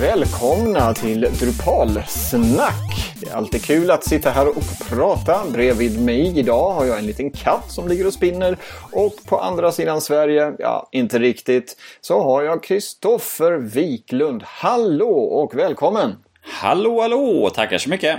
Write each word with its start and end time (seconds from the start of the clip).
välkomna 0.00 0.94
till 0.94 1.20
Drupalsnack. 1.20 3.14
Det 3.20 3.30
är 3.30 3.34
alltid 3.34 3.64
kul 3.64 3.90
att 3.90 4.04
sitta 4.04 4.30
här 4.30 4.48
och 4.48 4.88
prata. 4.88 5.40
Bredvid 5.52 6.04
mig 6.04 6.38
idag 6.38 6.70
har 6.70 6.84
jag 6.84 6.98
en 6.98 7.06
liten 7.06 7.30
katt 7.30 7.70
som 7.70 7.88
ligger 7.88 8.06
och 8.06 8.12
spinner 8.12 8.56
och 8.92 9.14
på 9.26 9.38
andra 9.38 9.72
sidan 9.72 10.00
Sverige, 10.00 10.52
ja 10.58 10.88
inte 10.92 11.18
riktigt, 11.18 11.76
så 12.00 12.22
har 12.22 12.42
jag 12.42 12.62
Kristoffer 12.62 13.52
Wiklund. 13.52 14.42
Hallå 14.46 15.18
och 15.18 15.54
välkommen! 15.54 16.16
Hallå 16.42 17.00
hallå, 17.00 17.50
tackar 17.50 17.78
så 17.78 17.90
mycket! 17.90 18.18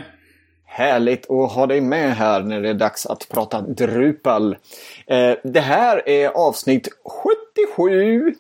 Härligt 0.66 1.32
att 1.32 1.52
ha 1.52 1.68
dig 1.68 1.82
med 1.82 2.16
här 2.16 2.42
när 2.44 2.62
det 2.62 2.70
är 2.70 2.74
dags 2.74 3.06
att 3.06 3.30
prata 3.30 3.62
Drupal. 3.62 4.56
Eh, 5.08 5.34
det 5.44 5.62
här 5.62 6.10
är 6.10 6.30
avsnitt 6.30 6.90
77 7.76 8.36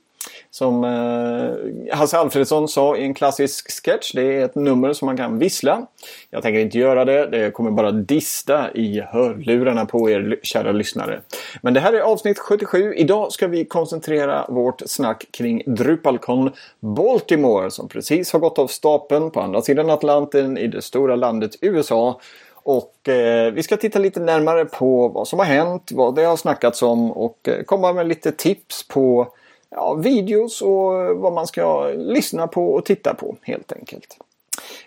som 0.52 0.84
eh, 0.84 1.96
Hasse 1.98 2.18
Alfredsson 2.18 2.68
sa 2.68 2.98
i 2.98 3.04
en 3.04 3.14
klassisk 3.14 3.84
sketch. 3.84 4.12
Det 4.14 4.22
är 4.22 4.46
ett 4.46 4.56
nummer 4.56 4.94
som 4.94 5.06
man 5.06 5.18
kan 5.18 5.40
vissla. 5.40 5.88
Jag 6.30 6.44
tänker 6.44 6.60
inte 6.60 6.78
göra 6.78 7.06
det. 7.06 7.28
Det 7.28 7.52
kommer 7.52 7.72
bara 7.72 7.92
dista 7.92 8.72
i 8.74 9.02
hörlurarna 9.02 9.86
på 9.86 10.10
er 10.10 10.40
kära 10.44 10.72
lyssnare. 10.72 11.22
Men 11.62 11.74
det 11.74 11.80
här 11.80 11.94
är 11.94 12.02
avsnitt 12.02 12.40
77. 12.40 12.94
Idag 12.94 13.32
ska 13.32 13.48
vi 13.48 13.66
koncentrera 13.66 14.46
vårt 14.50 14.82
snack 14.86 15.26
kring 15.32 15.64
Drupalcon 15.66 16.52
Baltimore 16.80 17.72
som 17.72 17.88
precis 17.88 18.34
har 18.34 18.40
gått 18.40 18.60
av 18.60 18.68
stapeln 18.68 19.32
på 19.32 19.42
andra 19.42 19.62
sidan 19.62 19.90
Atlanten 19.90 20.58
i 20.58 20.68
det 20.68 20.82
stora 20.82 21.16
landet 21.16 21.52
USA. 21.62 22.20
Och 22.64 23.10
eh, 23.10 23.54
vi 23.54 23.64
ska 23.64 23.78
titta 23.78 24.00
lite 24.00 24.20
närmare 24.20 24.66
på 24.66 25.08
vad 25.08 25.28
som 25.28 25.40
har 25.40 25.46
hänt, 25.46 25.92
vad 25.92 26.16
det 26.16 26.24
har 26.24 26.38
snackats 26.38 26.82
om 26.82 27.12
och 27.12 27.48
eh, 27.48 27.64
komma 27.64 27.94
med 27.94 28.08
lite 28.08 28.32
tips 28.32 28.88
på 28.88 29.28
ja, 29.72 29.94
videos 29.94 30.62
och 30.62 30.94
vad 31.16 31.34
man 31.34 31.48
ska 31.48 31.88
lyssna 31.88 32.48
på 32.48 32.74
och 32.74 32.86
titta 32.86 33.14
på 33.14 33.36
helt 33.42 33.72
enkelt. 33.72 34.18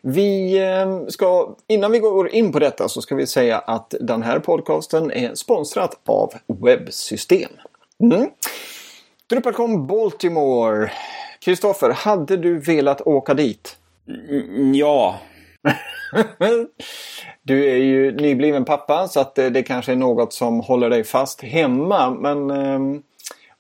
Vi 0.02 0.58
eh, 0.58 1.06
ska, 1.08 1.56
innan 1.66 1.92
vi 1.92 1.98
går 1.98 2.28
in 2.28 2.52
på 2.52 2.58
detta 2.58 2.88
så 2.88 3.02
ska 3.02 3.14
vi 3.14 3.27
säga 3.27 3.58
att 3.58 3.94
den 4.00 4.22
här 4.22 4.38
podcasten 4.38 5.10
är 5.10 5.34
sponsrat 5.34 6.00
av 6.06 6.32
Webbsystem. 6.46 7.50
Mm. 8.02 8.30
Drupalcon 9.30 9.86
Baltimore. 9.86 10.92
Kristoffer, 11.40 11.90
hade 11.90 12.36
du 12.36 12.58
velat 12.58 13.00
åka 13.00 13.34
dit? 13.34 13.77
Mm, 14.08 14.74
ja. 14.74 15.18
du 17.42 17.70
är 17.70 17.77
ju 17.77 18.12
nybliven 18.12 18.64
pappa 18.64 19.08
så 19.08 19.20
att 19.20 19.34
det, 19.34 19.50
det 19.50 19.62
kanske 19.62 19.92
är 19.92 19.96
något 19.96 20.32
som 20.32 20.60
håller 20.60 20.90
dig 20.90 21.05
fast 21.05 21.42
hemma. 21.42 22.10
Men 22.10 22.50
eh, 22.50 23.00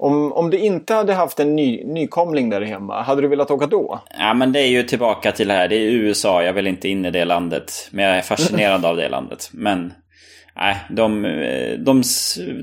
om, 0.04 0.32
om 0.32 0.50
du 0.50 0.58
inte 0.58 0.94
hade 0.94 1.14
haft 1.14 1.40
en 1.40 1.56
ny, 1.56 1.84
nykomling 1.84 2.50
där 2.50 2.60
hemma, 2.60 3.02
hade 3.02 3.22
du 3.22 3.28
velat 3.28 3.50
åka 3.50 3.66
då? 3.66 4.00
Ja, 4.18 4.34
men 4.34 4.52
det 4.52 4.60
är 4.60 4.68
ju 4.68 4.82
tillbaka 4.82 5.32
till 5.32 5.48
det 5.48 5.54
här. 5.54 5.68
Det 5.68 5.76
är 5.76 5.90
USA, 5.90 6.42
jag 6.42 6.52
vill 6.52 6.66
inte 6.66 6.88
in 6.88 7.04
i 7.04 7.10
det 7.10 7.24
landet. 7.24 7.88
Men 7.90 8.04
jag 8.04 8.16
är 8.16 8.22
fascinerad 8.22 8.84
av 8.84 8.96
det 8.96 9.08
landet. 9.08 9.50
Men 9.52 9.92
nej, 10.56 10.76
de, 10.90 11.22
de, 11.78 12.02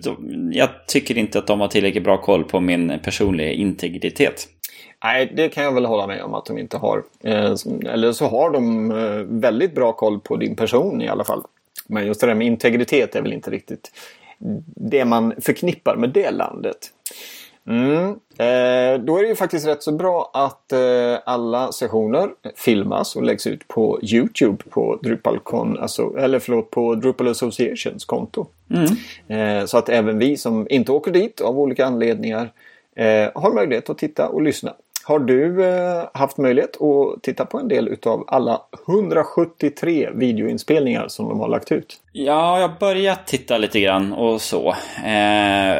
de, 0.03 0.51
jag 0.53 0.69
tycker 0.87 1.17
inte 1.17 1.39
att 1.39 1.47
de 1.47 1.59
har 1.59 1.67
tillräckligt 1.67 2.03
bra 2.03 2.17
koll 2.17 2.43
på 2.43 2.59
min 2.59 2.99
personliga 3.03 3.51
integritet. 3.51 4.47
Nej, 5.03 5.31
det 5.35 5.49
kan 5.49 5.63
jag 5.63 5.71
väl 5.71 5.85
hålla 5.85 6.07
med 6.07 6.23
om 6.23 6.33
att 6.33 6.45
de 6.45 6.57
inte 6.57 6.77
har. 6.77 7.03
Eh, 7.23 7.55
eller 7.93 8.11
så 8.11 8.25
har 8.25 8.51
de 8.51 8.91
eh, 8.91 9.41
väldigt 9.41 9.75
bra 9.75 9.93
koll 9.93 10.19
på 10.19 10.35
din 10.35 10.55
person 10.55 11.01
i 11.01 11.07
alla 11.07 11.23
fall. 11.23 11.43
Men 11.87 12.07
just 12.07 12.21
det 12.21 12.27
där 12.27 12.35
med 12.35 12.47
integritet 12.47 13.15
är 13.15 13.21
väl 13.21 13.33
inte 13.33 13.51
riktigt 13.51 13.91
det 14.75 15.05
man 15.05 15.33
förknippar 15.41 15.95
med 15.95 16.09
det 16.09 16.31
landet. 16.31 16.77
Mm. 17.67 18.09
Eh, 18.37 19.03
då 19.03 19.17
är 19.17 19.21
det 19.21 19.27
ju 19.27 19.35
faktiskt 19.35 19.67
rätt 19.67 19.83
så 19.83 19.91
bra 19.91 20.31
att 20.33 20.71
eh, 20.71 21.19
alla 21.25 21.71
sessioner 21.71 22.29
filmas 22.55 23.15
och 23.15 23.23
läggs 23.23 23.47
ut 23.47 23.67
på 23.67 23.99
Youtube 24.03 24.63
på 24.69 24.99
DrupalCon, 25.03 25.79
alltså, 25.79 26.17
eller 26.17 26.39
förlåt, 26.39 26.69
på 26.69 26.95
Drupal 26.95 27.27
Associations 27.27 28.05
konto. 28.05 28.45
Mm. 28.69 29.59
Eh, 29.59 29.65
så 29.65 29.77
att 29.77 29.89
även 29.89 30.19
vi 30.19 30.37
som 30.37 30.67
inte 30.69 30.91
åker 30.91 31.11
dit 31.11 31.41
av 31.41 31.59
olika 31.59 31.85
anledningar 31.85 32.51
eh, 32.95 33.29
har 33.35 33.53
möjlighet 33.53 33.89
att 33.89 33.97
titta 33.97 34.27
och 34.27 34.41
lyssna. 34.41 34.73
Har 35.03 35.19
du 35.19 35.65
eh, 35.65 36.03
haft 36.13 36.37
möjlighet 36.37 36.81
att 36.81 37.23
titta 37.23 37.45
på 37.45 37.59
en 37.59 37.67
del 37.67 37.87
utav 37.87 38.23
alla 38.27 38.61
173 38.87 40.09
videoinspelningar 40.13 41.07
som 41.07 41.29
de 41.29 41.39
har 41.39 41.47
lagt 41.47 41.71
ut? 41.71 41.97
Ja, 42.11 42.59
jag 42.59 42.67
har 42.67 42.79
börjat 42.79 43.27
titta 43.27 43.57
lite 43.57 43.79
grann 43.79 44.13
och 44.13 44.41
så. 44.41 44.69
Eh, 45.05 45.77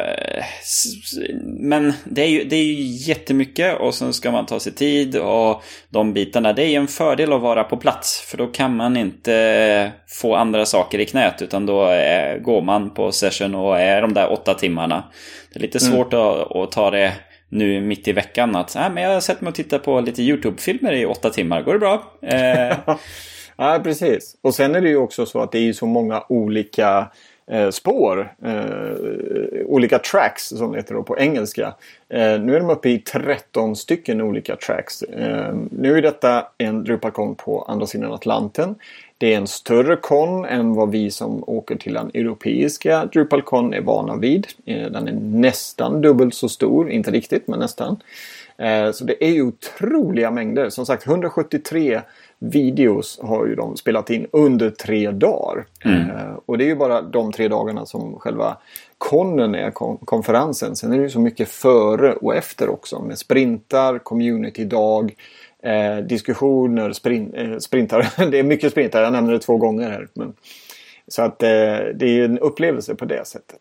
men 1.44 1.92
det 2.04 2.22
är, 2.22 2.28
ju, 2.28 2.44
det 2.44 2.56
är 2.56 2.64
ju 2.64 2.82
jättemycket 2.82 3.80
och 3.80 3.94
sen 3.94 4.12
ska 4.12 4.30
man 4.30 4.46
ta 4.46 4.60
sig 4.60 4.72
tid 4.72 5.16
och 5.16 5.62
de 5.90 6.12
bitarna. 6.12 6.52
Det 6.52 6.62
är 6.62 6.68
ju 6.68 6.74
en 6.74 6.88
fördel 6.88 7.32
att 7.32 7.40
vara 7.40 7.64
på 7.64 7.76
plats 7.76 8.20
för 8.20 8.38
då 8.38 8.46
kan 8.46 8.76
man 8.76 8.96
inte 8.96 9.92
få 10.06 10.34
andra 10.34 10.66
saker 10.66 10.98
i 10.98 11.06
knät 11.06 11.42
utan 11.42 11.66
då 11.66 11.84
är, 11.84 12.38
går 12.38 12.62
man 12.62 12.90
på 12.90 13.12
session 13.12 13.54
och 13.54 13.80
är 13.80 14.02
de 14.02 14.14
där 14.14 14.32
åtta 14.32 14.54
timmarna. 14.54 15.04
Det 15.52 15.58
är 15.58 15.62
lite 15.62 15.78
mm. 15.78 15.92
svårt 15.92 16.12
mm. 16.12 16.26
att, 16.26 16.56
att 16.56 16.72
ta 16.72 16.90
det 16.90 17.12
nu 17.52 17.80
mitt 17.80 18.08
i 18.08 18.12
veckan 18.12 18.56
att 18.56 18.76
äh, 18.76 18.90
men 18.92 19.02
jag 19.02 19.10
har 19.10 19.20
sett 19.20 19.40
mig 19.40 19.48
och 19.48 19.54
tittat 19.54 19.84
på 19.84 20.00
lite 20.00 20.22
YouTube-filmer 20.22 20.92
i 20.92 21.06
åtta 21.06 21.30
timmar. 21.30 21.62
Går 21.62 21.72
det 21.72 21.78
bra? 21.78 22.12
Eh... 22.22 22.76
ja, 23.56 23.80
precis. 23.84 24.36
Och 24.40 24.54
sen 24.54 24.74
är 24.74 24.80
det 24.80 24.88
ju 24.88 24.96
också 24.96 25.26
så 25.26 25.40
att 25.40 25.52
det 25.52 25.58
är 25.58 25.72
så 25.72 25.86
många 25.86 26.24
olika 26.28 27.10
eh, 27.50 27.70
spår. 27.70 28.34
Eh, 28.44 29.64
olika 29.66 29.98
tracks 29.98 30.48
som 30.48 30.72
det 30.72 30.78
heter 30.78 30.94
på 30.94 31.18
engelska. 31.18 31.74
Eh, 32.08 32.40
nu 32.40 32.56
är 32.56 32.60
de 32.60 32.70
uppe 32.70 32.88
i 32.88 32.98
13 32.98 33.76
stycken 33.76 34.20
olika 34.20 34.56
tracks. 34.56 35.02
Eh, 35.02 35.54
nu 35.70 35.98
är 35.98 36.02
detta 36.02 36.46
en 36.58 36.84
Drupalcon 36.84 37.34
på 37.34 37.62
andra 37.62 37.86
sidan 37.86 38.12
Atlanten. 38.12 38.74
Det 39.22 39.34
är 39.34 39.36
en 39.36 39.46
större 39.46 39.96
kon 39.96 40.44
än 40.44 40.74
vad 40.74 40.90
vi 40.90 41.10
som 41.10 41.44
åker 41.46 41.76
till 41.76 41.94
den 41.94 42.10
europeiska 42.14 43.04
DrupalCon 43.04 43.74
är 43.74 43.80
vana 43.80 44.16
vid. 44.16 44.46
Eh, 44.64 44.90
den 44.90 45.08
är 45.08 45.12
nästan 45.12 46.00
dubbelt 46.00 46.34
så 46.34 46.48
stor, 46.48 46.90
inte 46.90 47.10
riktigt 47.10 47.48
men 47.48 47.58
nästan. 47.58 47.96
Eh, 48.56 48.92
så 48.92 49.04
det 49.04 49.24
är 49.24 49.30
ju 49.30 49.42
otroliga 49.42 50.30
mängder. 50.30 50.70
Som 50.70 50.86
sagt 50.86 51.06
173 51.06 52.00
videos 52.38 53.20
har 53.22 53.46
ju 53.46 53.54
de 53.54 53.76
spelat 53.76 54.10
in 54.10 54.26
under 54.32 54.70
tre 54.70 55.10
dagar. 55.10 55.64
Mm. 55.84 56.10
Eh, 56.10 56.34
och 56.46 56.58
det 56.58 56.64
är 56.64 56.68
ju 56.68 56.76
bara 56.76 57.02
de 57.02 57.32
tre 57.32 57.48
dagarna 57.48 57.86
som 57.86 58.18
själva 58.18 58.56
konnen 58.98 59.54
är 59.54 59.70
konferensen. 60.04 60.76
Sen 60.76 60.92
är 60.92 60.96
det 60.96 61.02
ju 61.02 61.10
så 61.10 61.20
mycket 61.20 61.48
före 61.48 62.12
och 62.12 62.34
efter 62.34 62.68
också 62.68 63.02
med 63.02 63.18
sprintar, 63.18 63.98
community-dag, 63.98 65.14
eh, 65.62 65.96
diskussioner, 65.96 66.92
sprint, 66.92 67.34
eh, 67.34 67.58
sprintar. 67.58 68.06
det 68.30 68.38
är 68.38 68.42
mycket 68.42 68.72
sprintar, 68.72 69.02
jag 69.02 69.12
nämner 69.12 69.32
det 69.32 69.38
två 69.38 69.56
gånger 69.56 69.90
här. 69.90 70.08
Men, 70.14 70.34
så 71.08 71.22
att 71.22 71.42
eh, 71.42 71.48
det 71.94 72.06
är 72.06 72.24
en 72.24 72.38
upplevelse 72.38 72.94
på 72.94 73.04
det 73.04 73.26
sättet. 73.26 73.60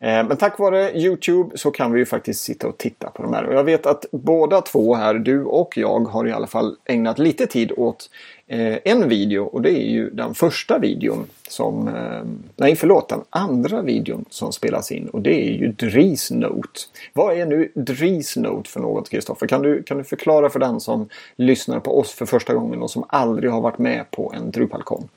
Eh, 0.00 0.26
men 0.26 0.36
tack 0.36 0.58
vare 0.58 0.98
Youtube 0.98 1.58
så 1.58 1.70
kan 1.70 1.92
vi 1.92 1.98
ju 1.98 2.06
faktiskt 2.06 2.40
sitta 2.40 2.68
och 2.68 2.78
titta 2.78 3.10
på 3.10 3.22
de 3.22 3.34
här. 3.34 3.44
Och 3.44 3.54
jag 3.54 3.64
vet 3.64 3.86
att 3.86 4.06
båda 4.12 4.60
två 4.60 4.94
här, 4.94 5.14
du 5.14 5.44
och 5.44 5.76
jag, 5.76 6.00
har 6.00 6.26
i 6.26 6.32
alla 6.32 6.46
fall 6.46 6.76
ägnat 6.84 7.18
lite 7.18 7.46
tid 7.46 7.72
åt 7.76 8.10
en 8.46 9.08
video. 9.08 9.44
Och 9.44 9.62
det 9.62 9.70
är 9.70 9.90
ju 9.90 10.10
den 10.10 10.34
första 10.34 10.78
videon 10.78 11.26
som... 11.48 11.88
Eh, 11.88 12.22
nej, 12.56 12.76
förlåt, 12.76 13.08
den 13.08 13.20
andra 13.30 13.82
videon 13.82 14.24
som 14.30 14.52
spelas 14.52 14.92
in. 14.92 15.08
Och 15.08 15.22
det 15.22 15.48
är 15.48 15.52
ju 15.52 15.72
Dries 15.72 16.30
Note. 16.30 16.80
Vad 17.12 17.38
är 17.38 17.46
nu 17.46 17.72
Dries 17.74 18.36
Note 18.36 18.70
för 18.70 18.80
något, 18.80 19.10
Kristoffer? 19.10 19.46
Kan 19.46 19.62
du, 19.62 19.82
kan 19.82 19.98
du 19.98 20.04
förklara 20.04 20.50
för 20.50 20.58
den 20.58 20.80
som 20.80 21.08
lyssnar 21.36 21.80
på 21.80 21.98
oss 21.98 22.12
för 22.12 22.26
första 22.26 22.54
gången 22.54 22.82
och 22.82 22.90
som 22.90 23.04
aldrig 23.08 23.50
har 23.50 23.60
varit 23.60 23.78
med 23.78 24.10
på 24.10 24.32
en 24.36 24.50
Drupalcon? 24.50 25.08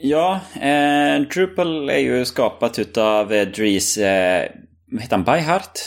Ja, 0.00 0.40
eh, 0.60 1.20
Drupal 1.20 1.90
är 1.90 1.98
ju 1.98 2.24
skapat 2.24 2.78
utav 2.78 3.32
eh, 3.32 3.48
Dries, 3.48 3.98
eh, 3.98 4.48
vad 4.90 5.02
heter 5.02 5.16
han, 5.16 5.24
Byhart? 5.24 5.78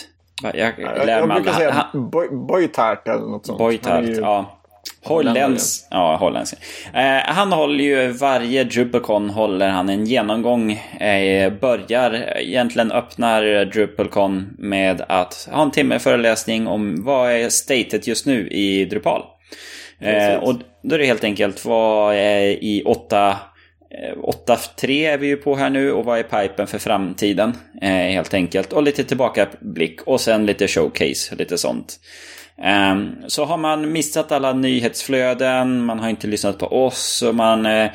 Jag, 0.44 0.58
jag, 0.58 0.74
jag 1.08 1.30
brukar 1.30 1.54
säga 1.54 1.88
Boytart 2.32 3.08
eller 3.08 3.28
något 3.28 3.46
sånt. 3.46 3.60
Boytart, 3.60 4.04
ju... 4.04 4.16
ja. 4.16 4.59
Holländsk. 5.04 5.88
Ja, 5.90 6.16
holländsk. 6.16 6.56
Eh, 6.94 7.34
han 7.34 7.52
håller 7.52 7.84
ju 7.84 8.08
varje 8.08 8.64
DrupalCon 8.64 9.30
håller 9.30 9.70
han 9.70 9.90
en 9.90 10.06
genomgång. 10.06 10.72
Eh, 11.00 11.54
börjar, 11.54 12.38
egentligen 12.38 12.92
öppnar 12.92 13.66
DrupalCon 13.66 14.56
med 14.58 15.02
att 15.08 15.50
ha 15.52 15.64
en 15.64 15.72
timme 15.72 16.00
föreläsning 16.00 16.68
om 16.68 17.04
vad 17.04 17.32
är 17.32 17.50
statet 17.50 18.08
just 18.08 18.26
nu 18.26 18.48
i 18.48 18.86
Drupal. 18.86 19.22
Eh, 20.02 20.36
och 20.36 20.56
då 20.84 20.96
är 20.96 21.00
det 21.00 21.06
helt 21.06 21.24
enkelt 21.24 21.66
vad 21.66 22.16
är 22.16 22.42
i 22.64 22.84
åtta 22.86 23.38
8-3 24.24 25.14
är 25.14 25.18
vi 25.18 25.28
ju 25.28 25.38
på 25.38 25.56
här 25.56 25.70
nu 25.70 25.92
och 25.92 26.06
vad 26.06 26.20
är 26.20 26.24
pipen 26.24 26.68
för 26.68 26.78
framtiden? 26.78 27.54
Eh, 27.82 27.90
helt 27.90 28.34
enkelt. 28.34 28.74
Och 28.74 28.84
lite 28.84 29.04
tillbakablick 29.04 30.02
och 30.02 30.22
sen 30.22 30.46
lite 30.46 30.68
showcase 30.68 31.32
och 31.32 31.38
lite 31.38 31.58
sånt. 31.58 32.00
Eh, 32.64 33.28
så 33.28 33.46
har 33.46 33.58
man 33.58 33.92
missat 33.92 34.32
alla 34.32 34.54
nyhetsflöden, 34.54 35.86
man 35.86 36.00
har 36.00 36.10
inte 36.10 36.28
lyssnat 36.28 36.60
på 36.60 36.86
oss 36.86 37.22
och 37.22 37.36
man, 37.36 37.66
eh, 37.66 37.92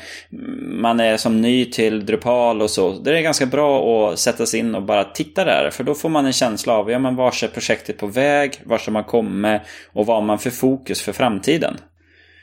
man 0.61 0.99
är 0.99 1.17
som 1.17 1.41
ny 1.41 1.65
till 1.65 2.05
Drupal 2.05 2.61
och 2.61 2.69
så. 2.69 2.91
Det 2.91 3.17
är 3.17 3.21
ganska 3.21 3.45
bra 3.45 4.09
att 4.09 4.19
sätta 4.19 4.45
sig 4.45 4.59
in 4.59 4.75
och 4.75 4.83
bara 4.83 5.03
titta 5.03 5.45
där. 5.45 5.69
För 5.69 5.83
då 5.83 5.93
får 5.93 6.09
man 6.09 6.25
en 6.25 6.33
känsla 6.33 6.73
av, 6.73 6.91
ja 6.91 6.99
men 6.99 7.15
vars 7.15 7.43
är 7.43 7.47
projektet 7.47 7.97
på 7.97 8.07
väg? 8.07 8.61
Vars 8.63 8.85
har 8.85 8.93
man 8.93 9.03
kommit? 9.03 9.61
Och 9.93 10.05
vad 10.05 10.17
har 10.17 10.23
man 10.23 10.39
för 10.39 10.49
fokus 10.49 11.01
för 11.01 11.13
framtiden? 11.13 11.77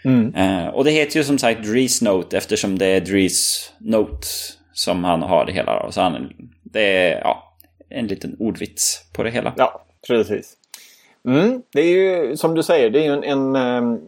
Mm. 0.05 0.35
Eh, 0.35 0.67
och 0.67 0.85
det 0.85 0.91
heter 0.91 1.17
ju 1.17 1.25
som 1.25 1.39
sagt 1.39 1.63
Dries 1.63 2.03
Note 2.03 2.37
eftersom 2.37 2.79
det 2.79 2.87
är 2.87 3.01
Dries 3.01 3.73
Note 3.79 4.27
som 4.73 5.05
han 5.05 5.23
har 5.23 5.47
det 5.47 5.53
hela. 5.53 5.93
Så 5.93 6.01
han, 6.01 6.33
det 6.63 6.83
är 6.83 7.21
ja, 7.21 7.57
en 7.91 8.07
liten 8.07 8.37
ordvits 8.39 9.05
på 9.13 9.23
det 9.23 9.31
hela. 9.31 9.55
Ja, 9.57 9.87
precis. 10.09 10.57
Mm, 11.29 11.63
det 11.73 11.81
är 11.81 11.87
ju 11.87 12.37
som 12.37 12.55
du 12.55 12.63
säger, 12.63 12.91
det 12.91 12.99
är 12.99 13.03
ju 13.03 13.13
en, 13.13 13.25
en, 13.25 13.57
en, 13.57 14.01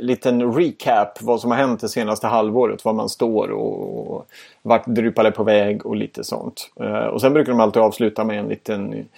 liten 0.00 0.54
recap 0.54 1.22
vad 1.22 1.40
som 1.40 1.50
har 1.50 1.58
hänt 1.58 1.80
det 1.80 1.88
senaste 1.88 2.26
halvåret. 2.26 2.84
Var 2.84 2.92
man 2.92 3.08
står 3.08 3.50
och, 3.50 4.16
och 4.16 4.26
vart 4.62 4.86
Drupal 4.86 5.26
är 5.26 5.30
på 5.30 5.44
väg 5.44 5.86
och 5.86 5.96
lite 5.96 6.24
sånt. 6.24 6.70
Uh, 6.80 7.06
och 7.06 7.20
sen 7.20 7.32
brukar 7.32 7.52
de 7.52 7.60
alltid 7.60 7.82
avsluta 7.82 8.24
med 8.24 8.38
en 8.38 8.48
liten 8.48 9.08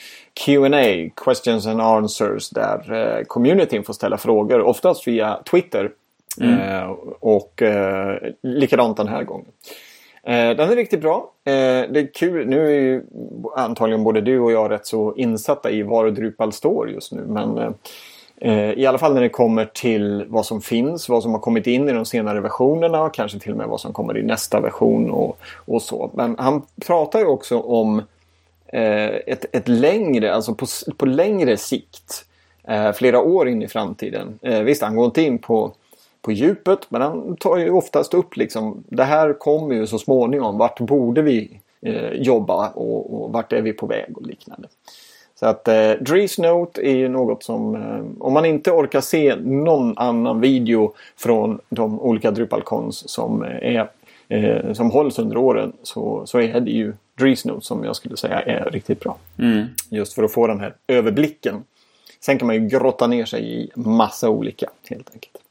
Q&A, 0.44 1.10
Questions 1.24 1.66
and 1.66 1.80
Answers, 1.80 2.50
där 2.50 2.92
uh, 2.92 3.24
communityn 3.24 3.84
får 3.84 3.92
ställa 3.92 4.18
frågor. 4.18 4.60
Oftast 4.60 5.08
via 5.08 5.38
Twitter. 5.50 5.90
Mm. 6.40 6.82
Uh, 6.82 6.90
och 7.20 7.62
likadant 8.42 8.96
den 8.96 9.08
här 9.08 9.24
gången. 9.24 9.46
Eh, 10.26 10.56
den 10.56 10.70
är 10.70 10.76
riktigt 10.76 11.00
bra. 11.00 11.32
Eh, 11.44 11.52
det 11.90 12.00
är 12.00 12.14
kul. 12.14 12.46
Nu 12.46 12.66
är 12.66 12.80
ju 12.80 13.02
antagligen 13.56 14.04
både 14.04 14.20
du 14.20 14.40
och 14.40 14.52
jag 14.52 14.70
rätt 14.70 14.86
så 14.86 15.14
insatta 15.16 15.70
i 15.70 15.82
var 15.82 16.10
Drupal 16.10 16.52
står 16.52 16.90
just 16.90 17.12
nu. 17.12 17.24
Men 17.26 17.58
eh, 17.58 17.70
eh, 18.36 18.72
i 18.72 18.86
alla 18.86 18.98
fall 18.98 19.14
när 19.14 19.20
det 19.20 19.28
kommer 19.28 19.64
till 19.64 20.24
vad 20.28 20.46
som 20.46 20.60
finns, 20.60 21.08
vad 21.08 21.22
som 21.22 21.32
har 21.32 21.38
kommit 21.38 21.66
in 21.66 21.88
i 21.88 21.92
de 21.92 22.04
senare 22.04 22.40
versionerna 22.40 23.02
och 23.02 23.14
kanske 23.14 23.38
till 23.38 23.52
och 23.52 23.58
med 23.58 23.68
vad 23.68 23.80
som 23.80 23.92
kommer 23.92 24.18
i 24.18 24.22
nästa 24.22 24.60
version 24.60 25.10
och, 25.10 25.38
och 25.64 25.82
så. 25.82 26.10
Men 26.14 26.36
han 26.38 26.62
pratar 26.86 27.18
ju 27.18 27.26
också 27.26 27.60
om 27.60 27.98
eh, 28.66 29.06
ett, 29.06 29.44
ett 29.52 29.68
längre, 29.68 30.34
alltså 30.34 30.54
på, 30.54 30.66
på 30.96 31.06
längre 31.06 31.56
sikt. 31.56 32.24
Eh, 32.68 32.92
flera 32.92 33.20
år 33.20 33.48
in 33.48 33.62
i 33.62 33.68
framtiden. 33.68 34.38
visst, 34.64 34.82
han 34.82 34.96
går 34.96 35.04
inte 35.04 35.22
in 35.22 35.38
på 35.38 35.72
på 36.26 36.32
djupet. 36.32 36.78
Men 36.88 37.02
han 37.02 37.36
tar 37.36 37.56
ju 37.56 37.70
oftast 37.70 38.14
upp 38.14 38.36
liksom, 38.36 38.84
det 38.88 39.04
här 39.04 39.32
kommer 39.32 39.74
ju 39.74 39.86
så 39.86 39.98
småningom. 39.98 40.58
Vart 40.58 40.80
borde 40.80 41.22
vi 41.22 41.60
eh, 41.82 42.12
jobba 42.12 42.68
och, 42.68 43.14
och, 43.14 43.32
vart 43.32 43.52
är 43.52 43.62
vi 43.62 43.72
på 43.72 43.86
väg 43.86 44.18
och 44.18 44.26
liknande. 44.26 44.68
Så 45.34 45.46
att 45.46 45.68
eh, 45.68 45.90
Drees 45.90 46.38
Note 46.38 46.88
är 46.88 46.96
ju 46.96 47.08
något 47.08 47.42
som 47.42 47.74
eh, 47.74 48.04
om 48.18 48.32
man 48.32 48.44
inte 48.44 48.70
orkar 48.70 49.00
se 49.00 49.36
någon 49.36 49.98
annan 49.98 50.40
video 50.40 50.94
från 51.16 51.60
de 51.68 52.00
olika 52.00 52.30
Drupalcons 52.30 53.10
som, 53.10 53.42
är, 53.42 53.90
eh, 54.28 54.72
som 54.72 54.90
hålls 54.90 55.18
under 55.18 55.36
åren 55.36 55.72
så, 55.82 56.26
så 56.26 56.40
är 56.40 56.60
det 56.60 56.70
ju 56.70 56.92
Drees 57.18 57.44
Note 57.44 57.66
som 57.66 57.84
jag 57.84 57.96
skulle 57.96 58.16
säga 58.16 58.40
är 58.40 58.70
riktigt 58.70 59.00
bra. 59.00 59.16
Mm. 59.38 59.66
Just 59.90 60.12
för 60.12 60.22
att 60.22 60.32
få 60.32 60.46
den 60.46 60.60
här 60.60 60.74
överblicken. 60.86 61.64
Sen 62.20 62.38
kan 62.38 62.46
man 62.46 62.56
ju 62.56 62.68
grotta 62.68 63.06
ner 63.06 63.24
sig 63.24 63.62
i 63.62 63.70
massa 63.74 64.30
olika 64.30 64.70
helt 64.90 65.10
enkelt. 65.12 65.45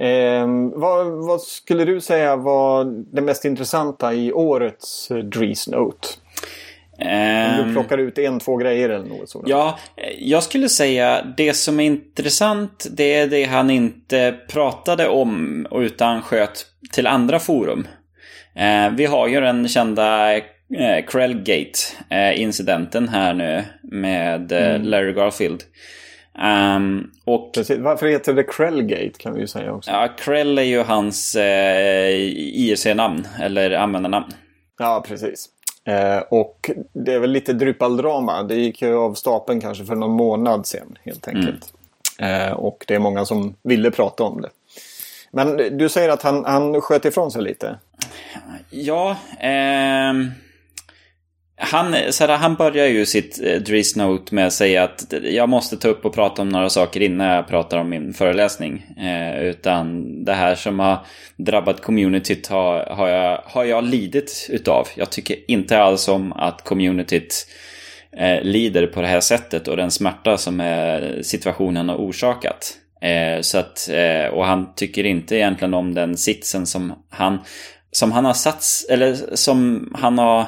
Eh, 0.00 0.46
vad, 0.74 1.06
vad, 1.06 1.40
skulle 1.40 1.84
du 1.84 2.00
säga 2.00 2.36
var 2.36 2.84
det 3.14 3.20
mest 3.20 3.44
intressanta 3.44 4.14
i 4.14 4.32
årets 4.32 5.08
Dries 5.08 5.68
Note? 5.68 6.08
Om 7.00 7.06
du 7.06 7.62
ehm. 7.62 7.72
plockar 7.72 7.98
ut 7.98 8.18
en, 8.18 8.40
två 8.40 8.56
grejer 8.56 8.88
eller 8.88 9.08
något 9.08 9.28
sådant. 9.28 9.48
Ja, 9.48 9.78
jag 10.18 10.42
skulle 10.42 10.68
säga 10.68 11.24
det 11.36 11.54
som 11.54 11.80
är 11.80 11.84
intressant 11.84 12.86
det 12.90 13.14
är 13.14 13.26
det 13.26 13.44
han 13.44 13.70
inte 13.70 14.34
pratade 14.48 15.08
om 15.08 15.66
utan 15.72 16.22
sköt 16.22 16.66
till 16.92 17.06
andra 17.06 17.38
forum. 17.38 17.88
Eh, 18.54 18.90
vi 18.90 19.06
har 19.06 19.28
ju 19.28 19.40
den 19.40 19.68
kända 19.68 20.36
eh, 20.36 20.42
Krellgate-incidenten 21.06 23.04
eh, 23.04 23.10
här 23.10 23.34
nu 23.34 23.64
med 23.82 24.52
mm. 24.52 24.82
Larry 24.82 25.12
Garfield. 25.12 25.62
Um, 26.42 27.10
och, 27.24 27.54
Precis. 27.54 27.78
Varför 27.78 28.06
heter 28.06 28.34
det 28.34 28.42
Krellgate 28.42 29.18
kan 29.18 29.34
vi 29.34 29.40
ju 29.40 29.46
säga 29.46 29.72
också. 29.72 29.90
Ja, 29.90 30.08
Krell 30.18 30.58
är 30.58 30.62
ju 30.62 30.82
hans 30.82 31.36
eh, 31.36 32.10
IRC-namn, 32.34 33.28
eller 33.40 33.70
användarnamn. 33.70 34.26
Ja, 34.78 35.04
precis. 35.08 35.48
Eh, 35.84 36.18
och 36.18 36.70
det 36.92 37.14
är 37.14 37.18
väl 37.18 37.30
lite 37.30 37.52
Drupal-drama. 37.52 38.42
Det 38.42 38.54
gick 38.54 38.82
ju 38.82 38.94
av 38.94 39.14
stapeln 39.14 39.60
kanske 39.60 39.84
för 39.84 39.94
någon 39.94 40.10
månad 40.10 40.66
sedan 40.66 40.98
helt 41.04 41.28
enkelt. 41.28 41.72
Mm. 42.18 42.48
Eh, 42.48 42.52
och 42.52 42.84
det 42.88 42.94
är 42.94 42.98
många 42.98 43.24
som 43.24 43.54
ville 43.62 43.90
prata 43.90 44.24
om 44.24 44.40
det. 44.40 44.48
Men 45.30 45.78
du 45.78 45.88
säger 45.88 46.08
att 46.08 46.22
han, 46.22 46.44
han 46.44 46.80
sköt 46.80 47.04
ifrån 47.04 47.30
sig 47.30 47.42
lite. 47.42 47.78
Ja, 48.70 49.16
eh... 49.40 50.12
Han, 51.60 51.96
så 52.10 52.26
här, 52.26 52.36
han 52.36 52.54
börjar 52.54 52.86
ju 52.86 53.06
sitt 53.06 53.40
eh, 53.44 53.60
Dries 53.60 53.96
Note 53.96 54.34
med 54.34 54.46
att 54.46 54.52
säga 54.52 54.84
att 54.84 55.14
jag 55.22 55.48
måste 55.48 55.76
ta 55.76 55.88
upp 55.88 56.04
och 56.04 56.14
prata 56.14 56.42
om 56.42 56.48
några 56.48 56.70
saker 56.70 57.00
innan 57.00 57.26
jag 57.26 57.48
pratar 57.48 57.78
om 57.78 57.88
min 57.88 58.14
föreläsning. 58.14 58.86
Eh, 58.96 59.42
utan 59.42 60.24
det 60.24 60.32
här 60.32 60.54
som 60.54 60.78
har 60.78 60.98
drabbat 61.36 61.82
communityt 61.82 62.46
har, 62.46 62.86
har, 62.86 63.08
jag, 63.08 63.42
har 63.44 63.64
jag 63.64 63.84
lidit 63.84 64.46
utav. 64.50 64.88
Jag 64.94 65.10
tycker 65.10 65.50
inte 65.50 65.78
alls 65.78 66.08
om 66.08 66.32
att 66.32 66.64
communityt 66.64 67.46
eh, 68.16 68.42
lider 68.42 68.86
på 68.86 69.00
det 69.00 69.06
här 69.06 69.20
sättet 69.20 69.68
och 69.68 69.76
den 69.76 69.90
smärta 69.90 70.36
som 70.36 70.60
eh, 70.60 71.20
situationen 71.22 71.88
har 71.88 71.96
orsakat. 71.96 72.74
Eh, 73.00 73.40
så 73.40 73.58
att, 73.58 73.88
eh, 73.88 74.32
och 74.32 74.44
han 74.44 74.74
tycker 74.74 75.04
inte 75.04 75.36
egentligen 75.36 75.74
om 75.74 75.94
den 75.94 76.16
sitsen 76.16 76.66
som 76.66 76.92
han, 77.10 77.38
som 77.92 78.12
han 78.12 78.24
har 78.24 78.34
satt, 78.34 78.64
eller 78.88 79.16
som 79.34 79.88
han 79.98 80.18
har 80.18 80.46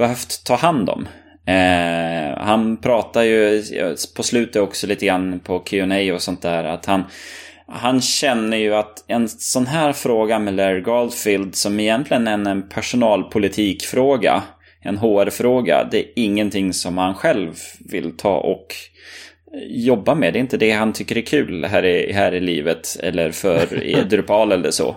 behövt 0.00 0.44
ta 0.44 0.54
hand 0.54 0.90
om. 0.90 1.08
Eh, 1.46 2.38
han 2.38 2.76
pratar 2.76 3.22
ju 3.22 3.62
på 4.16 4.22
slutet 4.22 4.62
också 4.62 4.86
lite 4.86 5.06
grann 5.06 5.40
på 5.40 5.58
Q&A 5.58 6.14
och 6.14 6.22
sånt 6.22 6.42
där 6.42 6.64
att 6.64 6.86
han 6.86 7.04
han 7.72 8.00
känner 8.00 8.56
ju 8.56 8.74
att 8.74 9.04
en 9.06 9.28
sån 9.28 9.66
här 9.66 9.92
fråga 9.92 10.38
med 10.38 10.54
Larry 10.54 10.80
Goldfield 10.80 11.54
som 11.54 11.80
egentligen 11.80 12.28
är 12.28 12.50
en 12.50 12.68
personalpolitikfråga, 12.68 14.42
en 14.82 14.98
HR-fråga, 14.98 15.88
det 15.90 15.98
är 15.98 16.06
ingenting 16.16 16.72
som 16.72 16.98
han 16.98 17.14
själv 17.14 17.54
vill 17.90 18.16
ta 18.16 18.36
och 18.36 18.74
jobba 19.68 20.14
med. 20.14 20.32
Det 20.32 20.38
är 20.38 20.40
inte 20.40 20.56
det 20.56 20.70
han 20.70 20.92
tycker 20.92 21.18
är 21.18 21.22
kul 21.22 21.64
här 21.64 21.84
i, 21.84 22.12
här 22.12 22.34
i 22.34 22.40
livet 22.40 22.96
eller 23.02 23.30
för 23.30 23.66
Drupal 24.10 24.52
eller 24.52 24.70
så. 24.70 24.96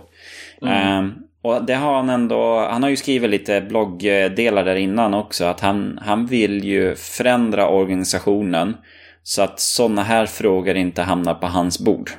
Mm. 0.62 0.98
Um, 0.98 1.14
och 1.44 1.66
det 1.66 1.74
har 1.74 1.96
han 1.96 2.10
ändå, 2.10 2.68
han 2.72 2.84
har 2.84 2.90
ju 2.90 2.96
skrivit 2.96 3.30
lite 3.30 3.62
bloggdelar 3.62 4.66
där 4.66 4.76
innan 4.76 5.14
också, 5.14 5.46
att 5.46 5.60
han, 5.60 6.00
han 6.02 6.26
vill 6.26 6.64
ju 6.64 6.96
förändra 6.96 7.68
organisationen 7.68 8.78
så 9.24 9.42
att 9.42 9.60
sådana 9.60 10.04
här 10.04 10.26
frågor 10.26 10.76
inte 10.76 11.02
hamnar 11.02 11.34
på 11.34 11.48
hans 11.48 11.80
bord. 11.80 12.12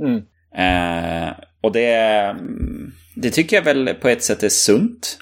Mm. 0.00 0.22
Eh, 0.56 1.32
och 1.60 1.72
det, 1.72 2.36
det 3.14 3.30
tycker 3.30 3.56
jag 3.56 3.62
väl 3.62 3.94
på 3.94 4.08
ett 4.08 4.22
sätt 4.22 4.42
är 4.42 4.48
sunt. 4.48 5.18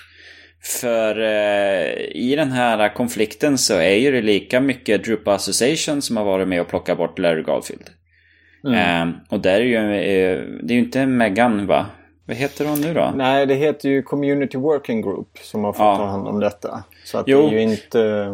För 0.63 1.21
eh, 1.21 1.93
i 2.13 2.35
den 2.37 2.53
här 2.53 2.95
konflikten 2.95 3.59
så 3.59 3.75
är 3.75 3.95
ju 3.95 4.11
det 4.11 4.23
lika 4.23 4.61
mycket 4.61 5.05
Drupal 5.05 5.35
Association 5.35 6.03
som 6.03 6.17
har 6.17 6.25
varit 6.25 6.49
med 6.49 6.61
och 6.61 6.69
plockat 6.69 6.99
bort 6.99 7.19
Larry 7.19 7.43
Garfield. 7.43 7.91
Mm. 8.65 9.09
Eh, 9.09 9.15
och 9.29 9.41
där 9.41 9.61
är 9.61 9.65
ju, 9.65 9.77
eh, 9.77 10.43
det 10.63 10.75
är 10.75 10.77
ju 10.77 10.85
inte 10.85 11.07
Megan 11.07 11.67
va? 11.67 11.87
Vad 12.29 12.37
heter 12.37 12.65
hon 12.65 12.81
nu 12.81 12.95
då? 12.95 13.13
Nej, 13.15 13.47
det 13.47 13.55
heter 13.55 13.89
ju 13.89 14.03
Community 14.03 14.59
Working 14.59 15.03
Group 15.03 15.39
som 15.43 15.65
har 15.65 15.73
fått 15.73 15.81
ja. 15.81 15.97
ta 15.97 16.05
hand 16.05 16.29
om 16.29 16.41
detta. 16.41 16.85
Så 17.05 17.19
att 17.19 17.29
jo. 17.29 17.43
det 17.43 17.57
är 17.57 17.61
ju 17.61 17.63
inte... 17.63 18.29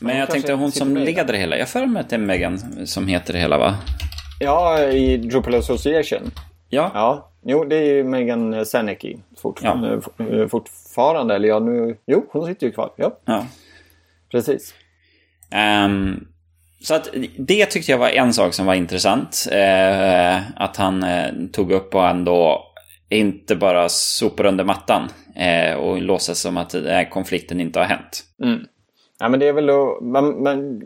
Men 0.00 0.16
jag 0.18 0.30
tänkte 0.30 0.52
hon 0.52 0.72
som 0.72 0.96
leder 0.96 1.32
det 1.32 1.38
hela. 1.38 1.56
Jag 1.56 1.68
för 1.68 1.86
mig 1.86 2.00
att 2.00 2.10
det 2.10 2.16
är 2.16 2.20
Megan 2.20 2.86
som 2.86 3.08
heter 3.08 3.32
det 3.32 3.38
hela 3.38 3.58
va? 3.58 3.74
Ja, 4.40 4.82
i 4.82 5.16
Drupal 5.16 5.54
Association. 5.54 6.30
Ja. 6.68 6.90
Ja, 6.94 7.30
jo 7.42 7.64
det 7.64 7.76
är 7.76 7.94
ju 7.94 8.04
Megan 8.04 8.66
Senecki 8.66 9.18
fortfarande. 9.36 10.00
Ja. 10.16 10.24
Eh, 10.26 10.46
fortfarande. 10.48 11.34
Eller 11.34 11.48
ja, 11.48 11.58
nu... 11.58 11.96
Jo, 12.06 12.26
hon 12.32 12.46
sitter 12.46 12.66
ju 12.66 12.72
kvar. 12.72 12.92
Ja. 12.96 13.16
ja. 13.24 13.46
Precis. 14.30 14.74
Um, 15.84 16.28
så 16.82 16.94
att 16.94 17.08
det 17.38 17.66
tyckte 17.66 17.92
jag 17.92 17.98
var 17.98 18.08
en 18.08 18.32
sak 18.32 18.54
som 18.54 18.66
var 18.66 18.74
intressant. 18.74 19.46
Eh, 19.52 20.36
att 20.56 20.76
han 20.76 21.02
eh, 21.02 21.32
tog 21.52 21.72
upp 21.72 21.94
och 21.94 22.08
ändå 22.08 22.66
inte 23.18 23.56
bara 23.56 23.88
sopar 23.88 24.46
under 24.46 24.64
mattan 24.64 25.08
eh, 25.34 25.74
och 25.74 26.02
låtsas 26.02 26.40
som 26.40 26.56
att 26.56 26.72
här 26.72 27.10
konflikten 27.10 27.60
inte 27.60 27.78
har 27.78 27.86
hänt. 27.86 28.24
Mm. 28.42 28.66
Ja, 29.18 29.28
men 29.28 29.40
det 29.40 29.48
är 29.48 29.52
väl 29.52 29.66
då, 29.66 29.98
man, 30.02 30.42
man, 30.42 30.82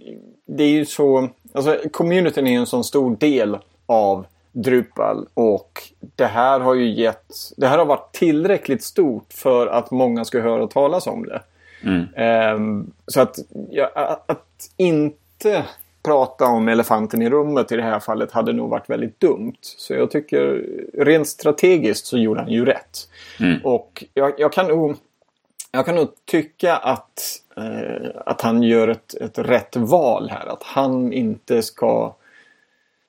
det 0.47 0.64
är 0.64 0.69
ju 0.69 0.85
så, 0.85 1.28
alltså 1.52 1.78
communityn 1.93 2.47
är 2.47 2.50
ju 2.50 2.57
en 2.57 2.66
sån 2.66 2.85
stor 2.85 3.16
del 3.16 3.59
av 3.87 4.26
Drupal 4.52 5.26
och 5.35 5.83
det 6.16 6.26
här 6.26 6.61
har 6.61 6.75
ju 6.75 6.90
gett, 6.90 7.33
det 7.57 7.66
här 7.66 7.78
har 7.78 7.85
varit 7.85 8.12
tillräckligt 8.12 8.83
stort 8.83 9.33
för 9.33 9.66
att 9.66 9.90
många 9.90 10.25
ska 10.25 10.40
höra 10.40 10.66
talas 10.66 11.07
om 11.07 11.26
det. 11.26 11.43
Mm. 11.83 12.54
Um, 12.57 12.93
så 13.07 13.21
att, 13.21 13.38
ja, 13.71 14.21
att 14.26 14.71
inte 14.76 15.64
prata 16.04 16.46
om 16.46 16.68
elefanten 16.68 17.23
i 17.23 17.30
rummet 17.30 17.73
i 17.73 17.76
det 17.76 17.82
här 17.82 18.00
fallet 18.00 18.32
hade 18.32 18.52
nog 18.52 18.70
varit 18.70 18.90
väldigt 18.90 19.20
dumt. 19.20 19.58
Så 19.61 19.94
jag 19.94 20.11
tycker 20.11 20.66
rent 20.99 21.28
strategiskt 21.28 22.06
så 22.06 22.18
gjorde 22.18 22.40
han 22.40 22.50
ju 22.50 22.64
rätt. 22.64 23.08
Mm. 23.40 23.61
Och 23.64 24.04
jag, 24.14 24.32
jag, 24.38 24.52
kan 24.52 24.66
nog, 24.66 24.96
jag 25.70 25.87
kan 25.87 25.94
nog 25.94 26.08
tycka 26.25 26.76
att, 26.76 27.20
eh, 27.56 28.11
att 28.26 28.40
han 28.40 28.62
gör 28.62 28.88
ett, 28.88 29.14
ett 29.14 29.38
rätt 29.38 29.76
val 29.76 30.30
här. 30.30 30.46
Att 30.46 30.62
han 30.62 31.12
inte 31.12 31.62
ska 31.62 32.14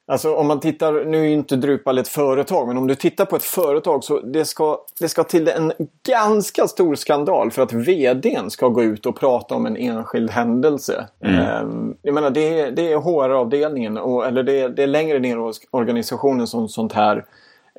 Alltså 0.07 0.35
om 0.35 0.47
man 0.47 0.59
tittar, 0.59 1.05
nu 1.05 1.19
är 1.19 1.23
ju 1.23 1.33
inte 1.33 1.55
Drupal 1.55 1.97
ett 1.97 2.07
företag, 2.07 2.67
men 2.67 2.77
om 2.77 2.87
du 2.87 2.95
tittar 2.95 3.25
på 3.25 3.35
ett 3.35 3.43
företag 3.43 4.03
så 4.03 4.19
det 4.19 4.45
ska, 4.45 4.79
det 4.99 5.09
ska 5.09 5.23
till 5.23 5.47
en 5.47 5.71
ganska 6.07 6.67
stor 6.67 6.95
skandal 6.95 7.51
för 7.51 7.61
att 7.61 7.73
vdn 7.73 8.51
ska 8.51 8.67
gå 8.67 8.83
ut 8.83 9.05
och 9.05 9.19
prata 9.19 9.55
om 9.55 9.65
en 9.65 9.77
enskild 9.77 10.29
händelse. 10.29 11.07
Mm. 11.19 11.67
Um, 11.67 11.97
jag 12.01 12.13
menar 12.13 12.29
det 12.29 12.59
är, 12.59 12.71
det 12.71 12.91
är 12.91 12.97
HR-avdelningen, 12.97 13.97
och, 13.97 14.25
eller 14.25 14.43
det 14.43 14.59
är, 14.59 14.69
det 14.69 14.83
är 14.83 14.87
längre 14.87 15.19
ner 15.19 15.49
i 15.49 15.53
organisationen 15.71 16.47
som 16.47 16.69
sånt 16.69 16.93
här 16.93 17.25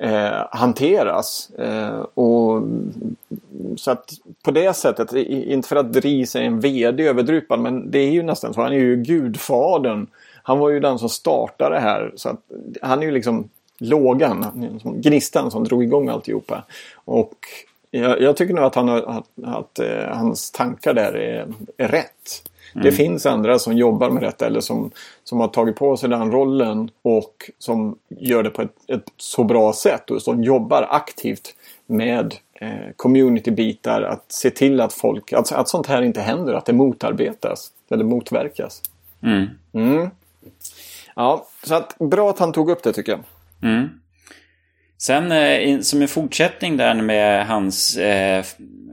eh, 0.01 0.47
hanteras. 0.51 1.49
Eh, 1.49 1.99
och, 2.13 2.61
så 3.77 3.91
att 3.91 4.09
på 4.43 4.51
det 4.51 4.75
sättet, 4.75 5.13
inte 5.13 5.67
för 5.67 5.75
att 5.75 5.93
Dries 5.93 6.35
är 6.35 6.41
en 6.41 6.59
vd 6.59 7.07
över 7.07 7.23
Drupal, 7.23 7.59
men 7.59 7.91
det 7.91 7.99
är 7.99 8.11
ju 8.11 8.23
nästan 8.23 8.53
så. 8.53 8.61
Han 8.61 8.73
är 8.73 8.79
ju 8.79 8.95
gudfadern 8.95 10.07
han 10.47 10.59
var 10.59 10.69
ju 10.69 10.79
den 10.79 10.99
som 10.99 11.09
startade 11.09 11.75
det 11.75 11.81
här. 11.81 12.11
Så 12.15 12.29
att, 12.29 12.39
han 12.81 12.99
är 12.99 13.05
ju 13.05 13.11
liksom 13.11 13.49
lågan, 13.77 14.45
gnistan 14.83 15.51
som 15.51 15.63
drog 15.63 15.83
igång 15.83 16.09
alltihopa. 16.09 16.63
Och 16.95 17.35
jag, 17.91 18.21
jag 18.21 18.37
tycker 18.37 18.53
nog 18.53 18.63
att, 18.63 18.75
han, 18.75 18.89
att, 18.89 19.27
att 19.43 19.79
uh, 19.81 20.15
hans 20.17 20.51
tankar 20.51 20.93
där 20.93 21.17
är, 21.17 21.47
är 21.77 21.87
rätt. 21.87 22.49
Mm. 22.75 22.85
Det 22.85 22.91
finns 22.91 23.25
andra 23.25 23.59
som 23.59 23.77
jobbar 23.77 24.09
med 24.09 24.23
detta 24.23 24.45
eller 24.45 24.61
som, 24.61 24.91
som 25.23 25.39
har 25.39 25.47
tagit 25.47 25.75
på 25.75 25.97
sig 25.97 26.09
den 26.09 26.31
rollen 26.31 26.89
och 27.01 27.51
som 27.59 27.97
gör 28.09 28.43
det 28.43 28.49
på 28.49 28.61
ett, 28.61 28.75
ett 28.87 29.11
så 29.17 29.43
bra 29.43 29.73
sätt 29.73 30.11
och 30.11 30.21
som 30.21 30.43
jobbar 30.43 30.87
aktivt 30.89 31.55
med 31.85 32.35
eh, 32.53 32.69
community-bitar. 32.95 34.01
Att 34.01 34.25
se 34.27 34.49
till 34.49 34.81
att 34.81 34.93
folk, 34.93 35.33
att, 35.33 35.51
att 35.51 35.69
sånt 35.69 35.87
här 35.87 36.01
inte 36.01 36.21
händer, 36.21 36.53
att 36.53 36.65
det 36.65 36.73
motarbetas 36.73 37.71
eller 37.89 38.03
motverkas. 38.03 38.81
Mm. 39.21 39.45
Mm. 39.73 40.09
Ja, 41.17 41.47
så 41.63 41.75
att 41.75 41.97
bra 41.99 42.29
att 42.29 42.39
han 42.39 42.53
tog 42.53 42.69
upp 42.69 42.83
det 42.83 42.93
tycker 42.93 43.11
jag. 43.11 43.23
Mm. 43.63 43.89
Sen 44.97 45.31
eh, 45.31 45.79
som 45.79 46.01
en 46.01 46.07
fortsättning 46.07 46.77
där 46.77 46.93
med 46.93 47.47
hans 47.47 47.97
eh, 47.97 48.43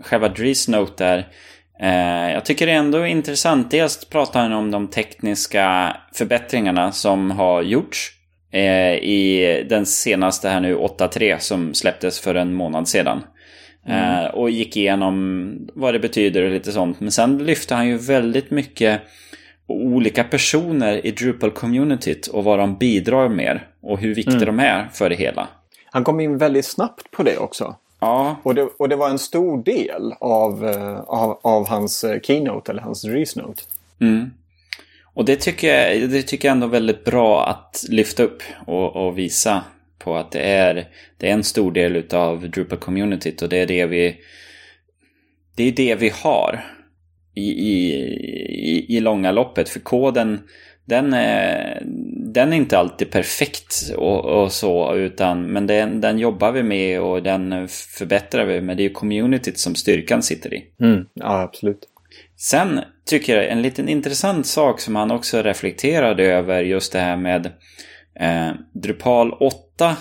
själva 0.02 0.28
Dries 0.28 0.69
Note 0.69 1.04
där. 1.04 1.28
Eh, 1.81 2.33
jag 2.33 2.45
tycker 2.45 2.66
det 2.66 2.73
är 2.73 2.76
ändå 2.76 3.07
intressant. 3.07 3.71
Dels 3.71 4.04
pratar 4.04 4.43
han 4.43 4.52
om 4.52 4.71
de 4.71 4.88
tekniska 4.88 5.97
förbättringarna 6.12 6.93
som 6.93 7.31
har 7.31 7.62
gjorts 7.62 8.11
eh, 8.52 8.95
i 8.95 9.66
den 9.69 9.87
senaste 9.87 10.49
här 10.49 10.61
nu 10.61 10.76
8.3 10.76 11.38
som 11.38 11.75
släpptes 11.75 12.21
för 12.21 12.35
en 12.35 12.54
månad 12.54 12.88
sedan. 12.88 13.23
Mm. 13.87 14.25
Eh, 14.25 14.31
och 14.31 14.50
gick 14.50 14.76
igenom 14.76 15.54
vad 15.75 15.95
det 15.95 15.99
betyder 15.99 16.43
och 16.43 16.50
lite 16.50 16.73
sånt. 16.73 17.00
Men 17.00 17.11
sen 17.11 17.38
lyfte 17.38 17.75
han 17.75 17.88
ju 17.88 17.99
väldigt 17.99 18.50
mycket 18.50 19.00
olika 19.66 20.25
personer 20.25 21.06
i 21.06 21.11
Drupal-communityt 21.11 22.28
och 22.28 22.44
vad 22.44 22.59
de 22.59 22.78
bidrar 22.78 23.28
med 23.28 23.61
och 23.83 23.99
hur 23.99 24.14
viktiga 24.14 24.37
mm. 24.37 24.56
de 24.56 24.62
är 24.62 24.88
för 24.92 25.11
det 25.11 25.16
hela. 25.16 25.49
Han 25.87 26.04
kom 26.04 26.21
in 26.21 26.38
väldigt 26.38 26.64
snabbt 26.64 27.11
på 27.11 27.23
det 27.23 27.38
också. 27.38 27.76
Ja. 28.00 28.37
Och 28.42 28.54
det, 28.54 28.62
och 28.62 28.88
det 28.88 28.97
var 28.97 29.11
en 29.11 29.18
stor 29.18 29.64
del 29.64 30.12
av, 30.21 30.64
uh, 30.64 31.00
av, 31.00 31.40
av, 31.42 31.68
hans 31.68 32.04
uh, 32.04 32.21
keynote 32.21 32.73
eller 32.73 32.83
hans 32.83 33.04
resnote. 33.04 33.62
Mm. 34.00 34.30
Och 35.14 35.25
det 35.25 35.37
tycker, 35.37 35.75
jag, 35.75 36.11
det 36.11 36.23
tycker 36.23 36.49
jag 36.49 36.52
ändå 36.52 36.66
är 36.66 36.71
väldigt 36.71 37.04
bra 37.04 37.47
att 37.47 37.85
lyfta 37.88 38.23
upp 38.23 38.42
och, 38.66 38.97
och 38.97 39.18
visa 39.18 39.64
på 39.99 40.16
att 40.16 40.30
det 40.30 40.40
är, 40.40 40.88
det 41.16 41.28
är 41.28 41.33
en 41.33 41.44
stor 41.44 41.73
del 41.73 42.04
av 42.14 42.44
Drupal-communityt 42.44 43.42
och 43.42 43.49
det 43.49 43.56
är 43.56 43.66
det 43.66 43.87
vi 43.87 44.21
det 45.56 45.64
är 45.64 45.73
det 45.73 45.94
vi 45.94 46.09
har 46.09 46.64
i, 47.35 47.50
i, 47.50 48.97
i, 48.97 49.00
långa 49.00 49.33
loppet. 49.33 49.69
För 49.69 49.81
koden, 49.81 50.41
den 50.85 51.12
är, 51.12 51.83
den 52.33 52.53
är 52.53 52.57
inte 52.57 52.79
alltid 52.79 53.11
perfekt 53.11 53.93
och, 53.97 54.25
och 54.25 54.53
så, 54.53 54.95
utan, 54.95 55.47
men 55.47 55.67
den, 55.67 56.00
den 56.00 56.19
jobbar 56.19 56.53
vi 56.53 56.62
med 56.62 57.00
och 57.00 57.23
den 57.23 57.69
förbättrar 57.69 58.45
vi. 58.45 58.61
Men 58.61 58.76
det 58.76 58.85
är 58.85 58.88
communityt 58.88 59.59
som 59.59 59.75
styrkan 59.75 60.23
sitter 60.23 60.55
i. 60.55 60.64
Mm, 60.81 61.07
ja, 61.14 61.41
absolut. 61.41 61.88
Sen 62.37 62.81
tycker 63.07 63.37
jag 63.37 63.49
en 63.49 63.62
liten 63.62 63.88
intressant 63.88 64.47
sak 64.47 64.81
som 64.81 64.97
han 64.97 65.11
också 65.11 65.43
reflekterade 65.43 66.25
över 66.25 66.62
just 66.62 66.93
det 66.93 66.99
här 66.99 67.17
med 67.17 67.47
eh, 68.21 68.50
Drupal 68.73 69.33
8 69.33 69.97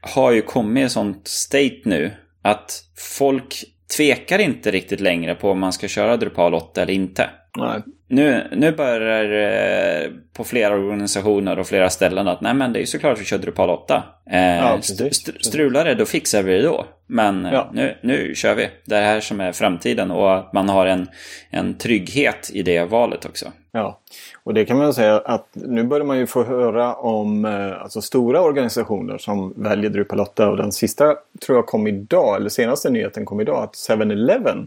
har 0.00 0.32
ju 0.32 0.42
kommit 0.42 0.86
i 0.86 0.88
sånt 0.88 1.28
state 1.28 1.80
nu 1.84 2.10
att 2.42 2.82
folk 3.18 3.64
tvekar 3.96 4.38
inte 4.38 4.70
riktigt 4.70 5.00
längre 5.00 5.34
på 5.34 5.50
om 5.50 5.58
man 5.58 5.72
ska 5.72 5.88
köra 5.88 6.16
Drupal 6.16 6.54
8 6.54 6.82
eller 6.82 6.94
inte. 6.94 7.30
Nej. 7.58 7.82
Nu, 8.10 8.48
nu 8.52 8.72
börjar 8.72 9.24
det 9.24 10.10
på 10.32 10.44
flera 10.44 10.74
organisationer 10.74 11.58
och 11.58 11.66
flera 11.66 11.90
ställen 11.90 12.28
att 12.28 12.40
nej 12.40 12.54
men 12.54 12.72
det 12.72 12.82
är 12.82 12.86
såklart 12.86 13.20
vi 13.20 13.24
kör 13.24 13.38
Drupal 13.38 13.70
8. 13.70 14.02
Eh, 14.30 14.40
ja, 14.40 14.78
st 14.78 15.32
strular 15.40 15.84
det, 15.84 15.94
då 15.94 16.04
fixar 16.04 16.42
vi 16.42 16.52
det 16.52 16.62
då. 16.62 16.86
Men 17.06 17.46
eh, 17.46 17.52
ja. 17.52 17.70
nu, 17.72 17.96
nu 18.02 18.34
kör 18.34 18.54
vi. 18.54 18.68
Det 18.84 18.96
är 18.96 19.02
här 19.02 19.20
som 19.20 19.40
är 19.40 19.52
framtiden 19.52 20.10
och 20.10 20.36
att 20.36 20.52
man 20.52 20.68
har 20.68 20.86
en, 20.86 21.06
en 21.50 21.74
trygghet 21.74 22.50
i 22.52 22.62
det 22.62 22.84
valet 22.84 23.24
också. 23.24 23.52
Ja, 23.72 24.00
och 24.44 24.54
det 24.54 24.64
kan 24.64 24.78
man 24.78 24.94
säga 24.94 25.18
att 25.18 25.48
nu 25.52 25.84
börjar 25.84 26.06
man 26.06 26.18
ju 26.18 26.26
få 26.26 26.44
höra 26.44 26.94
om 26.94 27.44
eh, 27.44 27.82
alltså 27.82 28.00
stora 28.00 28.40
organisationer 28.40 29.18
som 29.18 29.54
väljer 29.56 29.90
Drupal 29.90 30.20
8 30.20 30.48
och 30.48 30.56
den 30.56 30.72
sista 30.72 31.14
tror 31.46 31.58
jag 31.58 31.66
kom 31.66 31.86
idag, 31.86 32.36
eller 32.36 32.48
senaste 32.48 32.90
nyheten 32.90 33.24
kom 33.24 33.40
idag, 33.40 33.62
att 33.62 33.74
7-Eleven 33.74 34.66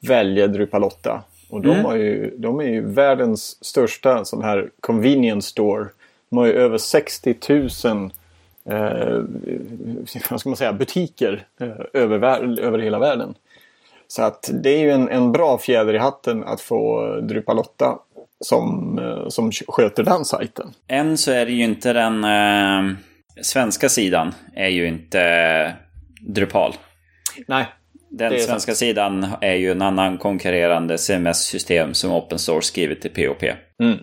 väljer 0.00 0.48
Drupal 0.48 0.84
8. 0.84 1.22
Och 1.54 1.62
de, 1.62 1.70
mm. 1.70 1.84
har 1.84 1.94
ju, 1.94 2.34
de 2.36 2.60
är 2.60 2.64
ju 2.64 2.80
världens 2.80 3.64
största 3.64 4.24
sån 4.24 4.42
här 4.42 4.70
convenience 4.80 5.48
store. 5.48 5.88
De 6.30 6.38
har 6.38 6.46
ju 6.46 6.52
över 6.52 6.78
60 6.78 7.34
000 7.84 8.10
eh, 8.64 9.22
vad 10.30 10.40
ska 10.40 10.48
man 10.48 10.56
säga, 10.56 10.72
butiker 10.72 11.46
eh, 11.60 11.68
över, 11.92 12.58
över 12.60 12.78
hela 12.78 12.98
världen. 12.98 13.34
Så 14.08 14.22
att 14.22 14.50
det 14.52 14.70
är 14.70 14.78
ju 14.78 14.90
en, 14.90 15.08
en 15.08 15.32
bra 15.32 15.58
fjäder 15.58 15.94
i 15.94 15.98
hatten 15.98 16.44
att 16.44 16.60
få 16.60 17.06
Drupal 17.20 17.58
8 17.58 17.98
som, 18.40 18.98
eh, 18.98 19.28
som 19.28 19.52
sköter 19.52 20.02
den 20.02 20.24
sajten. 20.24 20.72
Än 20.88 21.18
så 21.18 21.30
är 21.30 21.46
det 21.46 21.52
ju 21.52 21.64
inte 21.64 21.92
den 21.92 22.24
eh, 22.24 22.96
svenska 23.42 23.88
sidan 23.88 24.34
är 24.54 24.68
ju 24.68 24.86
inte 24.86 25.20
eh, 25.20 25.72
Drupal. 26.20 26.74
Nej. 27.46 27.66
Den 28.16 28.30
svenska 28.40 28.72
sant. 28.72 28.78
sidan 28.78 29.26
är 29.40 29.54
ju 29.54 29.70
en 29.70 29.82
annan 29.82 30.18
konkurrerande 30.18 30.98
CMS-system 30.98 31.94
som 31.94 32.12
Open 32.12 32.38
Source 32.38 32.66
skrivit 32.66 33.02
till 33.02 33.10
POP. 33.10 33.42
Mm. 33.78 33.98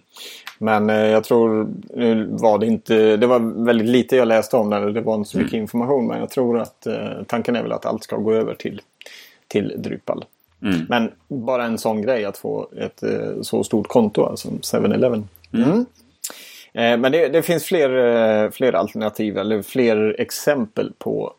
Men 0.58 0.90
eh, 0.90 0.96
jag 0.96 1.24
tror, 1.24 1.68
nu 1.96 2.28
var 2.30 2.60
det 2.60 2.66
inte, 2.66 3.18
det 3.18 3.28
var 3.28 3.66
väldigt 3.66 3.88
lite 3.88 4.16
jag 4.16 4.28
läste 4.28 4.58
om 4.58 4.70
det, 4.70 4.92
det 4.92 5.02
var 5.02 5.16
inte 5.16 5.30
så 5.30 5.38
mycket 5.38 5.54
mm. 5.54 5.62
information. 5.62 6.08
Men 6.08 6.20
jag 6.20 6.30
tror 6.30 6.60
att 6.60 6.88
eh, 6.88 7.24
tanken 7.28 7.56
är 7.56 7.64
väl 7.64 7.72
att 7.72 7.86
allt 7.86 8.04
ska 8.04 8.16
gå 8.16 8.34
över 8.34 8.54
till, 8.54 8.82
till 9.48 9.74
Drupal. 9.78 10.26
Mm. 10.64 10.86
Men 10.90 11.12
bara 11.28 11.64
en 11.66 11.78
sån 11.78 12.02
grej 12.02 12.26
att 12.26 12.38
få 12.38 12.70
ett 12.78 13.04
eh, 13.04 13.42
så 13.42 13.64
stort 13.64 13.88
konto, 13.88 14.26
alltså 14.26 14.50
7-Eleven. 14.50 15.28
Mm. 15.54 15.70
mm. 15.70 15.86
Eh, 16.74 16.98
men 16.98 17.12
det, 17.12 17.28
det, 17.28 17.42
finns 17.42 17.64
fler, 17.64 17.90
eh, 17.90 18.52
fler 18.52 18.74
alternativ 18.74 19.38
eller 19.38 19.62
fler 19.62 20.16
exempel 20.20 20.94
på 20.98 21.34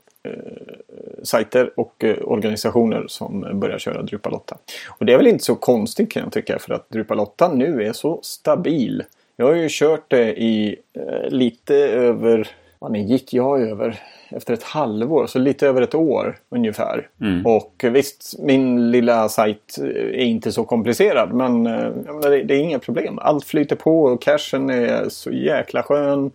sajter 1.22 1.70
och 1.76 2.04
eh, 2.04 2.16
organisationer 2.24 3.04
som 3.08 3.60
börjar 3.60 3.78
köra 3.78 4.02
Drupal 4.02 4.34
8. 4.34 4.56
Och 4.88 5.06
det 5.06 5.12
är 5.12 5.16
väl 5.16 5.26
inte 5.26 5.44
så 5.44 5.54
konstigt 5.54 6.12
kan 6.12 6.22
jag 6.22 6.32
tycka 6.32 6.58
för 6.58 6.74
att 6.74 6.90
Drupal 6.90 7.20
8 7.20 7.52
nu 7.54 7.82
är 7.82 7.92
så 7.92 8.20
stabil. 8.22 9.02
Jag 9.36 9.46
har 9.46 9.54
ju 9.54 9.68
kört 9.70 10.04
det 10.10 10.40
i 10.40 10.76
eh, 10.92 11.30
lite 11.30 11.74
över, 11.76 12.48
vad 12.78 12.96
gick 12.96 13.34
jag 13.34 13.60
över? 13.60 14.00
efter 14.36 14.54
ett 14.54 14.62
halvår, 14.62 15.26
så 15.26 15.38
lite 15.38 15.68
över 15.68 15.82
ett 15.82 15.94
år 15.94 16.36
ungefär. 16.50 17.08
Mm. 17.20 17.46
Och 17.46 17.84
visst, 17.90 18.34
min 18.38 18.90
lilla 18.90 19.28
sajt 19.28 19.78
är 19.78 20.24
inte 20.24 20.52
så 20.52 20.64
komplicerad 20.64 21.32
men 21.32 21.62
menar, 21.62 22.44
det, 22.44 22.54
är 22.54 22.58
inga 22.58 22.78
problem. 22.78 23.18
Allt 23.18 23.44
flyter 23.44 23.76
på 23.76 24.02
och 24.02 24.22
cashen 24.22 24.70
är 24.70 25.08
så 25.08 25.30
jäkla 25.30 25.82
skön. 25.82 26.30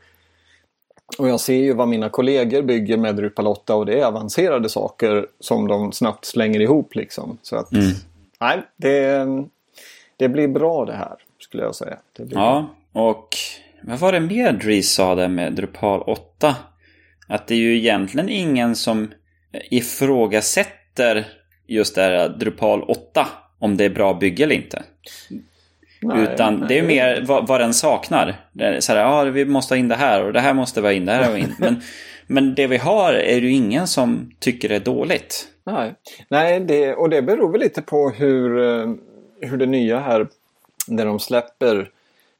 Och 1.18 1.30
jag 1.30 1.40
ser 1.40 1.58
ju 1.58 1.74
vad 1.74 1.88
mina 1.88 2.10
kollegor 2.10 2.62
bygger 2.62 2.98
med 2.98 3.16
Drupal 3.16 3.48
8 3.48 3.76
och 3.76 3.86
det 3.86 4.00
är 4.00 4.06
avancerade 4.06 4.70
saker 4.70 5.28
som 5.40 5.68
de 5.68 5.92
snabbt 5.92 6.26
slänger 6.26 6.60
ihop 6.60 6.96
liksom. 6.96 7.38
Så 7.42 7.56
att, 7.56 7.72
mm. 7.72 7.92
nej, 8.40 8.62
det, 8.78 9.26
det 10.18 10.30
blir 10.30 10.48
bra 10.48 10.86
det 10.86 10.94
här 10.94 11.16
skulle 11.40 11.64
jag 11.64 11.76
säga. 11.76 11.98
ja, 12.18 12.26
bra. 12.26 12.68
och 12.92 13.36
vad 13.82 14.00
var 14.00 14.12
det 14.12 14.20
mer 14.20 14.52
Dries 14.52 14.94
sa 14.94 15.16
där 15.16 15.28
med 15.28 15.54
Drupal 15.54 16.02
8? 16.02 16.56
Att 17.28 17.48
det 17.48 17.56
är 17.56 17.60
ju 17.60 17.78
egentligen 17.78 18.30
ingen 18.30 18.76
som 18.76 19.12
ifrågasätter 19.72 21.28
just 21.68 21.96
det 21.96 22.02
här 22.02 22.30
Drupal 22.30 22.84
8. 22.84 23.28
Om 23.60 23.78
det 23.78 23.86
är 23.86 23.90
bra 23.90 24.14
bygge 24.14 24.44
eller 24.44 24.56
inte. 24.56 24.84
Nej, 26.02 26.24
Utan 26.24 26.56
nej, 26.56 26.66
det 26.68 26.80
är 26.80 26.84
mer 26.84 27.24
vad, 27.28 27.48
vad 27.48 27.62
den 27.62 27.74
saknar. 27.74 28.36
Det 28.52 28.82
så 28.82 28.94
här, 28.94 29.00
ja, 29.00 29.24
vi 29.24 29.46
måste 29.46 29.74
ha 29.74 29.80
in 29.80 29.88
det 29.88 29.96
här 29.96 30.24
och 30.24 30.34
det 30.34 30.40
här 30.40 30.54
måste 30.54 30.82
vara 30.82 30.94
in, 30.94 31.06
det 31.06 31.12
här 31.12 31.32
och 31.32 31.38
in. 31.38 31.56
Men, 31.60 31.82
men 32.28 32.56
det 32.56 32.68
vi 32.68 32.78
har 32.78 33.14
är 33.14 33.38
ju 33.38 33.52
ingen 33.52 33.88
som 33.88 34.32
tycker 34.40 34.70
det 34.70 34.76
är 34.76 34.80
dåligt. 34.80 35.48
Nej, 35.64 35.96
nej 36.30 36.60
det, 36.60 36.96
och 36.96 37.10
det 37.10 37.22
beror 37.22 37.52
väl 37.52 37.62
lite 37.62 37.82
på 37.82 38.10
hur, 38.10 38.60
eh, 38.60 38.94
hur 39.42 39.58
det 39.58 39.66
nya 39.66 40.00
här, 40.00 40.28
när 40.88 41.06
de 41.06 41.20
släpper 41.20 41.90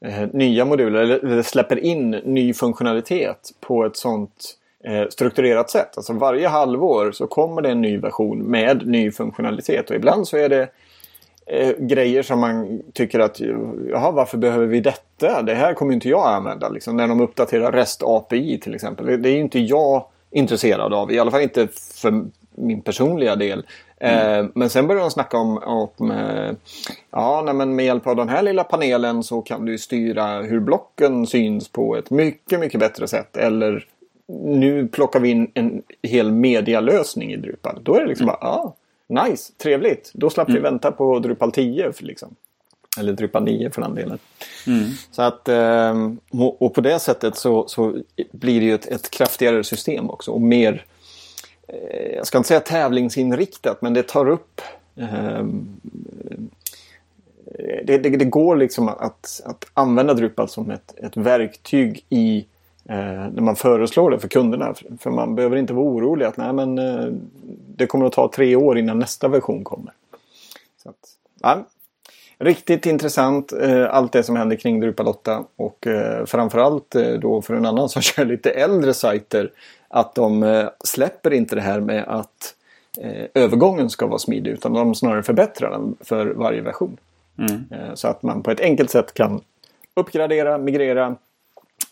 eh, 0.04 0.28
nya 0.32 0.64
moduler 0.64 1.00
eller, 1.00 1.24
eller, 1.24 1.42
släpper 1.42 1.78
in 1.78 2.10
ny 2.10 2.54
funktionalitet 2.54 3.50
på 3.60 3.84
ett 3.84 3.96
sånt 3.96 4.56
eh, 4.84 5.08
strukturerat 5.08 5.70
sätt. 5.70 5.96
Alltså 5.96 6.12
varje 6.12 6.48
halvår 6.48 7.12
så 7.12 7.26
kommer 7.26 7.62
det 7.62 7.70
en 7.70 7.80
ny 7.80 7.98
version 7.98 8.38
med 8.38 8.86
ny 8.86 9.10
funktionalitet 9.10 9.90
och 9.90 9.96
ibland 9.96 10.28
så 10.28 10.36
är 10.36 10.48
det 10.48 10.68
eh, 11.48 11.74
grejer 11.78 12.22
som 12.22 12.40
man 12.40 12.82
tycker 12.92 13.18
att 13.20 13.40
jaha, 13.90 14.10
varför 14.10 14.38
behöver 14.38 14.66
vi 14.66 14.80
detta? 14.80 15.42
Det 15.42 15.54
här 15.54 15.74
kommer 15.74 15.94
inte 15.94 16.08
jag 16.08 16.26
använda. 16.26 16.68
Liksom, 16.68 16.96
när 16.96 17.08
de 17.08 17.20
uppdaterar 17.20 17.72
REST 17.72 18.02
API 18.02 18.60
till 18.60 18.74
exempel. 18.74 19.22
Det 19.22 19.30
är 19.30 19.36
inte 19.36 19.58
jag 19.58 20.04
intresserad 20.30 20.94
av. 20.94 21.12
I 21.12 21.18
alla 21.18 21.30
fall 21.30 21.42
inte 21.42 21.68
för 21.94 22.24
min 22.54 22.80
personliga 22.80 23.36
del. 23.36 23.66
Mm. 24.00 24.44
Eh, 24.44 24.50
men 24.54 24.70
sen 24.70 24.86
börjar 24.86 25.02
de 25.02 25.10
snacka 25.10 25.38
om, 25.38 25.58
om 25.58 26.10
eh, 26.10 26.52
ja, 27.10 27.42
nej, 27.44 27.54
men 27.54 27.76
med 27.76 27.84
hjälp 27.84 28.06
av 28.06 28.16
den 28.16 28.28
här 28.28 28.42
lilla 28.42 28.64
panelen 28.64 29.22
så 29.22 29.42
kan 29.42 29.64
du 29.64 29.78
styra 29.78 30.42
hur 30.42 30.60
blocken 30.60 31.26
syns 31.26 31.68
på 31.68 31.96
ett 31.96 32.10
mycket, 32.10 32.60
mycket 32.60 32.80
bättre 32.80 33.08
sätt. 33.08 33.36
Eller 33.36 33.86
nu 34.44 34.88
plockar 34.88 35.20
vi 35.20 35.28
in 35.28 35.50
en 35.54 35.82
hel 36.02 36.32
medialösning 36.32 37.32
i 37.32 37.36
Drupal. 37.36 37.80
Då 37.82 37.94
är 37.94 38.00
det 38.00 38.06
liksom 38.06 38.28
mm. 38.28 38.36
bara, 38.40 38.50
ah, 38.50 38.74
nice, 39.08 39.52
trevligt. 39.52 40.10
Då 40.14 40.30
slapp 40.30 40.48
mm. 40.48 40.62
vi 40.62 40.68
vänta 40.68 40.92
på 40.92 41.18
Drupal 41.18 41.52
10. 41.52 41.92
Liksom. 41.98 42.34
Eller 42.98 43.12
Drupal 43.12 43.44
9 43.44 43.70
för 43.70 43.82
den 43.82 43.94
delen. 43.94 44.18
Mm. 44.66 44.84
Så 45.10 45.22
att, 45.22 45.48
ehm, 45.48 46.18
och 46.58 46.74
på 46.74 46.80
det 46.80 46.98
sättet 46.98 47.36
så, 47.36 47.68
så 47.68 47.96
blir 48.32 48.60
det 48.60 48.66
ju 48.66 48.74
ett, 48.74 48.86
ett 48.86 49.10
kraftigare 49.10 49.64
system 49.64 50.10
också. 50.10 50.30
Och 50.30 50.40
mer, 50.40 50.84
eh, 51.68 52.16
jag 52.16 52.26
ska 52.26 52.38
inte 52.38 52.48
säga 52.48 52.60
tävlingsinriktat, 52.60 53.82
men 53.82 53.94
det 53.94 54.02
tar 54.02 54.28
upp 54.28 54.60
ehm, 54.96 55.80
det, 57.84 57.98
det, 57.98 58.10
det, 58.10 58.24
går 58.24 58.56
liksom 58.56 58.88
att, 58.88 59.40
att 59.44 59.66
använda 59.74 60.14
Drupal 60.14 60.48
som 60.48 60.70
ett, 60.70 60.94
ett 60.96 61.16
verktyg 61.16 62.04
i 62.08 62.46
när 62.96 63.40
man 63.40 63.56
föreslår 63.56 64.10
det 64.10 64.18
för 64.18 64.28
kunderna. 64.28 64.74
För 64.98 65.10
man 65.10 65.34
behöver 65.34 65.56
inte 65.56 65.72
vara 65.72 65.86
orolig 65.86 66.26
att 66.26 66.36
nej, 66.36 66.52
men, 66.52 66.78
eh, 66.78 67.06
det 67.76 67.86
kommer 67.86 68.06
att 68.06 68.12
ta 68.12 68.30
tre 68.34 68.56
år 68.56 68.78
innan 68.78 68.98
nästa 68.98 69.28
version 69.28 69.64
kommer. 69.64 69.92
Så 70.82 70.88
att, 70.88 70.96
ja, 71.40 71.64
Riktigt 72.40 72.86
intressant 72.86 73.52
eh, 73.52 73.94
allt 73.94 74.12
det 74.12 74.22
som 74.22 74.36
händer 74.36 74.56
kring 74.56 74.80
Drupal 74.80 75.08
8 75.08 75.44
och 75.56 75.86
eh, 75.86 76.24
framförallt 76.24 76.94
eh, 76.94 77.12
då 77.12 77.42
för 77.42 77.54
en 77.54 77.66
annan 77.66 77.88
som 77.88 78.02
kör 78.02 78.24
lite 78.24 78.50
äldre 78.50 78.94
sajter 78.94 79.50
att 79.88 80.14
de 80.14 80.42
eh, 80.42 80.68
släpper 80.84 81.32
inte 81.32 81.54
det 81.54 81.60
här 81.60 81.80
med 81.80 82.04
att 82.08 82.54
eh, 83.00 83.24
övergången 83.34 83.90
ska 83.90 84.06
vara 84.06 84.18
smidig 84.18 84.50
utan 84.50 84.72
de 84.72 84.94
snarare 84.94 85.22
förbättrar 85.22 85.70
den 85.70 85.96
för 86.00 86.26
varje 86.26 86.60
version. 86.60 86.96
Mm. 87.38 87.64
Eh, 87.70 87.94
så 87.94 88.08
att 88.08 88.22
man 88.22 88.42
på 88.42 88.50
ett 88.50 88.60
enkelt 88.60 88.90
sätt 88.90 89.14
kan 89.14 89.40
uppgradera, 89.94 90.58
migrera, 90.58 91.16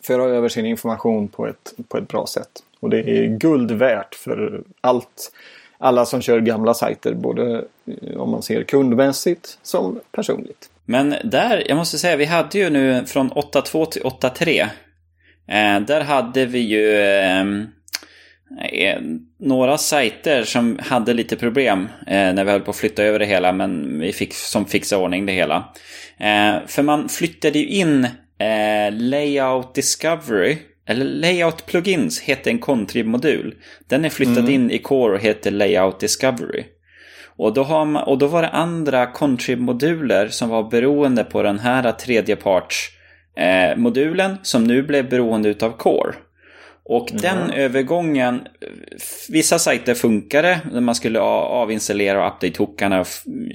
föra 0.07 0.23
över 0.23 0.49
sin 0.49 0.65
information 0.65 1.27
på 1.27 1.47
ett, 1.47 1.73
på 1.87 1.97
ett 1.97 2.07
bra 2.07 2.27
sätt. 2.27 2.49
Och 2.79 2.89
det 2.89 2.99
är 2.99 3.37
guld 3.37 3.71
värt 3.71 4.15
för 4.15 4.63
allt 4.81 5.31
alla 5.77 6.05
som 6.05 6.21
kör 6.21 6.39
gamla 6.39 6.73
sajter, 6.73 7.13
både 7.13 7.65
eh, 8.01 8.17
om 8.17 8.29
man 8.29 8.43
ser 8.43 8.63
kundmässigt 8.63 9.59
som 9.61 9.99
personligt. 10.11 10.69
Men 10.85 11.15
där, 11.23 11.63
jag 11.67 11.77
måste 11.77 11.97
säga, 11.97 12.15
vi 12.15 12.25
hade 12.25 12.57
ju 12.57 12.69
nu 12.69 13.05
från 13.05 13.31
8.2 13.31 13.85
till 13.85 14.01
8.3. 14.01 14.61
Eh, 15.47 15.85
där 15.85 16.01
hade 16.01 16.45
vi 16.45 16.59
ju 16.59 17.01
ehm, 17.01 17.67
eh, 18.71 18.99
några 19.37 19.77
sajter 19.77 20.43
som 20.43 20.79
hade 20.83 21.13
lite 21.13 21.35
problem 21.35 21.89
eh, 22.07 22.33
när 22.33 22.43
vi 22.43 22.51
höll 22.51 22.61
på 22.61 22.71
att 22.71 22.77
flytta 22.77 23.03
över 23.03 23.19
det 23.19 23.25
hela, 23.25 23.51
men 23.51 23.99
vi 23.99 24.13
fick 24.13 24.33
som 24.33 24.65
fixa 24.65 24.97
ordning 24.97 25.25
det 25.25 25.33
hela. 25.33 25.73
Eh, 26.17 26.55
för 26.67 26.83
man 26.83 27.09
flyttade 27.09 27.59
ju 27.59 27.67
in 27.67 28.07
eh, 28.39 28.93
Layout 28.93 29.75
Discovery 29.75 30.57
eller 30.85 31.05
Layout 31.05 31.65
Plugins 31.65 32.19
heter 32.19 32.51
en 32.51 32.59
Contrib-modul. 32.59 33.55
Den 33.87 34.05
är 34.05 34.09
flyttad 34.09 34.37
mm. 34.37 34.51
in 34.51 34.71
i 34.71 34.77
Core 34.77 35.13
och 35.13 35.21
heter 35.21 35.51
Layout 35.51 35.99
Discovery. 35.99 36.63
Och 37.37 37.53
då, 37.53 37.63
har 37.63 37.85
man, 37.85 38.03
och 38.03 38.17
då 38.17 38.27
var 38.27 38.41
det 38.41 38.49
andra 38.49 39.05
Contrib-moduler 39.05 40.27
som 40.27 40.49
var 40.49 40.63
beroende 40.63 41.23
på 41.23 41.43
den 41.43 41.59
här 41.59 41.91
tredjeparts 41.91 42.89
eh, 43.37 43.77
modulen 43.77 44.37
som 44.43 44.63
nu 44.63 44.83
blev 44.83 45.09
beroende 45.09 45.49
utav 45.49 45.77
Core. 45.77 46.13
Och 46.89 47.11
mm. 47.11 47.21
den 47.21 47.51
övergången, 47.51 48.41
vissa 49.29 49.59
sajter 49.59 49.93
funkade 49.93 50.59
när 50.71 50.81
man 50.81 50.95
skulle 50.95 51.19
avinstallera 51.19 52.27
och 52.27 52.33
update-hookarna 52.33 52.99
och 52.99 53.07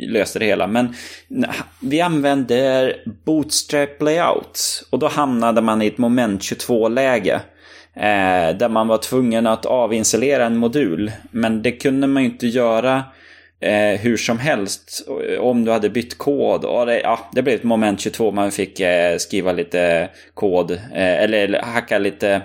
löste 0.09 0.39
det 0.39 0.45
hela. 0.45 0.67
Men 0.67 0.95
vi 1.81 2.01
använde 2.01 2.97
Bootstrap 3.25 4.03
layouts 4.03 4.85
och 4.91 4.99
då 4.99 5.09
hamnade 5.09 5.61
man 5.61 5.83
i 5.83 5.87
ett 5.87 5.99
moment 5.99 6.41
22-läge. 6.41 7.41
Eh, 7.95 8.57
där 8.57 8.69
man 8.69 8.89
var 8.89 8.99
tvungen 8.99 9.47
att 9.47 9.67
avinstallera 9.67 10.47
en 10.47 10.57
modul. 10.57 11.13
Men 11.31 11.63
det 11.63 11.73
kunde 11.73 12.07
man 12.07 12.23
ju 12.23 12.29
inte 12.29 12.47
göra 12.47 13.05
eh, 13.61 14.01
hur 14.01 14.17
som 14.17 14.39
helst 14.39 15.09
om 15.41 15.65
du 15.65 15.73
hade 15.73 15.91
bytt 15.91 16.19
kod. 16.19 16.65
Och 16.65 16.87
det, 16.87 17.01
ja, 17.01 17.31
det 17.33 17.43
blev 17.43 17.55
ett 17.55 17.63
moment 17.63 18.01
22, 18.01 18.31
man 18.31 18.53
fick 18.53 18.81
eh, 18.81 19.17
skriva 19.17 19.53
lite 19.53 20.09
kod. 20.35 20.71
Eh, 20.71 21.23
eller, 21.23 21.39
eller 21.39 21.63
hacka 21.63 21.99
lite 21.99 22.43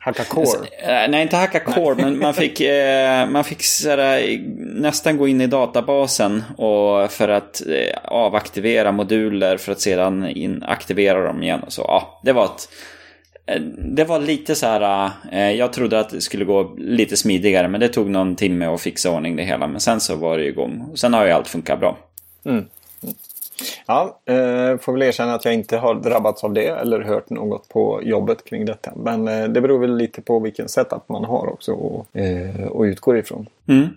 Hacka 0.00 0.24
core? 0.24 0.68
Eh, 0.82 1.10
nej, 1.10 1.22
inte 1.22 1.36
hacka 1.36 1.60
core, 1.60 1.94
men 1.94 2.18
man 2.18 2.34
fick, 2.34 2.60
eh, 2.60 3.28
man 3.28 3.44
fick 3.44 3.62
sådär, 3.62 4.38
nästan 4.58 5.16
gå 5.16 5.28
in 5.28 5.40
i 5.40 5.46
databasen 5.46 6.44
och 6.56 7.10
för 7.12 7.28
att 7.28 7.62
eh, 7.66 7.98
avaktivera 8.04 8.92
moduler 8.92 9.56
för 9.56 9.72
att 9.72 9.80
sedan 9.80 10.28
in, 10.28 10.62
aktivera 10.62 11.22
dem 11.22 11.42
igen. 11.42 11.62
Och 11.62 11.72
så, 11.72 11.82
ja, 11.82 12.20
det 12.22 12.32
var 12.32 12.44
ett, 12.44 12.68
eh, 13.46 13.60
det 13.78 14.04
var 14.04 14.20
lite 14.20 14.54
så 14.54 14.66
här, 14.66 15.10
eh, 15.32 15.50
jag 15.50 15.72
trodde 15.72 16.00
att 16.00 16.10
det 16.10 16.20
skulle 16.20 16.44
gå 16.44 16.74
lite 16.78 17.16
smidigare 17.16 17.68
men 17.68 17.80
det 17.80 17.88
tog 17.88 18.10
någon 18.10 18.36
timme 18.36 18.66
att 18.66 18.80
fixa 18.80 19.10
ordning 19.10 19.36
det 19.36 19.42
hela. 19.42 19.66
Men 19.66 19.80
sen 19.80 20.00
så 20.00 20.16
var 20.16 20.38
det 20.38 20.44
igång. 20.44 20.92
Sen 20.94 21.14
har 21.14 21.24
ju 21.24 21.30
allt 21.30 21.48
funkat 21.48 21.80
bra. 21.80 21.98
Mm. 22.44 22.64
Ja, 23.86 24.18
eh, 24.24 24.78
får 24.78 24.92
väl 24.92 25.02
erkänna 25.02 25.34
att 25.34 25.44
jag 25.44 25.54
inte 25.54 25.76
har 25.76 25.94
drabbats 25.94 26.44
av 26.44 26.52
det 26.52 26.66
eller 26.68 27.00
hört 27.00 27.30
något 27.30 27.68
på 27.68 28.00
jobbet 28.02 28.44
kring 28.44 28.64
detta. 28.64 28.92
Men 28.96 29.28
eh, 29.28 29.48
det 29.48 29.60
beror 29.60 29.78
väl 29.78 29.96
lite 29.96 30.22
på 30.22 30.38
vilken 30.38 30.68
setup 30.68 31.08
man 31.08 31.24
har 31.24 31.46
också 31.46 31.72
och, 31.72 32.16
eh, 32.16 32.66
och 32.66 32.82
utgår 32.82 33.18
ifrån. 33.18 33.46
Mm. 33.68 33.88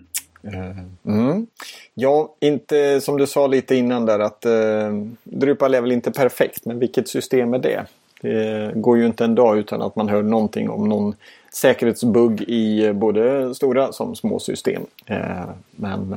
Eh, 0.42 1.14
mm. 1.14 1.46
Ja, 1.94 2.34
inte 2.40 3.00
som 3.00 3.18
du 3.18 3.26
sa 3.26 3.46
lite 3.46 3.76
innan 3.76 4.06
där 4.06 4.18
att 4.18 4.46
eh, 4.46 4.92
Drupal 5.24 5.74
är 5.74 5.80
väl 5.80 5.92
inte 5.92 6.10
perfekt, 6.10 6.64
men 6.64 6.78
vilket 6.78 7.08
system 7.08 7.54
är 7.54 7.58
det? 7.58 7.86
Det 8.22 8.72
går 8.74 8.98
ju 8.98 9.06
inte 9.06 9.24
en 9.24 9.34
dag 9.34 9.58
utan 9.58 9.82
att 9.82 9.96
man 9.96 10.08
hör 10.08 10.22
någonting 10.22 10.70
om 10.70 10.88
någon 10.88 11.14
säkerhetsbugg 11.54 12.42
i 12.42 12.92
både 12.92 13.54
stora 13.54 13.92
som 13.92 14.16
små 14.16 14.38
system. 14.38 14.82
Eh, 15.06 15.44
men 15.70 16.16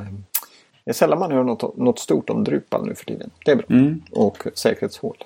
det 0.86 0.90
är 0.90 0.94
sällan 0.94 1.18
man 1.18 1.32
hör 1.32 1.42
något, 1.42 1.76
något 1.76 1.98
stort 1.98 2.30
om 2.30 2.44
Drupal 2.44 2.86
nu 2.86 2.94
för 2.94 3.04
tiden. 3.04 3.30
Det 3.44 3.50
är 3.50 3.56
bra. 3.56 3.66
Mm. 3.70 4.02
Och 4.10 4.46
säkerhetshål. 4.54 5.16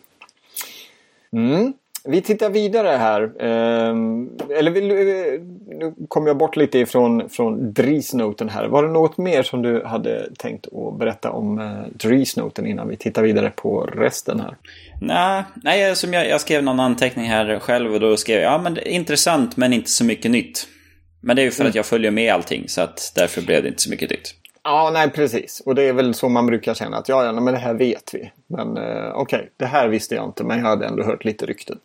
Mm. 1.33 1.73
Vi 2.05 2.21
tittar 2.21 2.51
vidare 2.51 2.89
här. 2.89 3.23
Eh, 3.23 3.95
eller 4.59 4.71
vill, 4.71 4.87
nu 4.87 5.95
kom 6.09 6.27
jag 6.27 6.37
bort 6.37 6.57
lite 6.57 6.79
ifrån 6.79 7.29
från 7.29 7.73
Dries-noten 7.73 8.49
här. 8.49 8.67
Var 8.67 8.83
det 8.83 8.89
något 8.89 9.19
mer 9.19 9.43
som 9.43 9.63
du 9.63 9.85
hade 9.85 10.29
tänkt 10.39 10.67
att 10.67 10.99
berätta 10.99 11.31
om 11.31 11.59
eh, 11.59 11.83
Dries-noten 11.93 12.67
innan 12.67 12.89
vi 12.89 12.97
tittar 12.97 13.23
vidare 13.23 13.53
på 13.57 13.81
resten 13.81 14.41
här? 14.41 14.57
Nej, 15.01 15.43
nej 15.63 15.97
som 15.97 16.13
jag, 16.13 16.29
jag 16.29 16.41
skrev 16.41 16.65
någon 16.65 16.81
anteckning 16.81 17.27
här 17.27 17.59
själv 17.59 17.95
och 17.95 18.01
då 18.01 18.17
skrev 18.17 18.41
jag 18.41 18.53
ja 18.53 18.59
men 18.59 18.79
intressant 18.79 19.57
men 19.57 19.73
inte 19.73 19.91
så 19.91 20.05
mycket 20.05 20.31
nytt. 20.31 20.67
Men 21.21 21.37
det 21.37 21.43
är 21.43 21.45
ju 21.45 21.51
för 21.51 21.61
mm. 21.61 21.69
att 21.69 21.75
jag 21.75 21.87
följer 21.87 22.11
med 22.11 22.35
allting 22.35 22.65
så 22.69 22.81
att 22.81 23.13
därför 23.15 23.43
blev 23.43 23.63
det 23.63 23.69
inte 23.69 23.83
så 23.83 23.91
mycket 23.91 24.11
nytt. 24.11 24.40
Ja, 24.63 24.91
nej 24.93 25.11
precis. 25.11 25.63
Och 25.67 25.75
det 25.75 25.83
är 25.83 25.93
väl 25.93 26.15
så 26.15 26.29
man 26.29 26.47
brukar 26.47 26.75
känna 26.75 26.97
att 26.97 27.09
ja, 27.09 27.25
ja 27.25 27.33
men 27.33 27.55
det 27.55 27.61
här 27.61 27.75
vet 27.75 28.15
vi. 28.15 28.33
Men 28.47 28.77
eh, 28.77 29.11
okej, 29.15 29.39
okay, 29.39 29.49
det 29.57 29.67
här 29.67 29.89
visste 29.89 30.15
jag 30.15 30.25
inte 30.25 30.45
men 30.45 30.59
jag 30.59 30.67
hade 30.67 30.87
ändå 30.87 31.03
hört 31.03 31.25
lite 31.25 31.47
rykten. 31.47 31.79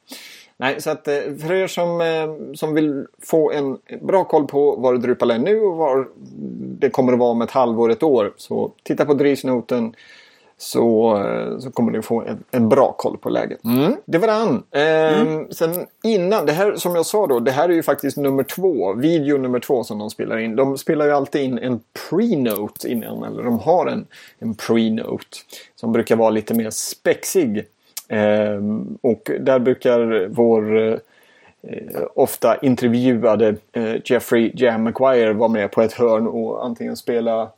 Nej, 0.58 0.82
så 0.82 0.90
att 0.90 1.08
eh, 1.08 1.14
för 1.14 1.54
er 1.54 1.68
som, 1.68 2.02
eh, 2.02 2.54
som 2.56 2.74
vill 2.74 3.06
få 3.22 3.52
en 3.52 3.78
bra 4.02 4.24
koll 4.24 4.48
på 4.48 4.76
var 4.76 4.98
Drupal 4.98 5.32
är 5.32 5.40
nu 5.40 5.62
och 5.62 5.78
var 5.78 6.08
det 6.80 6.90
kommer 6.90 7.14
att 7.14 7.20
vara 7.20 7.32
om 7.32 7.42
ett 7.42 7.52
halvår, 7.52 7.92
ett 7.92 8.04
år. 8.04 8.34
Så 8.38 8.72
titta 8.84 9.06
på 9.06 9.14
drivsnoten 9.14 9.96
så, 10.58 11.18
eh, 11.18 11.58
så 11.60 11.72
kommer 11.72 11.92
ni 11.92 12.02
få 12.02 12.22
en, 12.22 12.44
en 12.52 12.70
bra 12.70 12.92
koll 12.92 13.18
på 13.18 13.30
läget. 13.30 13.64
Mm. 13.66 13.96
Det 14.06 14.18
var 14.18 14.28
den. 14.28 14.64
Eh, 14.72 15.22
mm. 15.22 15.52
Sen 15.52 15.86
innan, 16.04 16.46
det 16.46 16.52
här 16.52 16.76
som 16.76 16.96
jag 16.96 17.06
sa 17.06 17.28
då, 17.28 17.40
det 17.40 17.52
här 17.52 17.70
är 17.70 17.74
ju 17.74 17.84
faktiskt 17.84 18.18
nummer 18.18 18.44
två, 18.44 18.94
video 18.94 19.38
nummer 19.38 19.60
två 19.60 19.84
som 19.84 20.00
de 20.00 20.10
spelar 20.10 20.38
in. 20.38 20.56
De 20.56 20.78
spelar 20.78 21.06
ju 21.06 21.12
alltid 21.12 21.42
in 21.42 21.58
en 21.58 21.80
pre-note 22.10 22.88
innan, 22.88 23.24
eller 23.24 23.44
de 23.44 23.60
har 23.60 23.88
en, 23.88 24.06
en 24.40 24.56
pre-note 24.56 25.38
som 25.76 25.92
brukar 25.92 26.16
vara 26.16 26.30
lite 26.30 26.54
mer 26.54 26.70
spexig. 26.70 27.66
Eh, 28.08 28.62
och 29.02 29.32
där 29.40 29.60
brukar 29.60 30.28
vår 30.28 30.78
eh, 30.78 30.98
ofta 32.14 32.58
intervjuade 32.58 33.56
eh, 33.72 33.96
Jeffrey 34.06 34.52
Jam 34.56 34.84
McGuire 34.84 35.34
vara 35.34 35.50
med 35.50 35.72
på 35.72 35.82
ett 35.82 35.94
hörn 35.94 36.28
och 36.28 36.66
antingen 36.66 36.98
spela 36.98 37.52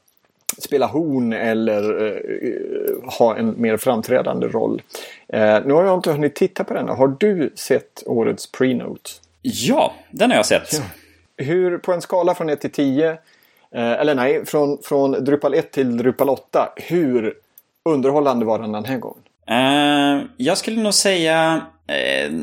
spela 0.59 0.85
horn 0.85 1.33
eller 1.33 2.05
eh, 2.05 3.11
ha 3.19 3.37
en 3.37 3.61
mer 3.61 3.77
framträdande 3.77 4.47
roll. 4.47 4.81
Eh, 5.27 5.59
nu 5.65 5.73
har 5.73 5.83
jag 5.83 5.97
inte 5.97 6.11
hunnit 6.11 6.35
titta 6.35 6.63
på 6.63 6.73
den. 6.73 6.89
Har 6.89 7.15
du 7.19 7.53
sett 7.55 8.03
årets 8.05 8.51
prenote? 8.51 9.09
Ja, 9.41 9.93
den 10.11 10.29
har 10.29 10.37
jag 10.37 10.45
sett. 10.45 10.73
Ja. 10.73 10.83
Hur, 11.45 11.77
på 11.77 11.93
en 11.93 12.01
skala 12.01 12.35
från 12.35 12.49
1 12.49 12.61
till 12.61 12.71
10, 12.71 13.09
eh, 13.09 13.17
eller 13.71 14.15
nej, 14.15 14.45
från, 14.45 14.77
från 14.83 15.11
Drupal 15.11 15.53
1 15.53 15.71
till 15.71 15.97
Drupal 15.97 16.29
8. 16.29 16.69
Hur 16.75 17.33
underhållande 17.85 18.45
var 18.45 18.59
den 18.59 18.71
den 18.71 18.85
här 18.85 18.97
gången? 18.97 19.23
Uh, 19.51 20.23
jag 20.37 20.57
skulle 20.57 20.81
nog 20.81 20.93
säga 20.93 21.61
uh, 21.89 22.33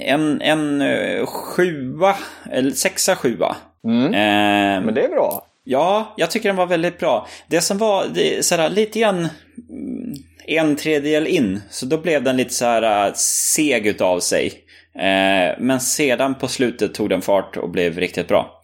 en, 0.00 0.40
en 0.40 0.82
uh, 0.82 1.26
sjua, 1.26 2.16
eller 2.50 2.70
sexa, 2.70 3.16
sjua. 3.16 3.56
Mm. 3.84 4.10
Men 4.84 4.94
det 4.94 5.04
är 5.04 5.08
bra. 5.08 5.46
Ja, 5.64 6.14
jag 6.16 6.30
tycker 6.30 6.48
den 6.48 6.56
var 6.56 6.66
väldigt 6.66 6.98
bra. 6.98 7.28
Det 7.46 7.60
som 7.60 7.78
var 7.78 8.04
det, 8.14 8.44
sådär, 8.44 8.70
lite 8.70 9.00
grann 9.00 9.28
mm, 9.70 10.14
en 10.46 10.76
tredjedel 10.76 11.26
in, 11.26 11.60
så 11.70 11.86
då 11.86 11.98
blev 11.98 12.22
den 12.22 12.36
lite 12.36 12.54
så 12.54 12.64
här 12.64 13.12
seg 13.14 13.86
utav 13.86 14.20
sig. 14.20 14.52
men 15.58 15.80
sedan 15.80 16.34
på 16.34 16.48
slutet 16.48 16.94
tog 16.94 17.08
den 17.08 17.22
fart 17.22 17.56
och 17.56 17.70
blev 17.70 17.98
riktigt 17.98 18.28
bra. 18.28 18.62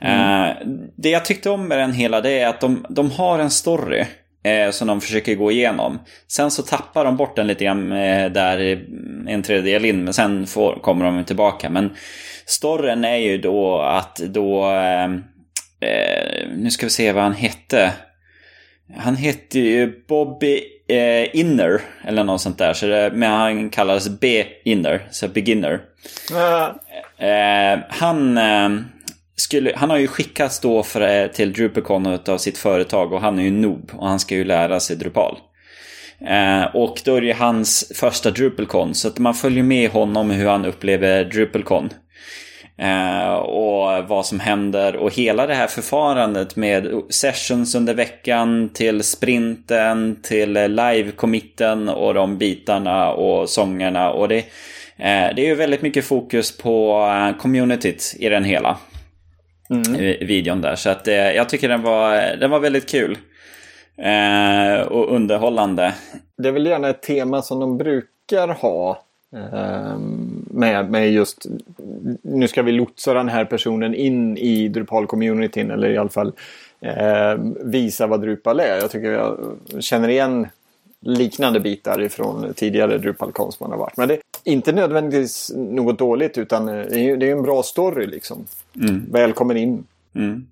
Mm. 0.00 0.56
det 0.96 1.10
jag 1.10 1.24
tyckte 1.24 1.50
om 1.50 1.68
med 1.68 1.78
den 1.78 1.92
hela 1.92 2.20
det 2.20 2.40
är 2.40 2.46
att 2.46 2.60
de, 2.60 2.86
de 2.88 3.10
har 3.10 3.38
en 3.38 3.50
story 3.50 4.04
eh, 4.44 4.70
som 4.70 4.88
de 4.88 5.00
försöker 5.00 5.34
gå 5.34 5.50
igenom. 5.50 5.98
Sen 6.28 6.50
så 6.50 6.62
tappar 6.62 7.04
de 7.04 7.16
bort 7.16 7.36
den 7.36 7.46
lite 7.46 7.64
grann 7.64 7.92
eh, 7.92 8.30
där 8.30 8.84
en 9.28 9.42
tredjedel 9.42 9.84
in, 9.84 10.04
men 10.04 10.14
sen 10.14 10.46
får, 10.46 10.78
kommer 10.82 11.04
de 11.04 11.24
tillbaka. 11.24 11.70
Men 11.70 11.96
storyn 12.46 13.04
är 13.04 13.16
ju 13.16 13.38
då 13.38 13.78
att 13.78 14.16
då... 14.16 14.70
Eh, 15.84 16.42
eh, 16.42 16.48
nu 16.56 16.70
ska 16.70 16.86
vi 16.86 16.90
se 16.90 17.12
vad 17.12 17.22
han 17.22 17.32
hette. 17.32 17.92
Han 18.96 19.16
hette 19.16 19.58
ju 19.58 20.04
Bobby 20.08 20.62
eh, 20.88 21.36
Inner, 21.36 21.80
eller 22.04 22.24
något 22.24 22.40
sånt 22.40 22.58
där. 22.58 22.72
Så 22.72 22.86
det, 22.86 23.10
men 23.14 23.30
han 23.30 23.70
kallades 23.70 24.20
B-Inner, 24.20 25.08
så 25.10 25.28
beginner. 25.28 25.80
Mm. 26.30 27.80
han 27.88 28.38
skulle, 29.36 29.72
han 29.76 29.90
har 29.90 29.96
ju 29.96 30.06
skickats 30.06 30.60
då 30.60 30.82
för, 30.82 31.00
eh, 31.00 31.26
till 31.26 31.52
DrupalCon 31.52 32.18
av 32.28 32.38
sitt 32.38 32.58
företag 32.58 33.12
och 33.12 33.20
han 33.20 33.38
är 33.38 33.42
ju 33.42 33.50
noob 33.50 33.90
och 33.92 34.08
han 34.08 34.18
ska 34.18 34.34
ju 34.34 34.44
lära 34.44 34.80
sig 34.80 34.96
Drupal. 34.96 35.38
Eh, 36.20 36.64
och 36.64 37.00
då 37.04 37.14
är 37.14 37.20
det 37.20 37.26
ju 37.26 37.32
hans 37.32 37.92
första 37.94 38.30
DrupalCon 38.30 38.94
så 38.94 39.08
att 39.08 39.18
man 39.18 39.34
följer 39.34 39.62
med 39.62 39.90
honom 39.90 40.30
hur 40.30 40.46
han 40.46 40.64
upplever 40.64 41.24
DrupalCon. 41.24 41.90
Eh, 42.76 43.34
och 43.34 44.08
vad 44.08 44.26
som 44.26 44.40
händer 44.40 44.96
och 44.96 45.14
hela 45.14 45.46
det 45.46 45.54
här 45.54 45.66
förfarandet 45.66 46.56
med 46.56 47.02
sessions 47.08 47.74
under 47.74 47.94
veckan 47.94 48.68
till 48.68 49.02
sprinten 49.02 50.16
till 50.22 50.56
live-committen 50.56 51.88
och 51.88 52.14
de 52.14 52.38
bitarna 52.38 53.12
och 53.12 53.48
sångerna 53.48 54.10
och 54.10 54.28
det, 54.28 54.38
eh, 54.96 55.34
det 55.36 55.42
är 55.42 55.46
ju 55.46 55.54
väldigt 55.54 55.82
mycket 55.82 56.04
fokus 56.04 56.58
på 56.58 57.06
eh, 57.10 57.36
communityt 57.40 58.16
i 58.18 58.28
den 58.28 58.44
hela 58.44 58.76
mm. 59.70 59.92
videon 60.26 60.60
där. 60.60 60.76
Så 60.76 60.90
att, 60.90 61.06
jag 61.06 61.48
tycker 61.48 61.68
den 61.68 61.82
var, 61.82 62.36
den 62.36 62.50
var 62.50 62.60
väldigt 62.60 62.90
kul. 62.90 63.18
Och 64.86 65.14
underhållande. 65.14 65.94
Det 66.38 66.48
är 66.48 66.52
väl 66.52 66.66
gärna 66.66 66.88
ett 66.88 67.02
tema 67.02 67.42
som 67.42 67.60
de 67.60 67.78
brukar 67.78 68.48
ha. 68.48 69.04
Med, 70.50 70.90
med 70.90 71.12
just 71.12 71.46
nu 72.22 72.48
ska 72.48 72.62
vi 72.62 72.72
lotsa 72.72 73.14
den 73.14 73.28
här 73.28 73.44
personen 73.44 73.94
in 73.94 74.38
i 74.38 74.68
Drupal-communityn 74.68 75.72
eller 75.72 75.90
i 75.90 75.98
alla 75.98 76.08
fall 76.08 76.32
eh, 76.80 77.34
visa 77.64 78.06
vad 78.06 78.20
Drupal 78.20 78.60
är. 78.60 78.76
Jag 78.76 78.90
tycker 78.90 79.12
jag 79.12 79.56
känner 79.80 80.08
igen 80.08 80.46
liknande 81.00 81.60
bitar 81.60 82.02
ifrån 82.02 82.54
tidigare 82.56 82.98
Drupal-konst 82.98 83.60
man 83.60 83.70
har 83.70 83.78
varit. 83.78 83.96
Men 83.96 84.08
det 84.08 84.14
är 84.14 84.20
inte 84.44 84.72
nödvändigtvis 84.72 85.52
något 85.54 85.98
dåligt 85.98 86.38
utan 86.38 86.68
eh, 86.68 86.74
det 86.74 87.10
är, 87.10 87.22
är 87.22 87.32
en 87.32 87.42
bra 87.42 87.62
story 87.62 88.06
liksom. 88.06 88.46
Mm. 88.76 89.06
Välkommen 89.10 89.56
in. 89.56 89.84
Mm. 90.14 90.46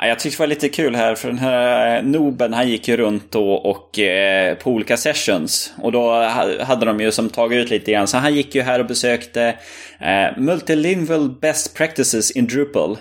Jag 0.00 0.18
tyckte 0.18 0.36
det 0.36 0.40
var 0.40 0.46
lite 0.46 0.68
kul 0.68 0.94
här 0.94 1.14
för 1.14 1.28
den 1.28 1.38
här 1.38 1.96
eh, 1.96 2.02
Noben 2.02 2.52
han 2.52 2.68
gick 2.68 2.88
ju 2.88 2.96
runt 2.96 3.32
då 3.32 3.52
och 3.52 3.98
eh, 3.98 4.54
på 4.54 4.70
olika 4.70 4.96
sessions. 4.96 5.74
Och 5.82 5.92
då 5.92 6.12
hade 6.60 6.86
de 6.86 7.00
ju 7.00 7.12
som 7.12 7.28
tagit 7.28 7.56
ut 7.56 7.70
lite 7.70 7.92
grann. 7.92 8.06
Så 8.06 8.16
han 8.16 8.34
gick 8.34 8.54
ju 8.54 8.62
här 8.62 8.80
och 8.80 8.86
besökte 8.86 9.54
eh, 10.00 10.38
Multilingual 10.38 11.30
Best 11.40 11.76
Practices 11.76 12.30
in 12.30 12.46
Drupal. 12.46 12.98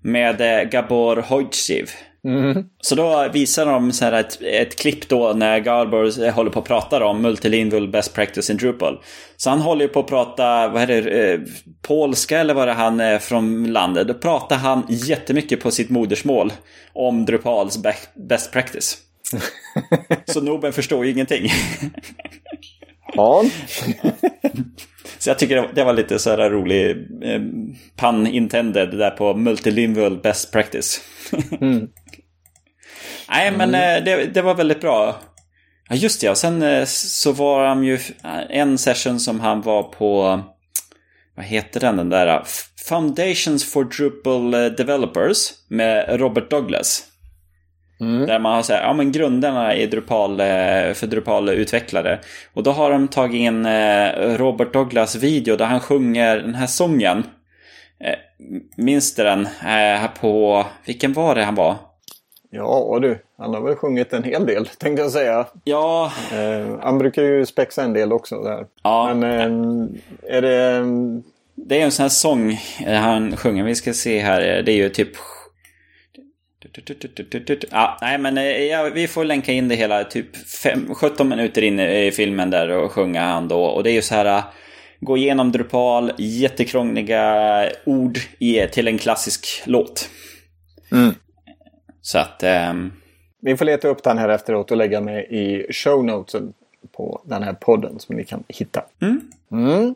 Med 0.00 0.40
eh, 0.40 0.68
Gabor 0.68 1.16
Hojtjev. 1.16 1.90
Mm. 2.24 2.64
Så 2.80 2.94
då 2.94 3.28
visar 3.32 3.66
de 3.66 3.92
så 3.92 4.04
här 4.04 4.12
ett, 4.12 4.42
ett 4.42 4.76
klipp 4.76 5.08
då 5.08 5.32
när 5.32 5.58
Garbor 5.58 6.30
håller 6.30 6.50
på 6.50 6.58
att 6.58 6.64
prata 6.64 7.04
om 7.04 7.22
multilingual 7.22 7.88
best 7.88 8.14
practice 8.14 8.50
in 8.50 8.56
Drupal. 8.56 8.98
Så 9.36 9.50
han 9.50 9.60
håller 9.60 9.82
ju 9.82 9.88
på 9.88 10.00
att 10.00 10.06
prata, 10.06 10.68
vad 10.68 10.82
är 10.82 10.86
det, 10.86 11.32
eh, 11.32 11.40
polska 11.82 12.38
eller 12.38 12.54
vad 12.54 12.68
det 12.68 12.74
han 12.74 13.00
är 13.00 13.18
från 13.18 13.72
landet. 13.72 14.08
Då 14.08 14.14
pratar 14.14 14.56
han 14.56 14.86
jättemycket 14.88 15.60
på 15.60 15.70
sitt 15.70 15.90
modersmål 15.90 16.52
om 16.92 17.24
Drupals 17.24 17.82
best 18.28 18.52
practice. 18.52 18.98
Så 20.26 20.40
Noben 20.40 20.72
förstår 20.72 21.04
ju 21.04 21.12
ingenting. 21.12 21.50
Ja. 23.14 23.44
Så 25.18 25.30
jag 25.30 25.38
tycker 25.38 25.70
det 25.74 25.84
var 25.84 25.92
lite 25.92 26.18
så 26.18 26.30
här 26.30 26.50
rolig 26.50 26.90
eh, 27.22 27.40
pun 27.96 28.26
intended 28.26 28.98
där 28.98 29.10
på 29.10 29.34
multilingual 29.34 30.16
best 30.16 30.52
practice. 30.52 31.00
mm. 31.60 31.88
Nej, 33.28 33.50
men 33.50 33.74
mm. 33.74 34.04
det, 34.04 34.26
det, 34.26 34.42
var 34.42 34.54
väldigt 34.54 34.80
bra. 34.80 35.16
Ja, 35.88 35.96
just 35.96 36.20
det. 36.20 36.30
Och 36.30 36.38
sen 36.38 36.62
eh, 36.62 36.84
så 36.84 37.32
var 37.32 37.66
han 37.66 37.84
ju 37.84 37.98
en 38.50 38.78
session 38.78 39.20
som 39.20 39.40
han 39.40 39.62
var 39.62 39.82
på... 39.82 40.40
Vad 41.34 41.46
heter 41.46 41.80
den, 41.80 41.96
den 41.96 42.10
där? 42.10 42.42
Foundations 42.88 43.72
for 43.72 43.84
Drupal 43.84 44.50
Developers 44.50 45.50
med 45.68 46.20
Robert 46.20 46.50
Douglas. 46.50 47.04
Mm. 48.00 48.26
Där 48.26 48.38
man 48.38 48.54
har 48.54 48.62
så 48.62 48.72
här, 48.72 48.82
ja 48.82 48.92
men 48.92 49.12
grunderna 49.12 49.74
i 49.74 49.86
Drupal, 49.86 50.36
för 50.94 51.06
Drupal-utvecklare. 51.06 52.18
Och 52.52 52.62
då 52.62 52.70
har 52.70 52.90
de 52.90 53.08
tagit 53.08 53.40
in 53.40 53.66
Robert 54.36 54.72
Douglas 54.72 55.16
video 55.16 55.56
där 55.56 55.64
han 55.64 55.80
sjunger 55.80 56.36
den 56.36 56.54
här 56.54 56.66
sången. 56.66 57.22
Minns 58.76 59.14
du 59.14 59.24
den? 59.24 59.48
Här 59.58 60.08
på, 60.08 60.66
vilken 60.84 61.12
var 61.12 61.34
det 61.34 61.44
han 61.44 61.54
var? 61.54 61.76
Ja 62.50 62.98
du, 63.02 63.18
han 63.38 63.54
har 63.54 63.60
väl 63.60 63.74
sjungit 63.74 64.12
en 64.12 64.24
hel 64.24 64.46
del 64.46 64.66
tänkte 64.78 65.02
jag 65.02 65.12
säga. 65.12 65.46
Ja. 65.64 66.12
Eh, 66.32 66.78
han 66.80 66.98
brukar 66.98 67.22
ju 67.22 67.46
spexa 67.46 67.82
en 67.82 67.92
del 67.92 68.12
också 68.12 68.42
där. 68.42 68.66
Ja. 68.82 69.14
Men 69.14 69.82
eh, 70.22 70.36
är 70.36 70.42
det... 70.42 70.84
Det 71.54 71.80
är 71.80 71.84
en 71.84 71.90
sån 71.90 72.02
här 72.02 72.08
sång 72.08 72.60
han 72.86 73.36
sjunger. 73.36 73.64
Vi 73.64 73.74
ska 73.74 73.92
se 73.92 74.18
här. 74.18 74.62
Det 74.62 74.72
är 74.72 74.76
ju 74.76 74.88
typ... 74.88 75.08
Ja, 77.70 77.98
nej 78.00 78.18
men 78.18 78.36
ja, 78.68 78.90
vi 78.94 79.08
får 79.08 79.24
länka 79.24 79.52
in 79.52 79.68
det 79.68 79.74
hela 79.74 80.04
typ 80.04 80.36
fem, 80.36 80.94
17 80.94 81.28
minuter 81.28 81.62
in 81.62 81.80
i 81.80 82.10
filmen 82.10 82.50
där 82.50 82.70
och 82.70 82.92
sjunga 82.92 83.22
han 83.22 83.48
då. 83.48 83.64
Och 83.64 83.82
det 83.82 83.90
är 83.90 83.94
ju 83.94 84.02
så 84.02 84.14
här... 84.14 84.42
Gå 85.00 85.16
igenom 85.16 85.52
Drupal, 85.52 86.12
jättekrångliga 86.18 87.64
ord 87.86 88.18
i, 88.38 88.66
till 88.66 88.88
en 88.88 88.98
klassisk 88.98 89.62
låt. 89.66 90.08
Mm. 90.92 91.14
Så 92.08 92.18
att... 92.18 92.42
Um... 92.70 92.92
Vi 93.40 93.56
får 93.56 93.64
leta 93.64 93.88
upp 93.88 94.02
den 94.02 94.18
här 94.18 94.28
efteråt 94.28 94.70
och 94.70 94.76
lägga 94.76 95.00
med 95.00 95.24
i 95.24 95.72
show 95.72 96.04
notesen 96.04 96.52
på 96.92 97.20
den 97.24 97.42
här 97.42 97.52
podden 97.52 97.98
som 97.98 98.16
ni 98.16 98.24
kan 98.24 98.44
hitta. 98.48 98.84
Mm. 99.00 99.20
Mm. 99.52 99.94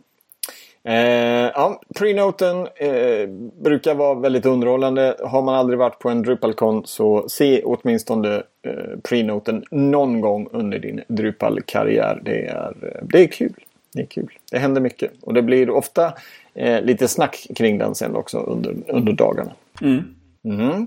Eh, 0.85 1.51
ja, 1.55 1.81
prenoten 1.95 2.57
eh, 2.77 3.29
brukar 3.63 3.95
vara 3.95 4.15
väldigt 4.15 4.47
underhållande. 4.47 5.17
Har 5.25 5.43
man 5.43 5.55
aldrig 5.55 5.79
varit 5.79 5.99
på 5.99 6.09
en 6.09 6.23
DrupalCon 6.23 6.87
så 6.87 7.29
se 7.29 7.63
åtminstone 7.63 8.43
eh, 8.63 8.99
prenoten 9.03 9.65
någon 9.71 10.21
gång 10.21 10.49
under 10.53 10.79
din 10.79 11.03
Drupal-karriär. 11.09 12.21
Det 12.25 12.47
är, 12.47 12.75
eh, 12.83 13.07
det 13.07 13.19
är 13.23 13.27
kul. 13.27 13.55
Det 13.93 14.01
är 14.01 14.07
kul. 14.07 14.39
Det 14.51 14.59
händer 14.59 14.81
mycket 14.81 15.13
och 15.23 15.35
det 15.35 15.43
blir 15.43 15.71
ofta 15.71 16.13
eh, 16.55 16.83
lite 16.83 17.09
snack 17.09 17.47
kring 17.57 17.79
den 17.79 17.95
sen 17.95 18.17
också 18.17 18.39
under, 18.39 18.75
under 18.89 19.13
dagarna. 19.13 19.53
Mm. 19.83 20.03
Mm. 20.45 20.87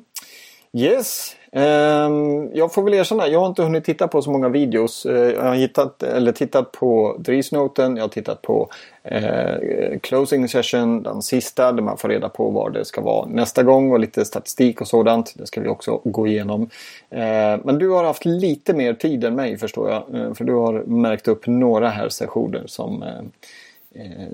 Yes. 0.76 1.36
Um, 1.52 2.50
jag 2.54 2.74
får 2.74 2.84
väl 2.84 2.94
erkänna, 2.94 3.28
jag 3.28 3.40
har 3.40 3.48
inte 3.48 3.64
hunnit 3.64 3.86
titta 3.86 4.08
på 4.08 4.22
så 4.22 4.32
många 4.32 4.50
videos. 4.50 5.06
Uh, 5.06 5.16
jag 5.16 5.44
har 5.44 5.56
hittat, 5.56 6.04
eller 6.04 6.32
tittat 6.32 6.72
på 6.72 7.16
Dries-noten, 7.20 7.98
jag 7.98 8.04
har 8.04 8.10
tittat 8.10 8.42
på 8.42 8.70
uh, 9.12 10.00
Closing 10.02 10.50
Session, 10.50 11.04
den 11.04 11.22
sista, 11.22 11.72
där 11.72 11.84
man 11.84 11.98
får 11.98 12.10
reda 12.10 12.30
på 12.30 12.50
var 12.50 12.70
det 12.70 12.86
ska 12.86 13.02
vara 13.02 13.26
nästa 13.28 13.64
gång 13.64 13.92
och 13.92 14.00
lite 14.00 14.26
statistik 14.26 14.82
och 14.82 14.88
sådant. 14.88 15.34
Det 15.36 15.48
ska 15.48 15.62
vi 15.62 15.68
också 15.68 16.02
gå 16.04 16.28
igenom. 16.28 16.62
Uh, 16.62 17.60
men 17.64 17.78
du 17.80 17.90
har 17.90 18.04
haft 18.04 18.26
lite 18.26 18.74
mer 18.74 18.94
tid 18.94 19.24
än 19.24 19.36
mig 19.36 19.58
förstår 19.58 19.90
jag. 19.90 20.38
för 20.38 20.44
du 20.44 20.54
har 20.54 20.74
märkt 20.74 21.28
upp 21.28 21.48
några 21.48 21.90
här 21.90 22.10
sessioner 22.10 22.64
som, 22.66 23.04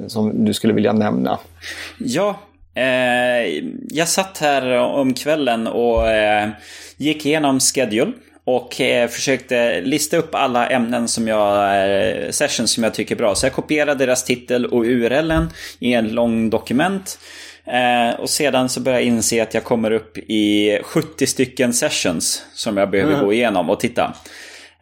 som 0.08 0.46
du 0.46 0.54
skulle 0.54 0.74
vilja 0.74 0.94
nämna. 0.94 1.40
Ja, 2.00 2.36
Eh, 2.76 3.64
jag 3.90 4.08
satt 4.08 4.38
här 4.38 4.78
om 4.78 5.14
kvällen 5.14 5.68
och 5.68 6.10
eh, 6.10 6.50
gick 6.98 7.26
igenom 7.26 7.60
schedule. 7.60 8.12
Och 8.44 8.82
eh, 8.82 9.10
försökte 9.10 9.82
lista 9.82 10.18
upp 10.18 10.36
alla 10.36 10.70
ämnen 10.70 11.08
som 11.08 11.28
jag, 11.28 11.66
eh, 11.86 12.30
sessions 12.30 12.72
som 12.72 12.84
jag 12.84 12.94
tycker 12.94 13.16
är 13.16 13.18
bra. 13.18 13.36
Så 13.36 13.46
jag 13.46 13.54
kopierade 13.54 14.06
deras 14.06 14.24
titel 14.24 14.66
och 14.66 14.86
URLen 14.86 15.50
i 15.80 15.94
en 15.94 16.08
lång 16.08 16.50
dokument. 16.50 17.20
Eh, 17.66 18.20
och 18.20 18.30
sedan 18.30 18.70
så 18.70 18.80
började 18.80 19.04
jag 19.04 19.08
inse 19.08 19.44
att 19.44 19.54
jag 19.54 19.64
kommer 19.64 19.92
upp 19.92 20.18
i 20.18 20.80
70 20.84 21.28
stycken 21.28 21.74
sessions 21.74 22.46
som 22.54 22.78
jag 22.78 22.90
behöver 22.90 23.14
mm. 23.14 23.26
gå 23.26 23.34
igenom 23.34 23.70
och 23.70 23.80
titta. 23.80 24.14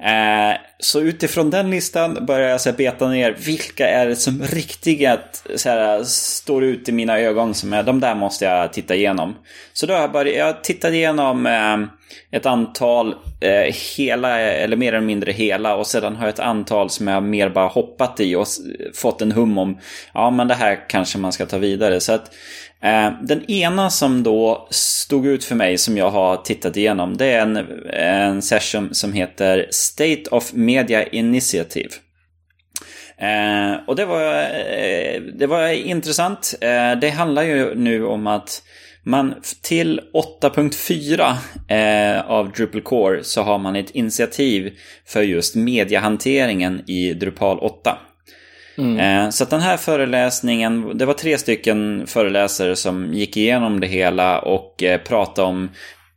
Eh, 0.03 0.57
så 0.79 1.01
utifrån 1.01 1.49
den 1.49 1.69
listan 1.69 2.25
börjar 2.25 2.49
jag 2.49 2.61
så 2.61 2.71
beta 2.71 3.07
ner 3.07 3.35
vilka 3.45 3.87
är 3.87 4.07
det 4.07 4.15
som 4.15 4.43
riktigt 4.43 5.43
så 5.55 5.69
här, 5.69 6.03
står 6.03 6.63
ut 6.63 6.89
i 6.89 6.91
mina 6.91 7.19
ögon 7.19 7.53
som 7.53 7.73
är 7.73 7.83
de 7.83 7.99
där 7.99 8.15
måste 8.15 8.45
jag 8.45 8.73
titta 8.73 8.95
igenom. 8.95 9.35
Så 9.73 9.85
då 9.85 9.93
har 9.93 10.01
jag 10.01 10.11
börjat, 10.11 10.37
jag 10.37 10.63
tittade 10.63 10.95
igenom 10.95 11.45
eh, 11.45 11.77
ett 12.31 12.45
antal 12.45 13.15
eh, 13.41 13.75
hela 13.97 14.39
eller 14.39 14.77
mer 14.77 14.93
eller 14.93 15.07
mindre 15.07 15.31
hela 15.31 15.75
och 15.75 15.87
sedan 15.87 16.15
har 16.15 16.25
jag 16.25 16.33
ett 16.33 16.39
antal 16.39 16.89
som 16.89 17.07
jag 17.07 17.23
mer 17.23 17.49
bara 17.49 17.67
hoppat 17.67 18.19
i 18.19 18.35
och 18.35 18.47
fått 18.95 19.21
en 19.21 19.31
hum 19.31 19.57
om 19.57 19.79
ja 20.13 20.29
men 20.29 20.47
det 20.47 20.55
här 20.55 20.89
kanske 20.89 21.17
man 21.17 21.31
ska 21.31 21.45
ta 21.45 21.57
vidare. 21.57 21.99
Så 21.99 22.13
att 22.13 22.31
Eh, 22.83 23.11
den 23.21 23.51
ena 23.51 23.89
som 23.89 24.23
då 24.23 24.67
stod 24.71 25.25
ut 25.25 25.43
för 25.43 25.55
mig 25.55 25.77
som 25.77 25.97
jag 25.97 26.09
har 26.09 26.37
tittat 26.37 26.77
igenom 26.77 27.17
det 27.17 27.25
är 27.25 27.41
en, 27.41 27.57
en 27.93 28.41
session 28.41 28.89
som 28.93 29.13
heter 29.13 29.67
State 29.71 30.23
of 30.31 30.53
Media 30.53 31.03
Initiative. 31.03 31.89
Eh, 33.17 33.87
och 33.87 33.95
det 33.95 34.05
var, 34.05 34.41
eh, 34.41 35.21
det 35.21 35.47
var 35.47 35.67
intressant. 35.67 36.55
Det 37.01 37.09
handlar 37.09 37.43
ju 37.43 37.75
nu 37.75 38.05
om 38.05 38.27
att 38.27 38.61
man 39.03 39.35
till 39.61 40.01
8.4 40.13 41.35
eh, 41.67 42.31
av 42.31 42.51
Drupal 42.51 42.81
Core 42.81 43.23
så 43.23 43.41
har 43.41 43.57
man 43.57 43.75
ett 43.75 43.91
initiativ 43.91 44.73
för 45.05 45.21
just 45.21 45.55
mediehanteringen 45.55 46.89
i 46.89 47.13
Drupal 47.13 47.59
8. 47.59 47.97
Mm. 48.79 48.99
Eh, 48.99 49.29
så 49.29 49.43
att 49.43 49.49
den 49.49 49.61
här 49.61 49.77
föreläsningen, 49.77 50.97
det 50.97 51.05
var 51.05 51.13
tre 51.13 51.37
stycken 51.37 52.03
föreläsare 52.07 52.75
som 52.75 53.13
gick 53.13 53.37
igenom 53.37 53.79
det 53.79 53.87
hela 53.87 54.39
och 54.39 54.83
eh, 54.83 55.01
pratade 55.01 55.47
om 55.47 55.69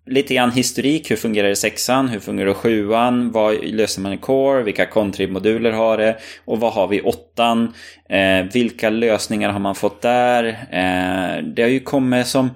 lite 0.07 0.35
grann 0.35 0.51
historik. 0.51 1.11
Hur 1.11 1.17
fungerar 1.17 1.47
det 1.47 1.53
i 1.53 1.57
sexan? 1.57 2.09
Hur 2.09 2.21
fungerar 2.21 2.47
det 2.47 2.53
i 2.53 2.55
sjuan? 2.55 3.31
Vad 3.33 3.65
löser 3.65 4.01
man 4.01 4.13
i 4.13 4.19
core? 4.19 4.63
Vilka 4.63 4.85
contrib-moduler 4.85 5.73
har 5.73 5.99
det? 5.99 6.17
Och 6.45 6.61
vad 6.61 6.73
har 6.73 6.89
vi 6.89 6.97
i 6.97 7.01
åttan? 7.01 7.75
Eh, 8.09 8.53
vilka 8.53 8.91
lösningar 8.91 9.51
har 9.51 9.61
man 9.61 9.75
fått 9.75 10.03
där? 10.03 10.45
Eh, 10.71 11.43
det 11.45 11.63
har 11.63 11.69
ju 11.69 11.81
kommit 11.81 12.27
som... 12.27 12.51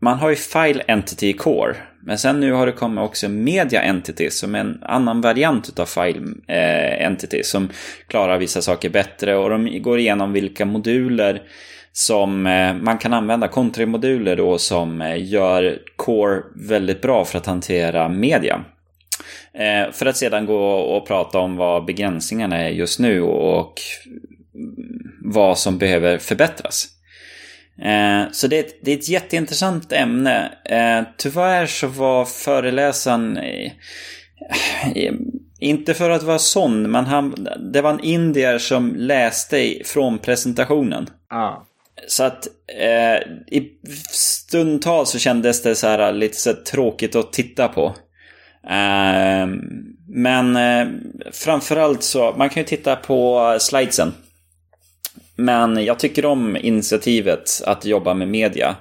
Man 0.00 0.18
har 0.18 0.30
ju 0.30 0.36
file 0.36 0.82
entity 0.86 1.28
i 1.28 1.32
core. 1.32 1.76
Men 2.04 2.18
sen 2.18 2.40
nu 2.40 2.52
har 2.52 2.66
det 2.66 2.72
kommit 2.72 3.02
också 3.02 3.28
Media 3.28 3.82
Entity 3.82 4.30
som 4.30 4.54
är 4.54 4.58
en 4.58 4.78
annan 4.82 5.20
variant 5.20 5.78
av 5.78 5.86
File 5.86 6.20
eh, 6.46 7.06
Entity 7.06 7.42
som 7.42 7.68
klarar 8.06 8.38
vissa 8.38 8.62
saker 8.62 8.90
bättre 8.90 9.36
och 9.36 9.50
de 9.50 9.82
går 9.82 9.98
igenom 9.98 10.32
vilka 10.32 10.64
moduler 10.64 11.42
som 11.92 12.46
eh, 12.46 12.74
man 12.74 12.98
kan 12.98 13.12
använda, 13.12 13.48
kontrimoduler 13.48 14.36
då 14.36 14.58
som 14.58 15.02
eh, 15.02 15.24
gör 15.24 15.78
Core 15.96 16.42
väldigt 16.54 17.02
bra 17.02 17.24
för 17.24 17.38
att 17.38 17.46
hantera 17.46 18.08
media. 18.08 18.64
För 19.92 20.06
att 20.06 20.16
sedan 20.16 20.46
gå 20.46 20.64
och 20.72 21.06
prata 21.06 21.38
om 21.38 21.56
vad 21.56 21.84
begränsningarna 21.84 22.58
är 22.58 22.68
just 22.68 22.98
nu 22.98 23.22
och 23.22 23.80
vad 25.24 25.58
som 25.58 25.78
behöver 25.78 26.18
förbättras. 26.18 26.88
Eh, 27.78 28.32
så 28.32 28.46
det 28.46 28.56
är, 28.56 28.60
ett, 28.60 28.84
det 28.84 28.92
är 28.92 28.96
ett 28.96 29.08
jätteintressant 29.08 29.92
ämne. 29.92 30.52
Eh, 30.64 31.02
tyvärr 31.16 31.66
så 31.66 31.86
var 31.86 32.24
föreläsaren 32.24 33.36
eh, 33.36 33.72
inte 35.60 35.94
för 35.94 36.10
att 36.10 36.22
vara 36.22 36.38
sån, 36.38 36.90
men 36.90 37.06
han, 37.06 37.48
det 37.72 37.80
var 37.80 37.90
en 37.90 38.04
indier 38.04 38.58
som 38.58 38.94
läste 38.96 39.82
från 39.84 40.18
presentationen. 40.18 41.06
Ah. 41.28 41.66
Så 42.06 42.24
att 42.24 42.48
eh, 42.78 43.16
i 43.58 43.78
stundtal 44.10 45.06
så 45.06 45.18
kändes 45.18 45.62
det 45.62 45.74
så 45.74 45.86
här 45.86 46.12
lite 46.12 46.36
så 46.36 46.54
tråkigt 46.54 47.16
att 47.16 47.32
titta 47.32 47.68
på. 47.68 47.94
Eh, 48.70 49.46
men 50.08 50.56
eh, 50.56 50.86
framförallt 51.32 52.02
så, 52.02 52.34
man 52.38 52.48
kan 52.50 52.60
ju 52.60 52.66
titta 52.66 52.96
på 52.96 53.56
slidesen. 53.60 54.12
Men 55.42 55.84
jag 55.84 55.98
tycker 55.98 56.24
om 56.24 56.56
initiativet 56.56 57.62
att 57.66 57.84
jobba 57.84 58.14
med 58.14 58.28
media. 58.28 58.76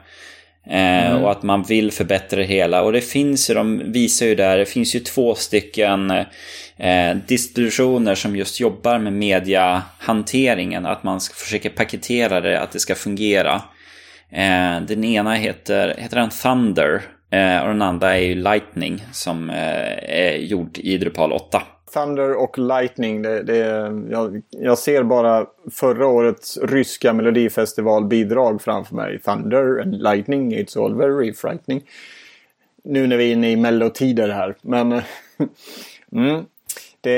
Eh, 0.67 1.11
mm. 1.11 1.23
Och 1.23 1.31
att 1.31 1.43
man 1.43 1.63
vill 1.63 1.91
förbättra 1.91 2.39
det 2.39 2.45
hela. 2.45 2.81
Och 2.81 2.91
det 2.91 3.01
finns 3.01 3.49
ju, 3.49 3.53
de 3.53 3.91
visar 3.91 4.25
ju 4.25 4.35
där, 4.35 4.57
det 4.57 4.65
finns 4.65 4.95
ju 4.95 4.99
två 4.99 5.35
stycken 5.35 6.11
eh, 6.77 7.15
distributioner 7.27 8.15
som 8.15 8.35
just 8.35 8.59
jobbar 8.59 8.99
med 8.99 9.13
mediahanteringen. 9.13 10.85
Att 10.85 11.03
man 11.03 11.21
ska 11.21 11.35
försöka 11.35 11.69
paketera 11.69 12.41
det, 12.41 12.59
att 12.59 12.71
det 12.71 12.79
ska 12.79 12.95
fungera. 12.95 13.61
Eh, 14.31 14.81
den 14.87 15.03
ena 15.03 15.33
heter, 15.33 15.95
heter 15.97 16.15
den 16.15 16.29
Thunder. 16.29 17.01
Eh, 17.31 17.61
och 17.61 17.67
den 17.67 17.81
andra 17.81 18.17
är 18.17 18.21
ju 18.21 18.35
Lightning 18.35 19.05
som 19.11 19.49
eh, 19.49 19.93
är 20.03 20.37
gjord 20.37 20.77
i 20.77 20.97
Drupal 20.97 21.31
8. 21.31 21.61
Thunder 21.93 22.33
och 22.33 22.57
Lightning. 22.57 23.21
Det, 23.21 23.43
det, 23.43 23.57
jag, 24.09 24.41
jag, 24.49 24.77
ser 24.77 25.03
bara 25.03 25.45
förra 25.71 26.07
årets 26.07 26.57
ryska 26.57 27.13
melodifestivalbidrag 27.13 28.61
framför 28.61 28.95
mig. 28.95 29.19
Thunder 29.19 29.81
and 29.81 30.03
Lightning, 30.03 30.55
it's 30.55 30.85
all 30.85 30.95
very 30.95 31.33
frightening. 31.33 31.83
Nu 32.83 33.07
när 33.07 33.17
vi 33.17 33.29
är 33.29 33.33
inne 33.33 33.51
i 33.51 33.55
mellotider 33.55 34.29
här. 34.29 34.55
Men 34.61 34.91
mm, 36.11 36.45
det, 37.01 37.17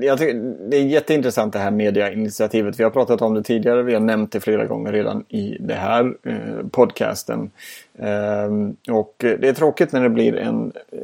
jag 0.00 0.18
tycker, 0.18 0.54
det 0.70 0.76
är 0.76 0.84
jätteintressant 0.84 1.52
det 1.52 1.58
här 1.58 1.70
mediainitiativet. 1.70 2.80
Vi 2.80 2.84
har 2.84 2.90
pratat 2.90 3.22
om 3.22 3.34
det 3.34 3.42
tidigare. 3.42 3.82
Vi 3.82 3.94
har 3.94 4.00
nämnt 4.00 4.32
det 4.32 4.40
flera 4.40 4.66
gånger 4.66 4.92
redan 4.92 5.24
i 5.28 5.56
det 5.60 5.74
här 5.74 6.14
eh, 6.22 6.66
podcasten. 6.70 7.50
Eh, 7.98 8.94
och 8.94 9.14
det 9.18 9.48
är 9.48 9.52
tråkigt 9.52 9.92
när 9.92 10.02
det 10.02 10.10
blir 10.10 10.36
en, 10.36 10.72
eh, 10.92 10.98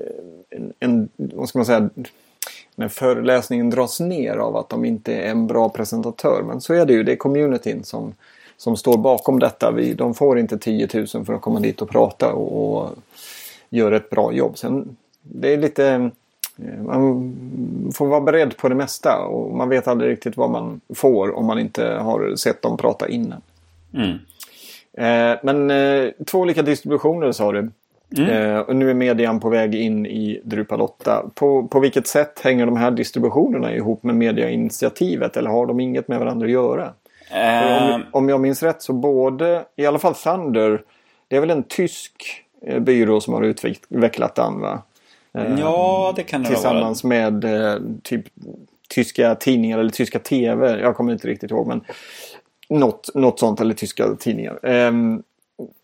en, 0.50 0.72
en 0.80 1.08
vad 1.16 1.48
ska 1.48 1.58
man 1.58 1.66
säga, 1.66 1.90
när 2.76 2.88
föreläsningen 2.88 3.70
dras 3.70 4.00
ner 4.00 4.36
av 4.36 4.56
att 4.56 4.68
de 4.68 4.84
inte 4.84 5.14
är 5.14 5.30
en 5.30 5.46
bra 5.46 5.68
presentatör. 5.68 6.42
Men 6.42 6.60
så 6.60 6.74
är 6.74 6.86
det 6.86 6.92
ju. 6.92 7.02
Det 7.02 7.12
är 7.12 7.16
communityn 7.16 7.84
som, 7.84 8.14
som 8.56 8.76
står 8.76 8.98
bakom 8.98 9.38
detta. 9.38 9.70
Vi, 9.70 9.94
de 9.94 10.14
får 10.14 10.38
inte 10.38 10.58
10 10.58 10.88
000 10.94 11.06
för 11.06 11.34
att 11.34 11.40
komma 11.40 11.60
dit 11.60 11.82
och 11.82 11.90
prata 11.90 12.32
och, 12.32 12.78
och 12.82 12.90
göra 13.70 13.96
ett 13.96 14.10
bra 14.10 14.32
jobb. 14.32 14.58
Sen, 14.58 14.96
det 15.22 15.52
är 15.52 15.56
lite... 15.56 16.10
Eh, 16.58 16.82
man 16.82 17.92
får 17.94 18.06
vara 18.06 18.20
beredd 18.20 18.56
på 18.56 18.68
det 18.68 18.74
mesta 18.74 19.18
och 19.18 19.56
man 19.56 19.68
vet 19.68 19.88
aldrig 19.88 20.10
riktigt 20.10 20.36
vad 20.36 20.50
man 20.50 20.80
får 20.94 21.36
om 21.36 21.46
man 21.46 21.58
inte 21.58 21.86
har 21.86 22.36
sett 22.36 22.62
dem 22.62 22.76
prata 22.76 23.08
innan. 23.08 23.40
Mm. 23.94 24.18
Eh, 24.92 25.38
men 25.42 25.70
eh, 25.70 26.10
två 26.26 26.38
olika 26.38 26.62
distributioner 26.62 27.32
sa 27.32 27.52
du. 27.52 27.70
Mm. 28.16 28.30
Eh, 28.30 28.58
och 28.58 28.76
nu 28.76 28.90
är 28.90 28.94
median 28.94 29.40
på 29.40 29.48
väg 29.48 29.74
in 29.74 30.06
i 30.06 30.40
Drupal 30.44 30.80
8. 30.80 31.30
På, 31.34 31.68
på 31.68 31.80
vilket 31.80 32.06
sätt 32.06 32.40
hänger 32.44 32.66
de 32.66 32.76
här 32.76 32.90
distributionerna 32.90 33.74
ihop 33.74 34.02
med 34.02 34.14
mediainitiativet? 34.14 35.36
Eller 35.36 35.50
har 35.50 35.66
de 35.66 35.80
inget 35.80 36.08
med 36.08 36.18
varandra 36.18 36.46
att 36.46 36.52
göra? 36.52 36.92
Uh... 37.32 37.94
Om, 37.94 38.04
om, 38.12 38.28
jag 38.28 38.40
minns 38.40 38.62
rätt 38.62 38.82
så 38.82 38.92
både, 38.92 39.64
i 39.76 39.86
alla 39.86 39.98
fall 39.98 40.14
Thunder, 40.14 40.82
det 41.28 41.36
är 41.36 41.40
väl 41.40 41.50
en 41.50 41.62
tysk 41.62 42.12
eh, 42.66 42.78
byrå 42.78 43.20
som 43.20 43.34
har 43.34 43.42
utvecklat 43.42 44.34
den 44.34 44.60
va? 44.60 44.82
Eh, 45.34 45.60
ja, 45.60 46.12
det 46.16 46.22
kan 46.22 46.42
det 46.42 46.48
Tillsammans 46.48 47.04
vara. 47.04 47.30
med 47.30 47.44
eh, 47.44 47.80
typ 48.02 48.24
tyska 48.88 49.34
tidningar 49.34 49.78
eller 49.78 49.90
tyska 49.90 50.18
tv. 50.18 50.80
Jag 50.80 50.96
kommer 50.96 51.12
inte 51.12 51.28
riktigt 51.28 51.50
ihåg 51.50 51.66
men 51.66 51.80
något, 52.68 53.10
något 53.14 53.40
sånt 53.40 53.60
eller 53.60 53.74
tyska 53.74 54.14
tidningar. 54.18 54.58
Um, 54.62 55.22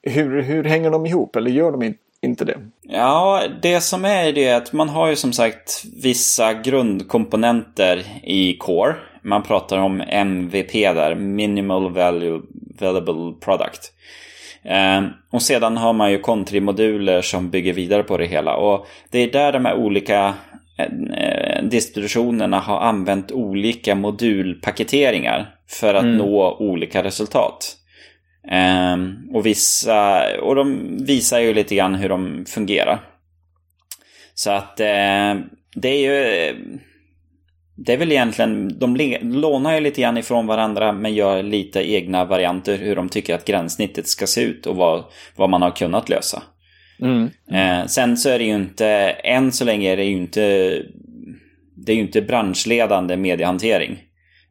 hur, 0.03 0.43
hur 0.43 0.65
hänger 0.65 0.91
de 0.91 1.07
ihop 1.07 1.37
eller 1.37 1.51
gör 1.51 1.73
de 1.73 1.83
inte 1.83 1.99
det? 2.45 2.59
Ja, 2.83 3.43
det 3.63 3.81
som 3.81 4.05
är 4.05 4.33
det 4.33 4.45
är 4.45 4.57
att 4.57 4.73
man 4.73 4.89
har 4.89 5.09
ju 5.09 5.17
som 5.17 5.33
sagt 5.33 5.85
vissa 6.03 6.55
grundkomponenter 6.55 8.05
i 8.23 8.57
Core. 8.57 8.95
Man 9.23 9.43
pratar 9.43 9.79
om 9.79 10.01
MVP 10.01 10.73
där, 10.73 11.15
Minimal 11.15 11.93
Value 11.93 12.41
Valuable 12.81 13.41
Product. 13.41 13.93
Eh, 14.65 15.03
och 15.33 15.43
sedan 15.43 15.77
har 15.77 15.93
man 15.93 16.11
ju 16.11 16.19
Contri-moduler 16.19 17.23
som 17.23 17.51
bygger 17.51 17.73
vidare 17.73 18.03
på 18.03 18.17
det 18.17 18.27
hela. 18.27 18.57
Och 18.57 18.87
det 19.11 19.19
är 19.19 19.33
där 19.33 19.53
de 19.53 19.65
här 19.65 19.75
olika 19.75 20.35
eh, 20.79 21.63
distributionerna 21.63 22.59
har 22.59 22.81
använt 22.81 23.33
olika 23.33 23.95
modulpaketeringar 23.95 25.55
för 25.69 25.95
att 25.95 26.03
mm. 26.03 26.17
nå 26.17 26.57
olika 26.61 27.03
resultat. 27.03 27.77
Um, 28.95 29.31
och 29.33 29.47
vissa, 29.47 30.23
och 30.41 30.55
de 30.55 30.97
visar 31.05 31.41
ju 31.41 31.55
lite 31.55 31.75
grann 31.75 31.95
hur 31.95 32.09
de 32.09 32.45
fungerar. 32.49 33.01
Så 34.35 34.51
att 34.51 34.81
uh, 34.81 35.43
det 35.75 35.89
är 35.89 35.99
ju... 35.99 36.55
det 37.77 37.93
är 37.93 37.97
väl 37.97 38.13
egentligen, 38.13 38.79
de 38.79 38.97
lånar 39.23 39.75
ju 39.75 39.81
lite 39.81 40.01
grann 40.01 40.19
ifrån 40.19 40.47
varandra 40.47 40.93
men 40.93 41.15
gör 41.15 41.43
lite 41.43 41.93
egna 41.93 42.25
varianter 42.25 42.79
hur 42.79 42.97
de 42.97 43.09
tycker 43.09 43.35
att 43.35 43.45
gränssnittet 43.45 44.09
ska 44.09 44.27
se 44.27 44.43
ut 44.43 44.67
och 44.67 44.77
vad, 44.77 45.05
vad 45.37 45.51
man 45.51 45.63
har 45.63 45.71
kunnat 45.71 46.09
lösa. 46.09 46.43
Mm. 47.01 47.31
Eh, 47.53 47.87
sen 47.87 48.17
så 48.17 48.29
är 48.29 48.39
det 48.39 48.45
ju 48.45 48.55
inte, 48.55 48.87
än 49.25 49.53
så 49.53 49.65
länge 49.65 49.93
är 49.93 49.97
det 49.97 50.05
ju 50.05 50.17
inte, 50.17 50.41
det 51.77 51.93
är 51.93 51.97
ju 51.97 52.03
inte 52.03 52.23
branschledande 52.23 53.17
mediehantering. 53.17 53.99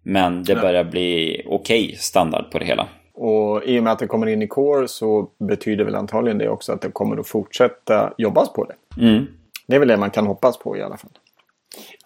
Men 0.03 0.43
det 0.43 0.55
börjar 0.55 0.83
bli 0.83 1.41
okej 1.45 1.83
okay 1.85 1.95
standard 1.95 2.51
på 2.51 2.59
det 2.59 2.65
hela. 2.65 2.87
Och 3.13 3.63
i 3.63 3.79
och 3.79 3.83
med 3.83 3.93
att 3.93 3.99
det 3.99 4.07
kommer 4.07 4.27
in 4.27 4.41
i 4.41 4.47
Core 4.47 4.87
så 4.87 5.29
betyder 5.37 5.85
väl 5.85 5.95
antagligen 5.95 6.37
det 6.37 6.49
också 6.49 6.73
att 6.73 6.81
det 6.81 6.91
kommer 6.91 7.17
att 7.17 7.27
fortsätta 7.27 8.13
jobbas 8.17 8.53
på 8.53 8.65
det. 8.65 9.01
Mm. 9.01 9.25
Det 9.67 9.75
är 9.75 9.79
väl 9.79 9.87
det 9.87 9.97
man 9.97 10.11
kan 10.11 10.27
hoppas 10.27 10.57
på 10.57 10.77
i 10.77 10.81
alla 10.81 10.97
fall. 10.97 11.11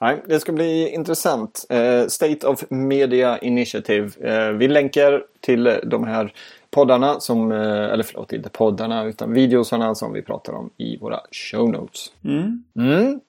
Nej, 0.01 0.23
det 0.27 0.39
ska 0.39 0.51
bli 0.51 0.89
intressant. 0.89 1.65
Eh, 1.69 2.07
State 2.07 2.47
of 2.47 2.63
Media 2.69 3.37
Initiative. 3.37 4.09
Eh, 4.21 4.49
vi 4.49 4.67
länkar 4.67 5.23
till 5.41 5.79
de 5.83 6.03
här 6.03 6.33
poddarna, 6.71 7.19
som, 7.19 7.51
eh, 7.51 7.83
eller 7.83 8.03
förlåt, 8.03 8.33
inte 8.33 8.49
poddarna 8.49 9.03
utan 9.03 9.33
videosarna 9.33 9.95
som 9.95 10.13
vi 10.13 10.21
pratar 10.21 10.53
om 10.53 10.69
i 10.77 10.97
våra 10.97 11.19
show 11.31 11.69
notes. 11.69 12.11
Mm. 12.23 12.63
Mm. 12.79 13.19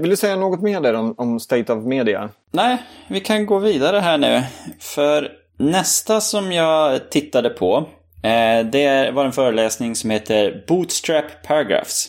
Vill 0.00 0.10
du 0.10 0.16
säga 0.16 0.36
något 0.36 0.62
mer 0.62 0.80
där 0.80 0.94
om, 0.94 1.14
om 1.18 1.40
State 1.40 1.72
of 1.72 1.84
Media? 1.84 2.30
Nej, 2.50 2.82
vi 3.08 3.20
kan 3.20 3.46
gå 3.46 3.58
vidare 3.58 3.98
här 3.98 4.18
nu. 4.18 4.42
För 4.80 5.41
nästa 5.62 6.20
som 6.20 6.52
jag 6.52 7.10
tittade 7.10 7.50
på, 7.50 7.88
eh, 8.22 8.66
det 8.66 9.10
var 9.10 9.24
en 9.24 9.32
föreläsning 9.32 9.96
som 9.96 10.10
heter 10.10 10.64
Bootstrap 10.68 11.24
Paragraphs. 11.46 12.08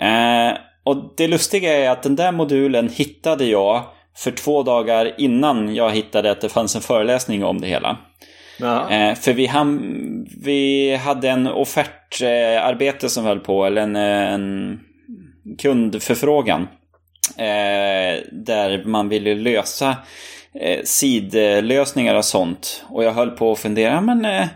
Eh, 0.00 0.58
och 0.84 1.14
det 1.16 1.28
lustiga 1.28 1.78
är 1.78 1.90
att 1.90 2.02
den 2.02 2.16
där 2.16 2.32
modulen 2.32 2.88
hittade 2.88 3.44
jag 3.44 3.84
för 4.16 4.30
två 4.30 4.62
dagar 4.62 5.14
innan 5.18 5.74
jag 5.74 5.90
hittade 5.90 6.30
att 6.30 6.40
det 6.40 6.48
fanns 6.48 6.76
en 6.76 6.82
föreläsning 6.82 7.44
om 7.44 7.60
det 7.60 7.66
hela. 7.66 7.98
Eh, 8.90 9.14
för 9.14 9.32
vi, 9.32 9.46
ham, 9.46 10.26
vi 10.44 10.94
hade 10.96 11.28
en 11.28 11.46
offertarbete 11.46 13.08
som 13.08 13.24
höll 13.24 13.40
på, 13.40 13.64
eller 13.64 13.82
en, 13.82 13.96
en 13.96 14.80
kundförfrågan. 15.58 16.68
Där 18.32 18.84
man 18.84 19.08
ville 19.08 19.34
lösa 19.34 19.96
eh, 20.60 20.80
sidlösningar 20.84 22.14
och 22.14 22.24
sånt. 22.24 22.84
Och 22.88 23.04
jag 23.04 23.12
höll 23.12 23.30
på 23.30 23.52
att 23.52 23.58
fundera, 23.58 24.00
men 24.00 24.24
eh, 24.24 24.46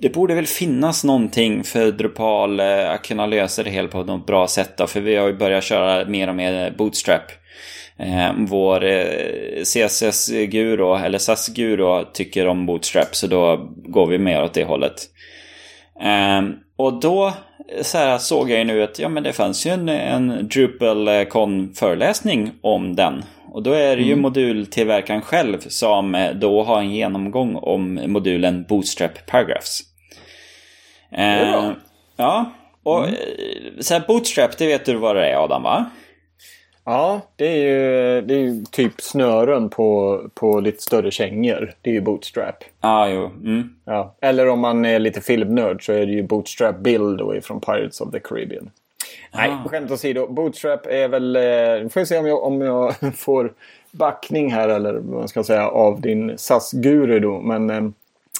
det 0.00 0.08
borde 0.08 0.34
väl 0.34 0.46
finnas 0.46 1.04
någonting 1.04 1.64
för 1.64 1.92
Drupal 1.92 2.60
eh, 2.60 2.90
att 2.90 3.02
kunna 3.02 3.26
lösa 3.26 3.62
det 3.62 3.70
hela 3.70 3.88
på 3.88 4.02
något 4.02 4.26
bra 4.26 4.48
sätt 4.48 4.76
då, 4.76 4.86
för 4.86 5.00
vi 5.00 5.16
har 5.16 5.26
ju 5.26 5.36
börjat 5.36 5.64
köra 5.64 6.04
mer 6.04 6.28
och 6.28 6.36
mer 6.36 6.74
Bootstrap. 6.78 7.22
Eh, 7.98 8.32
vår 8.38 8.84
eh, 8.84 9.62
CSS-guru, 9.62 10.96
eller 10.96 11.18
SAS-guru, 11.18 12.04
tycker 12.12 12.46
om 12.46 12.66
Bootstrap 12.66 13.16
så 13.16 13.26
då 13.26 13.70
går 13.74 14.06
vi 14.06 14.18
mer 14.18 14.42
åt 14.42 14.54
det 14.54 14.64
hållet. 14.64 14.94
Eh, 16.02 16.42
och 16.76 17.00
då 17.00 17.32
så 17.82 17.98
här, 17.98 18.18
såg 18.18 18.50
jag 18.50 18.58
ju 18.58 18.64
nu 18.64 18.82
att 18.82 18.98
ja, 18.98 19.08
men 19.08 19.22
det 19.22 19.32
fanns 19.32 19.66
ju 19.66 19.70
en, 19.70 19.88
en 19.88 20.48
DrupalCon-föreläsning 20.48 22.46
eh, 22.46 22.50
om 22.60 22.96
den. 22.96 23.22
Och 23.56 23.62
då 23.62 23.72
är 23.72 23.96
det 23.96 24.02
ju 24.02 24.12
mm. 24.12 24.22
modultillverkaren 24.22 25.22
själv 25.22 25.58
som 25.58 26.14
eh, 26.14 26.34
då 26.34 26.62
har 26.62 26.78
en 26.78 26.90
genomgång 26.90 27.56
om 27.56 28.00
modulen 28.06 28.64
Bootstrap 28.68 29.26
Paragraphs. 29.26 29.80
Eh, 31.12 31.72
ja, 32.16 32.52
och 32.82 33.04
mm. 33.04 33.14
Eh, 33.14 33.80
så 33.80 33.94
här, 33.94 34.04
Bootstrap, 34.08 34.58
det 34.58 34.66
vet 34.66 34.84
du 34.84 34.94
vad 34.94 35.16
det 35.16 35.28
är 35.28 35.44
Adam 35.44 35.62
va? 35.62 35.90
Ja, 36.84 37.20
det 37.36 37.46
är 37.46 37.56
ju, 37.56 38.20
det 38.22 38.34
är 38.34 38.38
ju 38.38 38.64
typ 38.70 39.00
snören 39.00 39.68
på, 39.68 40.20
på 40.34 40.60
lite 40.60 40.82
större 40.82 41.10
kängor. 41.10 41.74
Det 41.82 41.90
är 41.90 41.94
ju 41.94 42.00
Bootstrap. 42.00 42.64
Ah, 42.80 43.08
jo. 43.08 43.26
Mm. 43.26 43.74
Ja. 43.84 44.16
Eller 44.20 44.48
om 44.48 44.60
man 44.60 44.84
är 44.84 44.98
lite 44.98 45.20
filmnörd 45.20 45.86
så 45.86 45.92
är 45.92 46.06
det 46.06 46.12
ju 46.12 46.22
Bootstrap 46.22 46.78
Build 46.78 47.18
då 47.18 47.40
från 47.42 47.60
Pirates 47.60 48.00
of 48.00 48.10
the 48.10 48.20
Caribbean. 48.20 48.70
Nej, 49.36 49.50
ah. 49.50 49.68
skämt 49.68 49.90
åsido. 49.90 50.26
Bootstrap 50.26 50.86
är 50.86 51.08
väl... 51.08 51.36
Eh, 51.36 51.88
får 51.88 52.00
vi 52.00 52.06
se 52.06 52.18
om 52.18 52.26
jag, 52.26 52.44
om 52.44 52.60
jag 52.60 52.94
får 53.16 53.52
backning 53.90 54.52
här 54.52 54.68
eller 54.68 54.92
vad 54.92 55.04
man 55.04 55.28
ska 55.28 55.44
säga 55.44 55.68
av 55.68 56.00
din 56.00 56.38
SAS-guru 56.38 57.20
då. 57.20 57.40
Men 57.40 57.70
eh, 57.70 57.90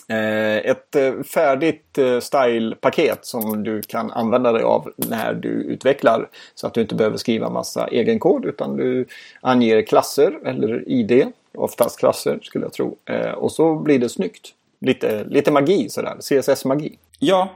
Eh, 0.08 0.56
ett 0.56 0.96
eh, 0.96 1.22
färdigt 1.22 1.98
eh, 1.98 2.20
style-paket 2.20 3.18
som 3.24 3.64
du 3.64 3.82
kan 3.82 4.10
använda 4.10 4.52
dig 4.52 4.62
av 4.62 4.92
när 4.96 5.34
du 5.34 5.48
utvecklar. 5.48 6.28
Så 6.54 6.66
att 6.66 6.74
du 6.74 6.80
inte 6.80 6.94
behöver 6.94 7.16
skriva 7.16 7.50
massa 7.50 7.86
egen 7.86 8.18
kod 8.18 8.44
utan 8.44 8.76
du 8.76 9.06
anger 9.40 9.82
klasser 9.82 10.38
eller 10.44 10.88
ID. 10.88 11.26
Oftast 11.54 11.98
klasser 11.98 12.38
skulle 12.42 12.64
jag 12.64 12.72
tro. 12.72 12.96
Och 13.36 13.52
så 13.52 13.74
blir 13.74 13.98
det 13.98 14.08
snyggt. 14.08 14.48
Lite, 14.80 15.24
lite 15.24 15.50
magi 15.50 15.88
sådär. 15.88 16.16
CSS-magi. 16.20 16.98
Ja, 17.18 17.48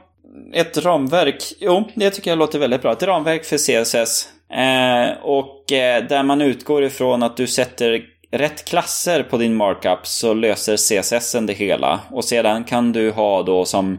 ett 0.53 0.77
ramverk. 0.77 1.43
Jo, 1.59 1.89
det 1.95 2.09
tycker 2.09 2.31
jag 2.31 2.37
låter 2.39 2.59
väldigt 2.59 2.81
bra. 2.81 2.91
Ett 2.91 3.03
ramverk 3.03 3.45
för 3.45 3.57
CSS. 3.57 4.29
Eh, 4.53 5.23
och 5.23 5.71
eh, 5.71 6.03
där 6.07 6.23
man 6.23 6.41
utgår 6.41 6.83
ifrån 6.83 7.23
att 7.23 7.37
du 7.37 7.47
sätter 7.47 8.01
rätt 8.31 8.65
klasser 8.65 9.23
på 9.23 9.37
din 9.37 9.55
markup 9.55 9.99
så 10.07 10.33
löser 10.33 10.77
CSS 10.77 11.35
det 11.47 11.53
hela. 11.53 11.99
Och 12.11 12.25
sedan 12.25 12.63
kan 12.63 12.91
du 12.91 13.11
ha 13.11 13.43
då 13.43 13.65
som 13.65 13.93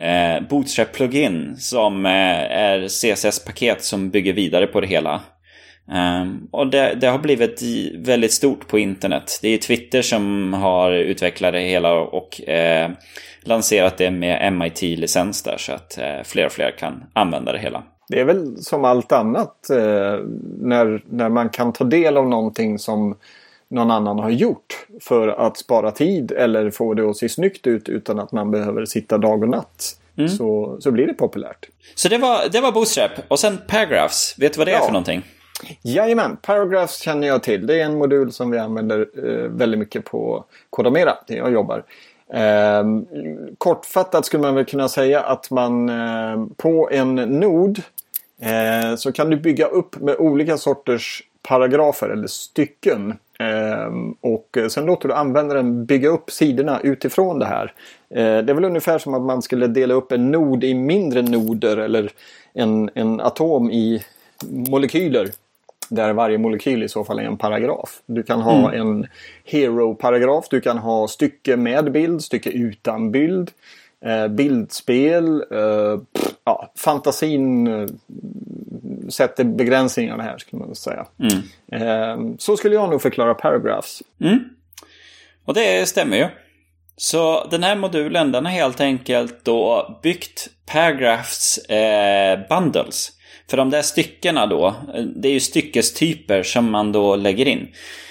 eh, 0.00 0.48
Bootstrap-plugin 0.48 1.56
som 1.56 2.06
eh, 2.06 2.12
är 2.12 2.88
CSS-paket 2.88 3.84
som 3.84 4.10
bygger 4.10 4.32
vidare 4.32 4.66
på 4.66 4.80
det 4.80 4.86
hela. 4.86 5.20
Um, 5.86 6.48
och 6.50 6.66
det, 6.66 6.94
det, 7.00 7.06
har 7.06 7.18
blivit 7.18 7.62
väldigt 7.94 8.32
stort 8.32 8.68
på 8.68 8.78
internet. 8.78 9.38
Det 9.42 9.48
är 9.48 9.58
Twitter 9.58 10.02
som 10.02 10.52
har 10.52 10.92
utvecklat 10.92 11.52
det 11.52 11.60
hela 11.60 11.94
och 11.94 12.48
eh, 12.48 12.90
lanserat 13.42 13.98
det 13.98 14.10
med 14.10 14.52
MIT-licens 14.52 15.42
där 15.42 15.56
så 15.58 15.72
att 15.72 15.98
eh, 15.98 16.22
fler 16.24 16.46
och 16.46 16.52
fler 16.52 16.70
kan 16.78 17.04
använda 17.12 17.52
det 17.52 17.58
hela. 17.58 17.82
Det 18.08 18.20
är 18.20 18.24
väl 18.24 18.56
som 18.56 18.84
allt 18.84 19.12
annat 19.12 19.70
eh, 19.70 20.18
när, 20.60 21.02
när 21.10 21.28
man 21.28 21.48
kan 21.48 21.72
ta 21.72 21.84
del 21.84 22.16
av 22.16 22.28
någonting 22.28 22.78
som 22.78 23.16
någon 23.68 23.90
annan 23.90 24.18
har 24.18 24.30
gjort 24.30 24.86
för 25.00 25.28
att 25.28 25.56
spara 25.56 25.90
tid 25.90 26.32
eller 26.32 26.70
få 26.70 26.94
det 26.94 27.10
att 27.10 27.16
se 27.16 27.28
snyggt 27.28 27.66
ut 27.66 27.88
utan 27.88 28.18
att 28.18 28.32
man 28.32 28.50
behöver 28.50 28.84
sitta 28.84 29.18
dag 29.18 29.42
och 29.42 29.48
natt. 29.48 29.96
Mm. 30.16 30.28
Så, 30.28 30.76
så 30.80 30.90
blir 30.90 31.06
det 31.06 31.14
populärt. 31.14 31.68
Så 31.94 32.08
det 32.08 32.18
var, 32.18 32.48
det 32.52 32.60
var 32.60 32.72
Bootstrap. 32.72 33.10
Och 33.28 33.38
sen 33.38 33.58
Paragraphs. 33.66 34.34
Vet 34.38 34.52
du 34.52 34.58
vad 34.58 34.66
det 34.66 34.72
ja. 34.72 34.78
är 34.78 34.84
för 34.84 34.92
någonting? 34.92 35.22
Jajamän, 35.82 36.36
Paragraphs 36.36 37.00
känner 37.00 37.28
jag 37.28 37.42
till. 37.42 37.66
Det 37.66 37.80
är 37.80 37.84
en 37.84 37.98
modul 37.98 38.32
som 38.32 38.50
vi 38.50 38.58
använder 38.58 39.08
eh, 39.16 39.48
väldigt 39.50 39.78
mycket 39.78 40.04
på 40.04 40.44
Kodamera, 40.70 41.16
där 41.26 41.36
jag 41.36 41.52
jobbar. 41.52 41.84
Eh, 42.32 42.84
kortfattat 43.58 44.26
skulle 44.26 44.42
man 44.42 44.54
väl 44.54 44.64
kunna 44.64 44.88
säga 44.88 45.20
att 45.20 45.50
man 45.50 45.88
eh, 45.88 46.46
på 46.56 46.88
en 46.92 47.14
nod 47.14 47.82
eh, 48.40 48.96
så 48.96 49.12
kan 49.12 49.30
du 49.30 49.36
bygga 49.36 49.66
upp 49.66 50.00
med 50.00 50.16
olika 50.16 50.56
sorters 50.56 51.22
paragrafer 51.48 52.08
eller 52.08 52.26
stycken 52.26 53.14
ehm, 53.38 54.12
och 54.20 54.58
sen 54.70 54.86
låter 54.86 55.08
du 55.08 55.14
användaren 55.14 55.86
bygga 55.86 56.08
upp 56.08 56.30
sidorna 56.30 56.80
utifrån 56.80 57.38
det 57.38 57.46
här. 57.46 57.72
Eh, 58.10 58.38
det 58.44 58.52
är 58.52 58.54
väl 58.54 58.64
ungefär 58.64 58.98
som 58.98 59.14
att 59.14 59.22
man 59.22 59.42
skulle 59.42 59.66
dela 59.66 59.94
upp 59.94 60.12
en 60.12 60.30
nod 60.30 60.64
i 60.64 60.74
mindre 60.74 61.22
noder 61.22 61.76
eller 61.76 62.10
en, 62.52 62.90
en 62.94 63.20
atom 63.20 63.70
i 63.70 64.04
molekyler. 64.50 65.28
Där 65.88 66.12
varje 66.12 66.38
molekyl 66.38 66.82
i 66.82 66.88
så 66.88 67.04
fall 67.04 67.18
är 67.18 67.22
en 67.22 67.36
paragraf. 67.36 68.02
Du 68.06 68.22
kan 68.22 68.40
ha 68.40 68.68
mm. 68.68 68.80
en 68.80 69.06
hero-paragraf, 69.44 70.48
du 70.50 70.60
kan 70.60 70.78
ha 70.78 71.08
stycke 71.08 71.56
med 71.56 71.92
bild, 71.92 72.22
stycke 72.22 72.50
utan 72.50 73.10
bild. 73.10 73.50
Eh, 74.04 74.28
bildspel, 74.28 75.44
eh, 75.50 76.00
ja, 76.44 76.72
fantasin 76.76 77.66
eh, 77.66 77.86
sätter 79.08 79.44
begränsningarna 79.44 80.22
här 80.22 80.38
skulle 80.38 80.60
man 80.60 80.74
säga. 80.74 81.06
Mm. 81.18 81.42
Eh, 81.72 82.36
så 82.38 82.56
skulle 82.56 82.74
jag 82.74 82.90
nog 82.90 83.02
förklara 83.02 83.34
paragraphs. 83.34 84.02
Mm. 84.20 84.38
Och 85.44 85.54
det 85.54 85.88
stämmer 85.88 86.16
ju. 86.16 86.26
Så 86.96 87.46
den 87.50 87.62
här 87.62 87.76
modulen 87.76 88.32
den 88.32 88.44
har 88.44 88.52
helt 88.52 88.80
enkelt 88.80 89.44
då 89.44 89.98
byggt 90.02 90.48
paragraphs 90.66 91.58
eh, 91.58 92.38
bundles. 92.48 93.12
För 93.50 93.56
de 93.56 93.70
där 93.70 93.82
styckena 93.82 94.46
då, 94.46 94.74
det 95.16 95.28
är 95.28 95.32
ju 95.32 95.40
styckestyper 95.40 96.42
som 96.42 96.70
man 96.70 96.92
då 96.92 97.16
lägger 97.16 97.48
in. 97.48 97.68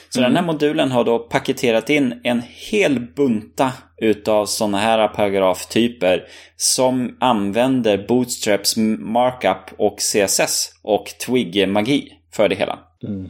Så 0.09 0.19
mm. 0.19 0.31
den 0.31 0.37
här 0.37 0.53
modulen 0.53 0.91
har 0.91 1.03
då 1.03 1.19
paketerat 1.19 1.89
in 1.89 2.19
en 2.23 2.41
hel 2.71 2.99
bunta 2.99 3.71
utav 3.97 4.45
sådana 4.45 4.77
här 4.77 5.07
paragraftyper 5.07 6.23
som 6.55 7.17
använder 7.19 8.07
Bootstraps 8.07 8.77
markup 8.99 9.73
och 9.77 9.97
CSS 9.97 10.79
och 10.81 11.05
Twig-magi 11.05 12.11
för 12.33 12.49
det 12.49 12.55
hela. 12.55 12.79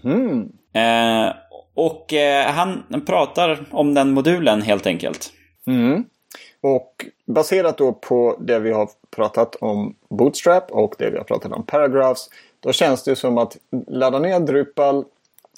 Mm. 0.03 0.49
Eh, 0.75 1.33
och 1.75 2.13
eh, 2.13 2.51
han 2.51 2.83
pratar 3.05 3.65
om 3.71 3.93
den 3.93 4.11
modulen 4.11 4.61
helt 4.61 4.87
enkelt. 4.87 5.31
Mm. 5.67 6.03
Och 6.63 7.05
baserat 7.25 7.77
då 7.77 7.93
på 7.93 8.37
det 8.39 8.59
vi 8.59 8.71
har 8.71 8.89
pratat 9.15 9.55
om 9.55 9.95
Bootstrap 10.09 10.71
och 10.71 10.95
det 10.97 11.09
vi 11.09 11.17
har 11.17 11.23
pratat 11.23 11.51
om 11.51 11.65
Paragraphs. 11.65 12.29
Då 12.59 12.71
känns 12.71 13.03
det 13.03 13.15
som 13.15 13.37
att 13.37 13.57
ladda 13.87 14.19
ner 14.19 14.39
Drupal 14.39 15.05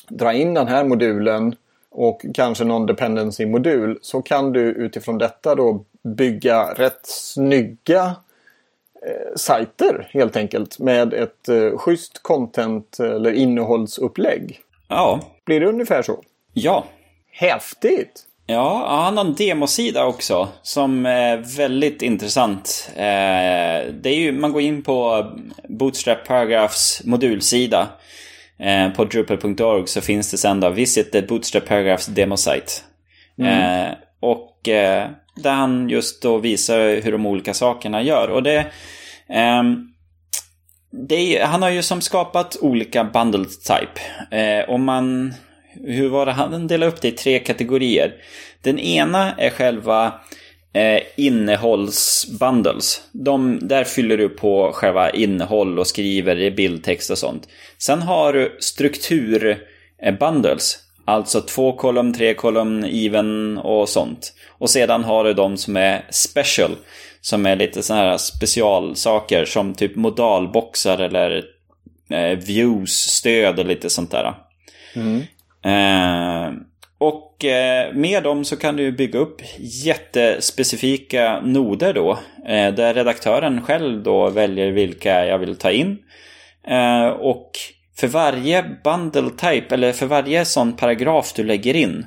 dra 0.10 0.34
in 0.34 0.54
den 0.54 0.68
här 0.68 0.84
modulen 0.84 1.56
och 1.90 2.26
kanske 2.34 2.64
någon 2.64 2.86
dependency-modul 2.86 4.00
så 4.02 4.22
kan 4.22 4.52
du 4.52 4.62
utifrån 4.62 5.18
detta 5.18 5.56
då 5.56 5.86
bygga 6.04 6.74
rätt 6.74 7.02
snygga 7.04 8.16
eh, 9.06 9.36
sajter 9.36 10.10
helt 10.12 10.38
enkelt 10.38 10.80
med 10.80 11.14
ett 11.14 11.50
eh, 11.50 11.78
schysst 11.78 12.24
content 12.24 13.00
eller 13.00 13.32
innehållsupplägg. 13.32 14.60
Ja. 14.88 15.20
Blir 15.46 15.60
det 15.60 15.68
ungefär 15.68 16.02
så? 16.02 16.24
Ja. 16.54 16.86
Häftigt! 17.32 18.26
Ja, 18.48 19.02
han 19.04 19.18
har 19.18 19.26
en 19.26 19.36
demosida 19.36 20.06
också 20.06 20.48
som 20.62 21.06
är 21.06 21.58
väldigt 21.58 22.02
intressant. 22.02 22.90
Eh, 22.96 23.94
det 24.02 24.10
är 24.10 24.16
ju, 24.16 24.32
man 24.32 24.52
går 24.52 24.62
in 24.62 24.84
på 24.84 25.26
Bootstrap 25.70 26.28
Paragraphs 26.28 27.02
modulsida 27.06 27.88
eh, 28.60 28.90
på 28.90 29.06
drupal.org 29.06 29.88
så 29.88 30.02
finns 30.02 30.32
det 30.32 30.38
sen 30.38 30.60
då 30.60 30.70
Visit 30.70 31.12
the 31.12 31.22
Bootstrap 31.22 31.66
Paragraphs 31.66 32.06
demosite. 32.06 32.72
Mm. 33.38 33.86
Eh, 33.86 33.94
och 34.20 34.60
där 35.36 35.52
han 35.52 35.90
just 35.90 36.22
då 36.22 36.38
visar 36.38 37.02
hur 37.02 37.12
de 37.12 37.26
olika 37.26 37.54
sakerna 37.54 38.02
gör. 38.02 38.28
Och 38.28 38.44
det, 38.44 38.66
ehm, 39.30 39.88
är, 41.10 41.44
han 41.46 41.62
har 41.62 41.70
ju 41.70 41.84
som 41.84 42.02
skapat 42.02 42.58
olika 42.62 43.04
bundle 43.04 43.46
type. 43.46 44.66
Om 44.68 44.84
man 44.84 45.34
hur 45.84 46.10
var 46.10 46.26
det? 46.26 46.32
Han 46.32 46.68
delade 46.68 46.92
upp 46.92 47.02
det 47.02 47.08
i 47.08 47.12
tre 47.12 47.40
kategorier. 47.40 48.14
Den 48.62 48.80
ena 48.80 49.34
är 49.34 49.50
själva 49.50 50.14
eh, 50.74 51.02
innehållsbundles. 51.16 53.02
De, 53.12 53.68
där 53.68 53.84
fyller 53.84 54.18
du 54.18 54.30
på 54.30 54.72
själva 54.74 55.10
innehåll 55.10 55.80
och 55.80 55.88
skriver 55.88 56.40
i 56.40 56.52
bildtext 56.52 57.12
och 57.12 57.18
sånt. 57.18 57.48
Sen 57.78 58.02
har 58.02 58.34
du 58.34 58.58
strukturbundles. 58.60 60.80
Alltså 61.06 61.42
två 61.42 61.74
kolumn, 61.74 62.14
tre 62.14 62.34
kolumn, 62.34 62.86
even 62.86 63.58
och 63.58 63.90
sånt. 63.90 64.34
Och 64.48 64.70
sedan 64.70 65.04
har 65.04 65.24
du 65.24 65.34
de 65.34 65.58
som 65.58 65.78
är 65.78 66.06
special. 66.10 66.72
Som 67.22 67.46
är 67.46 67.56
lite 67.56 67.84
sådana 67.84 68.04
här 68.04 68.18
specialsaker 68.18 69.46
som 69.46 69.74
typ 69.74 69.96
modalboxar 69.96 70.98
eller 70.98 71.44
eh, 72.10 72.38
views, 72.38 72.92
stöd 72.92 73.60
och 73.60 73.66
lite 73.66 73.90
sånt 73.90 74.12
där. 74.12 74.34
Mm. 74.96 75.24
Eh, 75.66 76.54
och 76.98 77.46
eh, 77.46 77.94
med 77.94 78.24
dem 78.24 78.46
så 78.46 78.56
kan 78.56 78.76
du 78.76 78.92
bygga 78.92 79.20
upp 79.20 79.42
jättespecifika 79.60 81.42
noder 81.42 81.94
då. 81.94 82.12
Eh, 82.48 82.74
där 82.74 82.94
redaktören 82.94 83.62
själv 83.62 84.04
då 84.04 84.30
väljer 84.30 84.72
vilka 84.72 85.26
jag 85.26 85.38
vill 85.38 85.56
ta 85.56 85.72
in. 85.72 85.98
Eh, 86.68 87.08
och 87.08 87.52
för 87.98 88.08
varje 88.08 88.64
bundle 88.84 89.30
type, 89.30 89.76
eller 89.76 89.92
för 89.92 90.06
varje 90.06 90.46
sån 90.46 90.74
paragraf 90.74 91.34
du 91.34 91.44
lägger 91.44 91.76
in 91.76 92.06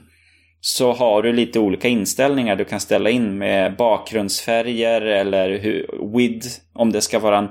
så 0.61 0.93
har 0.93 1.23
du 1.23 1.33
lite 1.33 1.59
olika 1.59 1.89
inställningar 1.89 2.57
du 2.57 2.65
kan 2.65 2.81
ställa 2.81 3.11
in 3.11 3.39
med 3.39 3.77
bakgrundsfärger 3.77 5.01
eller 5.01 5.59
hur, 5.59 5.87
width, 6.17 6.49
om 6.75 6.93
det 6.93 7.01
ska 7.01 7.19
vara 7.19 7.39
en 7.39 7.49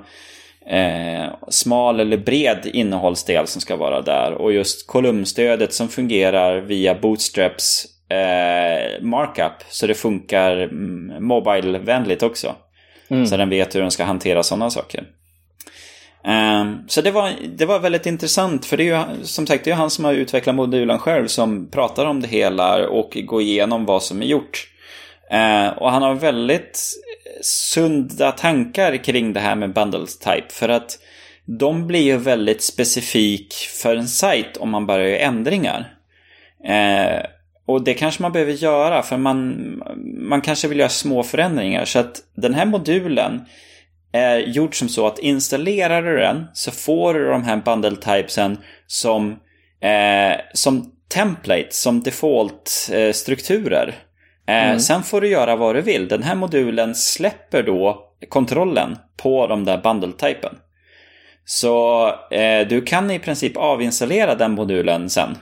eh, 0.70 1.26
smal 1.49 1.99
eller 1.99 2.18
bred 2.18 2.70
innehållsdel 2.74 3.47
som 3.47 3.61
ska 3.61 3.76
vara 3.76 4.01
där. 4.01 4.32
Och 4.32 4.53
just 4.53 4.88
kolumnstödet 4.88 5.74
som 5.74 5.89
fungerar 5.89 6.61
via 6.61 6.95
Bootstraps 6.95 7.86
eh, 8.09 9.01
markup. 9.01 9.63
Så 9.70 9.88
det 9.88 9.93
funkar 9.93 10.57
mm, 10.57 11.28
mobilevänligt 11.28 12.24
också. 12.24 12.55
Mm. 13.09 13.28
Så 13.28 13.38
den 13.38 13.49
vet 13.49 13.76
hur 13.76 13.82
den 13.82 13.91
ska 13.91 14.03
hantera 14.03 14.43
sådana 14.43 14.70
saker. 14.70 15.03
Um, 16.24 16.84
så 16.88 17.01
det 17.01 17.11
var, 17.11 17.32
det 17.57 17.65
var 17.65 17.80
väldigt 17.80 18.05
intressant 18.05 18.65
för 18.65 18.78
det 18.78 18.89
är 18.89 18.97
ju 19.18 19.26
som 19.26 19.47
sagt 19.47 19.63
det 19.63 19.72
är 19.72 19.76
han 19.76 19.89
som 19.89 20.05
har 20.05 20.13
utvecklat 20.13 20.55
modulen 20.55 20.99
själv 20.99 21.28
som 21.28 21.72
pratar 21.72 22.05
om 22.05 22.22
det 22.22 22.28
hela 22.28 22.88
och 22.88 23.18
går 23.26 23.41
igenom 23.41 23.86
vad 23.86 24.03
som 24.03 24.22
är 24.22 24.26
gjort. 24.26 24.68
Uh, 25.34 25.78
och 25.78 25.91
han 25.91 26.01
har 26.01 26.13
väldigt 26.13 26.82
sunda 27.41 28.32
tankar 28.32 29.03
kring 29.03 29.34
det 29.34 29.39
här 29.39 29.55
med 29.55 29.73
Bundle 29.73 30.07
type. 30.07 30.47
För 30.49 30.69
att 30.69 30.99
de 31.45 31.88
blir 31.88 32.01
ju 32.01 32.17
väldigt 32.17 32.61
specifik 32.61 33.53
för 33.53 33.95
en 33.95 34.07
sajt 34.07 34.57
om 34.57 34.69
man 34.69 34.86
bara 34.86 35.09
gör 35.09 35.17
ändringar. 35.17 35.93
Eh, 36.65 37.25
och 37.65 37.84
det 37.84 37.93
kanske 37.93 38.21
man 38.21 38.32
behöver 38.32 38.53
göra 38.53 39.01
för 39.01 39.17
man, 39.17 39.55
man 40.30 40.41
kanske 40.41 40.67
vill 40.67 40.80
göra 40.80 40.89
små 40.89 41.23
förändringar. 41.23 41.86
Så 41.86 41.99
att 41.99 42.21
den 42.36 42.53
här 42.53 42.65
modulen 42.65 43.41
är 44.11 44.38
gjord 44.38 44.80
som 44.80 44.89
så 44.89 45.07
att 45.07 45.19
installerar 45.19 46.01
du 46.01 46.17
den 46.17 46.45
så 46.53 46.71
får 46.71 47.13
du 47.13 47.30
de 47.30 47.43
här 47.43 47.57
bundle 47.57 47.95
typesen 47.95 48.57
som, 48.88 49.32
eh, 49.82 50.39
som 50.53 50.91
template, 51.07 51.67
som 51.69 52.03
default-strukturer. 52.03 53.88
Eh, 53.88 53.93
mm. 54.47 54.79
Sen 54.79 55.03
får 55.03 55.21
du 55.21 55.27
göra 55.27 55.55
vad 55.55 55.75
du 55.75 55.81
vill. 55.81 56.07
Den 56.07 56.23
här 56.23 56.35
modulen 56.35 56.95
släpper 56.95 57.63
då 57.63 58.07
kontrollen 58.29 58.97
på 59.17 59.47
de 59.47 59.65
där 59.65 59.77
bundle-typen. 59.77 60.55
Så 61.45 62.07
eh, 62.31 62.67
du 62.67 62.81
kan 62.81 63.11
i 63.11 63.19
princip 63.19 63.57
avinstallera 63.57 64.35
den 64.35 64.51
modulen 64.51 65.09
sen. 65.09 65.37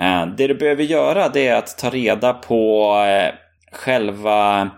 Eh, 0.00 0.26
det 0.26 0.46
du 0.46 0.54
behöver 0.54 0.82
göra 0.82 1.28
det 1.28 1.48
är 1.48 1.56
att 1.56 1.78
ta 1.78 1.90
reda 1.90 2.32
på 2.32 2.94
eh, 3.04 3.34
själva 3.72 4.70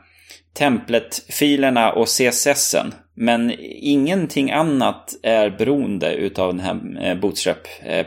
templet-filerna 0.55 1.93
och 1.93 2.07
CSSen. 2.07 2.95
Men 3.21 3.53
ingenting 3.81 4.51
annat 4.51 5.15
är 5.23 5.51
beroende 5.51 6.15
utav 6.15 6.55
den 6.55 6.61
här 6.61 6.81
eh, 7.03 7.15
Bootstrap 7.15 7.59
eh. 7.83 8.07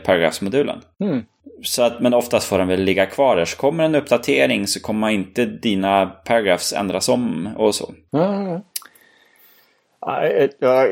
Mm. 1.00 1.22
Så 1.62 1.82
att, 1.82 2.00
men 2.00 2.14
oftast 2.14 2.48
får 2.48 2.58
den 2.58 2.68
väl 2.68 2.80
ligga 2.80 3.06
kvar 3.06 3.36
där. 3.36 3.44
Så 3.44 3.56
kommer 3.56 3.84
en 3.84 3.94
uppdatering 3.94 4.66
så 4.66 4.80
kommer 4.80 5.08
inte 5.08 5.44
dina 5.44 6.06
paragraphs 6.06 6.72
ändras 6.72 7.08
om 7.08 7.48
och 7.56 7.74
så. 7.74 7.92
Mm. 8.12 8.60
Ja, 10.06 10.86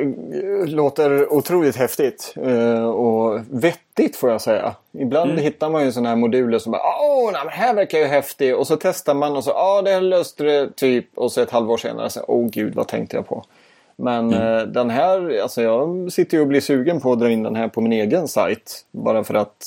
låter 0.67 1.33
otroligt 1.33 1.77
häftigt 1.77 2.35
eh, 2.37 2.85
och 2.85 3.41
vettigt 3.51 4.17
får 4.17 4.31
jag 4.31 4.41
säga. 4.41 4.75
Ibland 4.93 5.31
mm. 5.31 5.43
hittar 5.43 5.71
man 5.71 5.85
ju 5.85 5.93
sådana 5.93 6.09
här 6.09 6.17
moduler 6.17 6.59
som 6.59 6.73
bara 6.73 6.83
Åh, 7.01 7.33
nej, 7.33 7.41
men 7.45 7.53
här 7.53 7.75
verkar 7.75 7.99
ju 7.99 8.05
häftigt. 8.05 8.57
Och 8.57 8.67
så 8.67 8.77
testar 8.77 9.15
man 9.15 9.37
och 9.37 9.45
så 9.45 9.51
ja, 9.51 9.83
det 9.83 10.01
löste 10.01 10.45
det 10.45 10.77
typ. 10.77 11.19
Och 11.19 11.33
så 11.33 11.41
ett 11.41 11.51
halvår 11.51 11.77
senare 11.77 12.11
så 12.11 12.21
åh 12.29 12.49
gud, 12.51 12.75
vad 12.75 12.89
tänkte 12.89 13.17
jag 13.17 13.29
på? 13.29 13.45
Men 14.01 14.35
mm. 14.35 14.59
Eh, 14.59 14.63
den 14.63 14.91
här, 14.91 15.41
alltså 15.43 15.63
jag 15.63 16.13
sitter 16.13 16.37
ju 16.37 16.41
och 16.41 16.47
blir 16.47 16.61
sugen 16.61 17.01
på 17.01 17.13
att 17.13 17.19
dra 17.19 17.31
in 17.31 17.43
den 17.43 17.57
här 17.57 17.69
på 17.69 17.81
min 17.81 17.93
egen 17.93 18.29
sajt. 18.29 18.85
Bara 18.91 19.25
för 19.25 19.35
att 19.35 19.67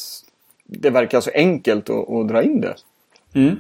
det 0.66 0.90
verkar 0.90 1.22
så 1.22 1.32
enkelt 1.34 1.90
att, 1.90 2.10
att 2.10 2.28
dra 2.28 2.44
in 2.44 2.62
det. 2.62 2.76
Mm. 3.34 3.56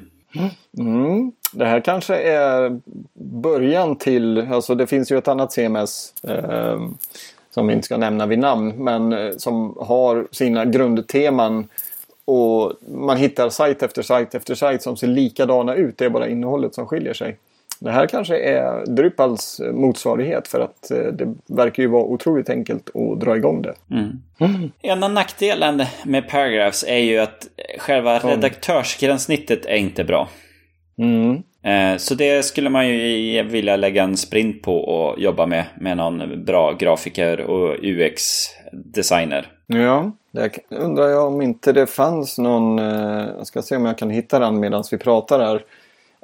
Mm. 0.77 1.31
Det 1.53 1.65
här 1.65 1.79
kanske 1.79 2.15
är 2.15 2.79
början 3.13 3.95
till, 3.95 4.47
alltså 4.51 4.75
det 4.75 4.87
finns 4.87 5.11
ju 5.11 5.17
ett 5.17 5.27
annat 5.27 5.51
CMS 5.51 6.13
eh, 6.23 6.79
som 7.49 7.67
vi 7.67 7.73
inte 7.73 7.85
ska 7.85 7.97
nämna 7.97 8.25
vid 8.25 8.39
namn, 8.39 8.73
men 8.83 9.13
eh, 9.13 9.31
som 9.37 9.77
har 9.79 10.27
sina 10.31 10.65
grundteman 10.65 11.67
och 12.25 12.73
man 12.87 13.17
hittar 13.17 13.49
sajt 13.49 13.83
efter 13.83 14.01
sajt 14.01 14.35
efter 14.35 14.55
sajt 14.55 14.81
som 14.81 14.97
ser 14.97 15.07
likadana 15.07 15.75
ut. 15.75 15.97
Det 15.97 16.05
är 16.05 16.09
bara 16.09 16.27
innehållet 16.27 16.75
som 16.75 16.85
skiljer 16.85 17.13
sig. 17.13 17.37
Det 17.83 17.91
här 17.91 18.07
kanske 18.07 18.37
är 18.37 18.85
Drupals 18.85 19.61
motsvarighet 19.73 20.47
för 20.47 20.59
att 20.59 20.91
eh, 20.91 20.97
det 20.97 21.35
verkar 21.47 21.83
ju 21.83 21.89
vara 21.89 22.03
otroligt 22.03 22.49
enkelt 22.49 22.89
att 22.95 23.19
dra 23.19 23.37
igång 23.37 23.61
det. 23.61 23.73
Mm. 23.91 24.21
Mm. 24.39 24.71
En 24.81 25.03
av 25.03 25.11
nackdelen 25.11 25.83
med 26.05 26.29
Paragraphs 26.29 26.85
är 26.87 26.97
ju 26.97 27.19
att 27.19 27.47
själva 27.79 28.19
Som... 28.19 28.29
redaktörsgränssnittet 28.29 29.65
är 29.65 29.75
inte 29.75 30.03
bra. 30.03 30.29
Mm. 30.97 31.43
Eh, 31.63 31.97
så 31.97 32.15
det 32.15 32.45
skulle 32.45 32.69
man 32.69 32.87
ju 32.87 33.43
vilja 33.43 33.75
lägga 33.75 34.03
en 34.03 34.17
sprint 34.17 34.61
på 34.61 34.77
och 34.77 35.19
jobba 35.19 35.45
med, 35.45 35.65
med 35.79 35.97
någon 35.97 36.45
bra 36.45 36.71
grafiker 36.71 37.41
och 37.41 37.77
UX-designer. 37.81 39.47
Ja, 39.67 40.11
det 40.31 40.49
undrar 40.69 41.07
jag 41.07 41.27
om 41.27 41.41
inte 41.41 41.71
det 41.71 41.87
fanns 41.87 42.37
någon, 42.37 42.79
eh, 42.79 43.27
jag 43.37 43.47
ska 43.47 43.61
se 43.61 43.75
om 43.75 43.85
jag 43.85 43.97
kan 43.97 44.09
hitta 44.09 44.39
den 44.39 44.59
medan 44.59 44.83
vi 44.91 44.97
pratar 44.97 45.39
här 45.39 45.61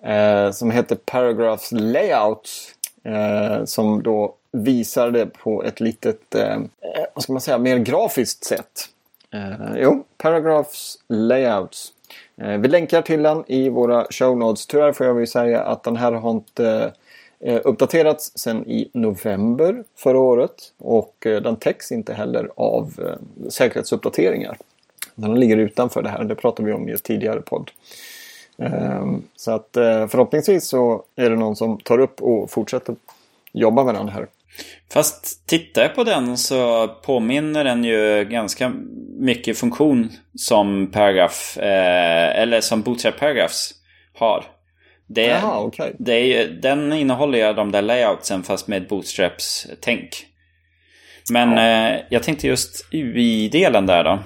eh, 0.04 0.52
som 0.52 0.72
heter 0.72 0.96
Paragraphs 0.96 1.72
Layouts. 1.72 2.76
Eh, 3.04 3.66
som 3.66 4.04
då 4.04 4.36
visar 4.52 5.12
det 5.12 5.26
på 5.26 5.64
ett 5.64 5.80
litet, 5.80 6.36
eh, 6.36 6.54
eh, 6.54 7.06
vad 7.14 7.24
ska 7.24 7.34
man 7.34 7.42
säga, 7.42 7.58
mer 7.58 7.78
grafiskt 7.78 8.44
sätt. 8.44 8.90
Eh, 9.34 9.76
jo, 9.78 10.04
Paragraphs 10.18 11.00
Layouts. 11.08 11.94
Eh, 12.42 12.58
vi 12.58 12.68
länkar 12.68 13.02
till 13.02 13.24
den 13.24 13.44
i 13.48 13.70
våra 13.70 14.08
show 14.10 14.38
notes. 14.38 14.68
Tyvärr 14.68 14.92
får 14.92 15.06
jag 15.06 15.14
väl 15.14 15.28
säga 15.28 15.64
att 15.64 15.84
den 15.84 15.96
här 15.96 16.12
har 16.12 16.32
inte 16.32 16.94
eh, 17.40 17.62
uppdaterats 17.64 18.32
sedan 18.36 18.66
i 18.66 18.90
november 18.94 19.84
förra 19.96 20.20
året. 20.20 20.74
Och 20.78 21.26
eh, 21.26 21.42
den 21.42 21.56
täcks 21.56 21.92
inte 21.92 22.14
heller 22.14 22.50
av 22.56 22.94
eh, 23.00 23.50
säkerhetsuppdateringar. 23.50 24.58
Den 25.16 25.40
ligger 25.40 25.58
utanför 25.58 26.02
det 26.02 26.10
här. 26.10 26.24
Det 26.24 26.36
pratade 26.36 26.68
vi 26.68 26.74
om 26.74 26.90
i 26.90 26.92
ett 26.92 27.04
tidigare 27.04 27.42
podd. 27.42 27.72
Ehm, 28.62 29.24
så 29.36 29.52
att 29.52 29.78
eh, 29.78 30.08
förhoppningsvis 30.08 30.68
så 30.68 31.04
är 31.16 31.30
det 31.30 31.36
någon 31.36 31.56
som 31.56 31.78
tar 31.78 32.00
upp 32.00 32.22
och 32.22 32.52
fortsätter 32.52 32.96
jobba 33.54 33.84
med 33.84 33.96
den 33.96 34.10
här. 34.10 34.28
Fast 34.94 35.48
tittar 35.48 35.82
jag 35.82 35.96
på 35.96 36.04
den 36.04 36.38
så 36.38 36.88
påminner 36.88 37.64
den 37.64 37.84
ju 37.84 38.26
ganska 38.26 38.74
mycket 39.20 39.58
funktion 39.58 40.10
som 40.36 40.92
Paragraph, 40.92 41.60
eh, 41.60 42.42
eller 42.42 42.62
som 42.62 42.82
Bootstrap 42.82 43.20
Paragraphs 43.20 43.72
har. 44.16 44.46
Det, 45.08 45.26
Jaha, 45.26 45.64
okay. 45.64 45.92
det 46.00 46.14
är, 46.14 46.48
den 46.48 46.94
innehåller 46.94 47.48
ju 47.48 47.54
de 47.54 47.72
där 47.72 47.82
layoutsen 47.82 48.44
fast 48.44 48.68
med 48.68 48.88
Bootstraps 48.88 49.68
tänk. 49.82 50.26
Men 51.32 51.52
ja. 51.52 51.96
eh, 51.96 52.02
jag 52.10 52.24
tänkte 52.24 52.48
just 52.48 52.86
UI-delen 52.92 53.88
där 53.88 54.04
då. 54.04 54.20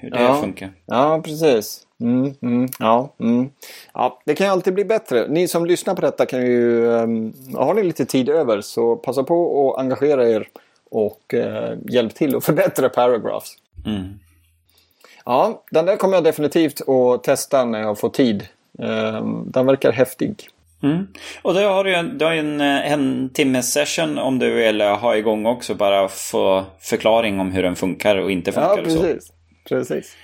Hur 0.00 0.10
det 0.10 0.22
ja. 0.22 0.40
funkar. 0.40 0.70
Ja, 0.86 1.22
precis. 1.24 1.85
Mm, 2.00 2.34
mm, 2.42 2.68
ja, 2.78 3.14
mm. 3.20 3.50
ja, 3.94 4.20
det 4.24 4.34
kan 4.34 4.46
ju 4.46 4.52
alltid 4.52 4.74
bli 4.74 4.84
bättre. 4.84 5.28
Ni 5.28 5.48
som 5.48 5.66
lyssnar 5.66 5.94
på 5.94 6.00
detta 6.00 6.26
kan 6.26 6.46
ju... 6.46 6.86
Um, 6.86 7.32
har 7.54 7.74
ni 7.74 7.82
lite 7.82 8.06
tid 8.06 8.28
över 8.28 8.60
så 8.60 8.96
passa 8.96 9.22
på 9.22 9.70
att 9.74 9.80
engagera 9.80 10.28
er 10.28 10.48
och 10.90 11.34
uh, 11.34 11.78
hjälp 11.88 12.14
till 12.14 12.36
att 12.36 12.44
förbättra 12.44 12.88
Paragraphs. 12.88 13.56
Mm. 13.86 14.18
Ja, 15.24 15.62
den 15.70 15.86
där 15.86 15.96
kommer 15.96 16.14
jag 16.16 16.24
definitivt 16.24 16.88
att 16.88 17.24
testa 17.24 17.64
när 17.64 17.80
jag 17.80 17.98
får 17.98 18.08
tid. 18.08 18.48
Um, 18.78 19.50
den 19.50 19.66
verkar 19.66 19.92
häftig. 19.92 20.48
Mm. 20.82 21.06
Och 21.42 21.54
då 21.54 21.60
har 21.60 21.84
du 21.84 21.94
en, 21.94 22.18
du 22.18 22.24
har 22.24 22.32
en, 22.32 22.60
en 22.60 23.30
timmes 23.34 23.72
session 23.72 24.18
om 24.18 24.38
du 24.38 24.54
vill 24.54 24.80
ha 24.80 25.16
igång 25.16 25.46
också. 25.46 25.74
Bara 25.74 26.08
få 26.08 26.64
förklaring 26.80 27.40
om 27.40 27.52
hur 27.52 27.62
den 27.62 27.76
funkar 27.76 28.16
och 28.16 28.30
inte 28.30 28.52
funkar. 28.52 28.76
Ja, 28.76 28.82
precis. 28.82 29.32
precis. 29.68 30.16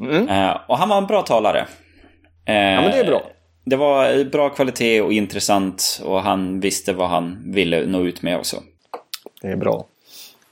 Mm. 0.00 0.28
Uh, 0.28 0.56
och 0.68 0.78
han 0.78 0.88
var 0.88 0.98
en 0.98 1.06
bra 1.06 1.22
talare. 1.22 1.66
Ja, 2.44 2.52
men 2.52 2.90
det 2.90 2.98
är 2.98 3.04
bra. 3.04 3.22
Det 3.64 3.76
var 3.76 4.24
bra 4.24 4.48
kvalitet 4.48 5.00
och 5.00 5.12
intressant 5.12 6.02
och 6.04 6.22
han 6.22 6.60
visste 6.60 6.92
vad 6.92 7.08
han 7.08 7.52
ville 7.52 7.86
nå 7.86 8.04
ut 8.06 8.22
med 8.22 8.38
också. 8.38 8.56
Det 9.42 9.48
är 9.48 9.56
bra. 9.56 9.86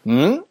Mm. 0.06 0.42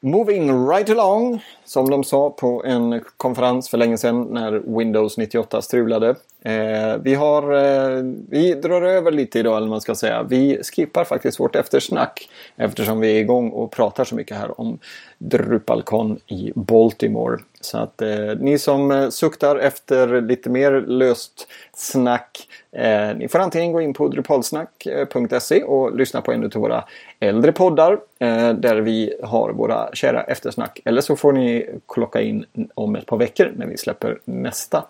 Moving 0.00 0.68
right 0.68 0.90
along, 0.90 1.44
som 1.64 1.90
de 1.90 2.04
sa 2.04 2.30
på 2.30 2.64
en 2.64 3.00
konferens 3.16 3.68
för 3.68 3.78
länge 3.78 3.98
sedan 3.98 4.22
när 4.22 4.78
Windows 4.78 5.18
98 5.18 5.62
strulade. 5.62 6.14
Eh, 6.42 6.96
vi, 7.02 7.14
har, 7.14 7.42
eh, 7.52 8.02
vi 8.28 8.54
drar 8.54 8.82
över 8.82 9.12
lite 9.12 9.38
idag, 9.38 9.56
eller 9.56 9.68
man 9.68 9.80
ska 9.80 9.94
säga. 9.94 10.22
Vi 10.22 10.62
skippar 10.62 11.04
faktiskt 11.04 11.40
vårt 11.40 11.56
eftersnack 11.56 12.28
eftersom 12.56 13.00
vi 13.00 13.16
är 13.16 13.20
igång 13.20 13.50
och 13.50 13.70
pratar 13.70 14.04
så 14.04 14.14
mycket 14.14 14.36
här 14.36 14.60
om 14.60 14.78
DrupalCon 15.18 16.18
i 16.26 16.52
Baltimore. 16.54 17.38
Så 17.60 17.78
att 17.78 18.02
eh, 18.02 18.08
ni 18.40 18.58
som 18.58 18.90
eh, 18.90 19.08
suktar 19.08 19.56
efter 19.56 20.20
lite 20.20 20.50
mer 20.50 20.72
löst 20.80 21.48
snack 21.74 22.48
eh, 22.76 23.16
ni 23.16 23.28
får 23.28 23.38
antingen 23.38 23.72
gå 23.72 23.80
in 23.80 23.94
på 23.94 24.08
drupalsnack.se 24.08 25.62
och 25.62 25.96
lyssna 25.96 26.20
på 26.20 26.32
en 26.32 26.44
av 26.44 26.50
våra 26.50 26.84
äldre 27.20 27.52
poddar 27.52 27.92
eh, 28.18 28.52
där 28.52 28.76
vi 28.76 29.14
har 29.22 29.52
våra 29.52 29.94
kära 29.94 30.22
eftersnack. 30.22 30.80
Eller 30.84 31.00
så 31.00 31.16
får 31.16 31.32
ni 31.32 31.66
klocka 31.88 32.20
in 32.20 32.44
om 32.74 32.96
ett 32.96 33.06
par 33.06 33.16
veckor 33.16 33.52
när 33.56 33.66
vi 33.66 33.76
släpper 33.76 34.18
nästa 34.24 34.84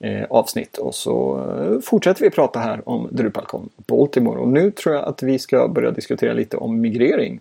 eh, 0.00 0.24
avsnitt. 0.30 0.78
Och 0.78 0.94
så 0.94 1.46
fortsätter 1.84 2.22
vi 2.22 2.30
prata 2.30 2.60
här 2.60 2.88
om 2.88 3.08
DrupalCon 3.10 3.68
Baltimore. 3.76 4.40
Och 4.40 4.48
nu 4.48 4.70
tror 4.70 4.94
jag 4.94 5.04
att 5.04 5.22
vi 5.22 5.38
ska 5.38 5.68
börja 5.68 5.90
diskutera 5.90 6.32
lite 6.32 6.56
om 6.56 6.80
migrering. 6.80 7.40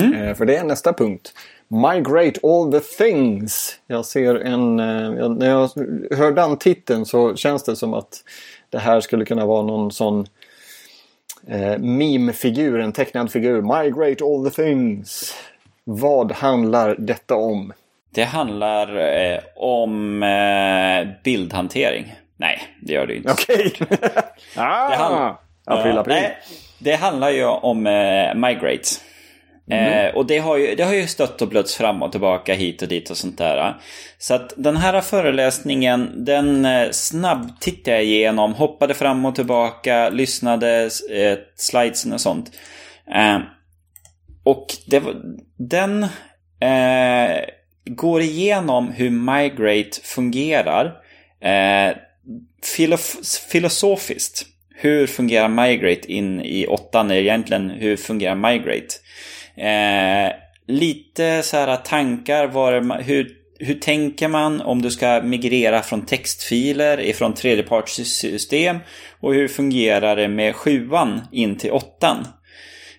Mm. 0.00 0.34
För 0.34 0.44
det 0.44 0.56
är 0.56 0.64
nästa 0.64 0.92
punkt. 0.92 1.34
Migrate 1.68 2.40
all 2.42 2.72
the 2.72 2.80
things. 2.80 3.78
Jag 3.86 4.04
ser 4.06 4.34
en... 4.34 4.76
När 4.76 5.48
jag 5.48 5.70
hör 6.16 6.32
den 6.32 6.56
titeln 6.56 7.06
så 7.06 7.36
känns 7.36 7.62
det 7.62 7.76
som 7.76 7.94
att 7.94 8.24
det 8.72 8.78
här 8.78 9.00
skulle 9.00 9.24
kunna 9.24 9.46
vara 9.46 9.62
någon 9.62 9.92
sån 9.92 10.26
eh, 11.48 11.78
meme-figur, 11.78 12.80
en 12.80 12.92
tecknad 12.92 13.32
figur. 13.32 13.62
Migrate 13.62 14.24
all 14.24 14.50
the 14.50 14.62
things. 14.62 15.34
Vad 15.84 16.32
handlar 16.32 16.96
detta 16.98 17.34
om? 17.34 17.72
Det 18.10 18.24
handlar 18.24 18.96
eh, 18.96 19.38
om 19.56 20.22
eh, 20.22 21.08
bildhantering. 21.24 22.14
Nej, 22.36 22.62
det 22.80 22.92
gör 22.92 23.06
det 23.06 23.16
inte. 23.16 23.32
Okej. 23.32 23.72
Okay. 23.80 23.98
ah, 24.56 24.88
det, 24.90 24.96
hand 24.96 25.36
april, 25.64 25.98
april. 25.98 26.14
Nej, 26.14 26.38
det 26.78 26.94
handlar 26.94 27.30
ju 27.30 27.44
om 27.44 27.86
eh, 27.86 28.34
Migrate. 28.34 28.88
Mm. 29.70 30.06
Eh, 30.06 30.14
och 30.14 30.26
det 30.26 30.38
har, 30.38 30.56
ju, 30.56 30.74
det 30.74 30.84
har 30.84 30.94
ju 30.94 31.06
stött 31.06 31.42
och 31.42 31.48
blötts 31.48 31.74
fram 31.74 32.02
och 32.02 32.12
tillbaka 32.12 32.54
hit 32.54 32.82
och 32.82 32.88
dit 32.88 33.10
och 33.10 33.16
sånt 33.16 33.38
där. 33.38 33.76
Så 34.18 34.34
att 34.34 34.52
den 34.56 34.76
här 34.76 35.00
föreläsningen, 35.00 36.24
den 36.24 36.64
eh, 36.64 36.90
snabbtittade 36.90 37.96
jag 37.96 38.04
igenom, 38.04 38.54
hoppade 38.54 38.94
fram 38.94 39.24
och 39.24 39.34
tillbaka, 39.34 40.08
lyssnade 40.08 40.90
eh, 41.10 41.38
slidesen 41.56 42.12
och 42.12 42.20
sånt. 42.20 42.50
Eh, 43.14 43.38
och 44.44 44.66
det, 44.86 45.02
den 45.56 46.02
eh, 46.60 47.40
går 47.84 48.20
igenom 48.20 48.90
hur 48.90 49.10
Migrate 49.10 50.00
fungerar 50.02 50.86
eh, 51.40 51.96
filof 52.76 53.16
filosofiskt. 53.50 54.46
Hur 54.74 55.06
fungerar 55.06 55.48
Migrate 55.48 56.12
in 56.12 56.40
i 56.40 56.66
åttan? 56.66 57.10
Egentligen, 57.10 57.70
hur 57.70 57.96
fungerar 57.96 58.34
Migrate? 58.34 58.94
Eh, 59.56 60.32
lite 60.66 61.42
så 61.42 61.56
här 61.56 61.76
tankar, 61.76 62.46
var, 62.46 63.02
hur, 63.02 63.28
hur 63.58 63.74
tänker 63.74 64.28
man 64.28 64.60
om 64.60 64.82
du 64.82 64.90
ska 64.90 65.20
migrera 65.24 65.82
från 65.82 66.06
textfiler 66.06 67.00
ifrån 67.00 67.34
tredjepartssystem 67.34 68.78
och 69.20 69.34
hur 69.34 69.48
fungerar 69.48 70.16
det 70.16 70.28
med 70.28 70.56
sjuan 70.56 71.20
in 71.32 71.56
till 71.56 71.70
åttan? 71.70 72.26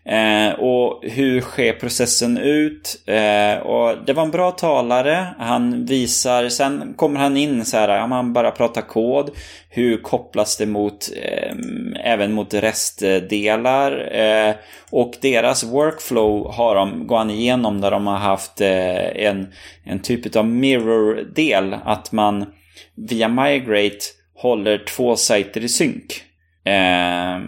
Eh, 0.05 0.59
och 0.59 1.03
hur 1.03 1.41
sker 1.41 1.73
processen 1.73 2.37
ut? 2.37 3.03
Eh, 3.05 3.57
och 3.57 4.05
det 4.05 4.13
var 4.13 4.23
en 4.23 4.31
bra 4.31 4.51
talare. 4.51 5.27
Han 5.39 5.85
visar, 5.85 6.49
sen 6.49 6.93
kommer 6.95 7.19
han 7.19 7.37
in 7.37 7.65
så 7.65 7.77
här, 7.77 7.89
ja, 7.89 8.07
man 8.07 8.33
bara 8.33 8.51
pratar 8.51 8.81
kod. 8.81 9.29
Hur 9.69 9.97
kopplas 9.97 10.57
det 10.57 10.65
mot, 10.65 11.09
eh, 11.23 11.55
även 12.03 12.33
mot 12.33 12.53
restdelar? 12.53 14.15
Eh, 14.15 14.55
och 14.89 15.13
deras 15.21 15.63
workflow 15.63 16.53
har 16.53 16.75
de, 16.75 17.07
går 17.07 17.17
han 17.17 17.29
igenom 17.29 17.81
där 17.81 17.91
de 17.91 18.07
har 18.07 18.17
haft 18.17 18.61
eh, 18.61 19.25
en, 19.25 19.47
en 19.83 19.99
typ 19.99 20.35
av 20.35 20.47
mirror-del. 20.47 21.75
Att 21.85 22.11
man 22.11 22.45
via 22.95 23.27
Migrate 23.27 24.05
håller 24.35 24.77
två 24.77 25.15
sajter 25.15 25.63
i 25.63 25.69
synk. 25.69 26.23
Eh, 26.65 27.39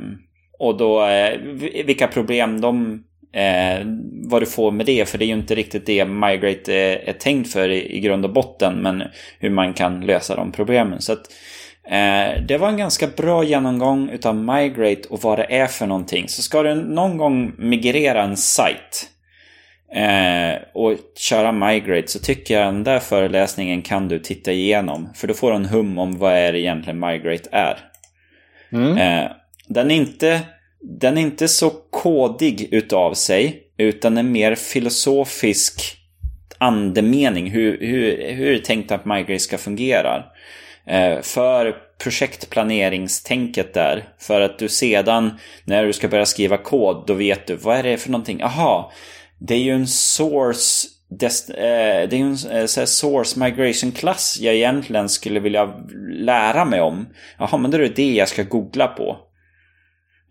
och 0.66 0.78
då 0.78 1.06
eh, 1.06 1.40
vilka 1.86 2.08
problem 2.08 2.62
de 2.62 3.04
eh, 3.36 3.86
vad 4.30 4.42
du 4.42 4.46
får 4.46 4.72
med 4.72 4.86
det. 4.86 5.10
För 5.10 5.18
det 5.18 5.26
är 5.26 5.28
ju 5.28 5.34
inte 5.34 5.56
riktigt 5.56 5.86
det 5.86 6.06
Migrate 6.06 6.74
är, 6.74 7.10
är 7.10 7.14
tänkt 7.14 7.54
för 7.54 7.70
i, 7.70 7.98
i, 7.98 8.00
grund 8.00 8.26
och 8.26 8.34
botten. 8.34 8.82
Men 8.82 9.04
hur 9.40 9.50
man 9.50 9.74
kan 9.74 10.02
lösa 10.02 10.36
de 10.36 10.52
problemen. 10.52 11.02
Så 11.02 11.14
att 11.14 11.32
eh, 11.88 12.42
det 12.48 12.58
var 12.58 12.70
en 12.70 12.78
ganska 12.78 13.08
bra 13.08 13.44
genomgång 13.44 14.10
utav 14.10 14.36
Migrate 14.36 15.08
och 15.10 15.22
vad 15.22 15.40
det 15.40 15.56
är 15.56 15.68
för 15.68 15.88
någonting. 15.88 16.28
Så 16.28 16.42
ska 16.42 16.64
du 16.64 16.76
någon 16.76 17.18
gång 17.18 17.54
migrera 17.58 18.24
en 18.24 18.38
sajt 18.38 19.10
eh, 19.96 20.62
och 20.74 20.94
köra 21.18 21.52
Migrate 21.52 22.08
så 22.08 22.20
tycker 22.20 22.60
jag 22.60 22.68
den 22.74 22.84
där 22.84 23.00
föreläsningen 23.00 23.82
kan 23.82 24.08
du 24.08 24.20
titta 24.20 24.52
igenom. 24.52 25.10
För 25.16 25.28
då 25.28 25.34
får 25.34 25.50
du 25.52 25.56
en 25.56 25.66
hum 25.66 25.98
om 25.98 26.18
vad 26.18 26.34
är 26.34 26.52
det 26.52 26.60
egentligen 26.60 27.00
Migrate 27.00 27.50
är. 27.52 27.78
Mm. 28.72 28.98
Eh, 28.98 29.32
den 29.68 29.92
är 29.92 29.96
inte, 29.96 30.42
den 30.88 31.18
är 31.18 31.22
inte 31.22 31.48
så 31.48 31.70
kodig 31.90 32.68
utav 32.72 33.14
sig, 33.14 33.64
utan 33.78 34.18
en 34.18 34.32
mer 34.32 34.56
filosofisk 34.56 35.98
andemening. 36.58 37.52
Hur, 37.52 37.80
hur, 37.80 38.34
hur 38.34 38.48
är 38.48 38.54
det 38.54 38.66
tänkt 38.66 38.92
att 38.92 39.06
Migrate 39.06 39.40
ska 39.40 39.58
fungera? 39.58 40.24
Eh, 40.88 41.22
för 41.22 41.76
projektplaneringstänket 42.04 43.74
där. 43.74 44.04
För 44.20 44.42
att 44.42 44.60
du 44.60 44.70
sedan, 44.70 45.40
när 45.64 45.86
du 45.86 45.94
ska 45.94 46.08
börja 46.08 46.26
skriva 46.26 46.58
kod, 46.58 47.04
då 47.08 47.14
vet 47.14 47.48
du 47.48 47.56
vad 47.56 47.78
är 47.78 47.84
det 47.84 47.98
för 47.98 48.10
någonting? 48.10 48.44
Aha, 48.44 48.92
det 49.40 49.54
är 49.54 49.60
ju 49.60 49.72
en 49.72 49.88
source 49.88 50.88
eh, 51.12 52.10
det 52.10 52.14
är 52.14 52.16
ju 52.16 52.24
en 52.24 52.58
eh, 52.58 52.66
source 52.66 53.40
migration 53.40 53.92
klass 53.92 54.38
jag 54.42 54.56
egentligen 54.56 55.10
skulle 55.10 55.40
vilja 55.40 55.74
lära 56.10 56.66
mig 56.66 56.82
om. 56.82 57.08
Jaha, 57.38 57.58
men 57.58 57.72
då 57.72 57.78
är 57.78 57.82
det 57.82 57.96
det 57.96 58.14
jag 58.14 58.30
ska 58.30 58.44
googla 58.44 58.88
på. 58.88 59.18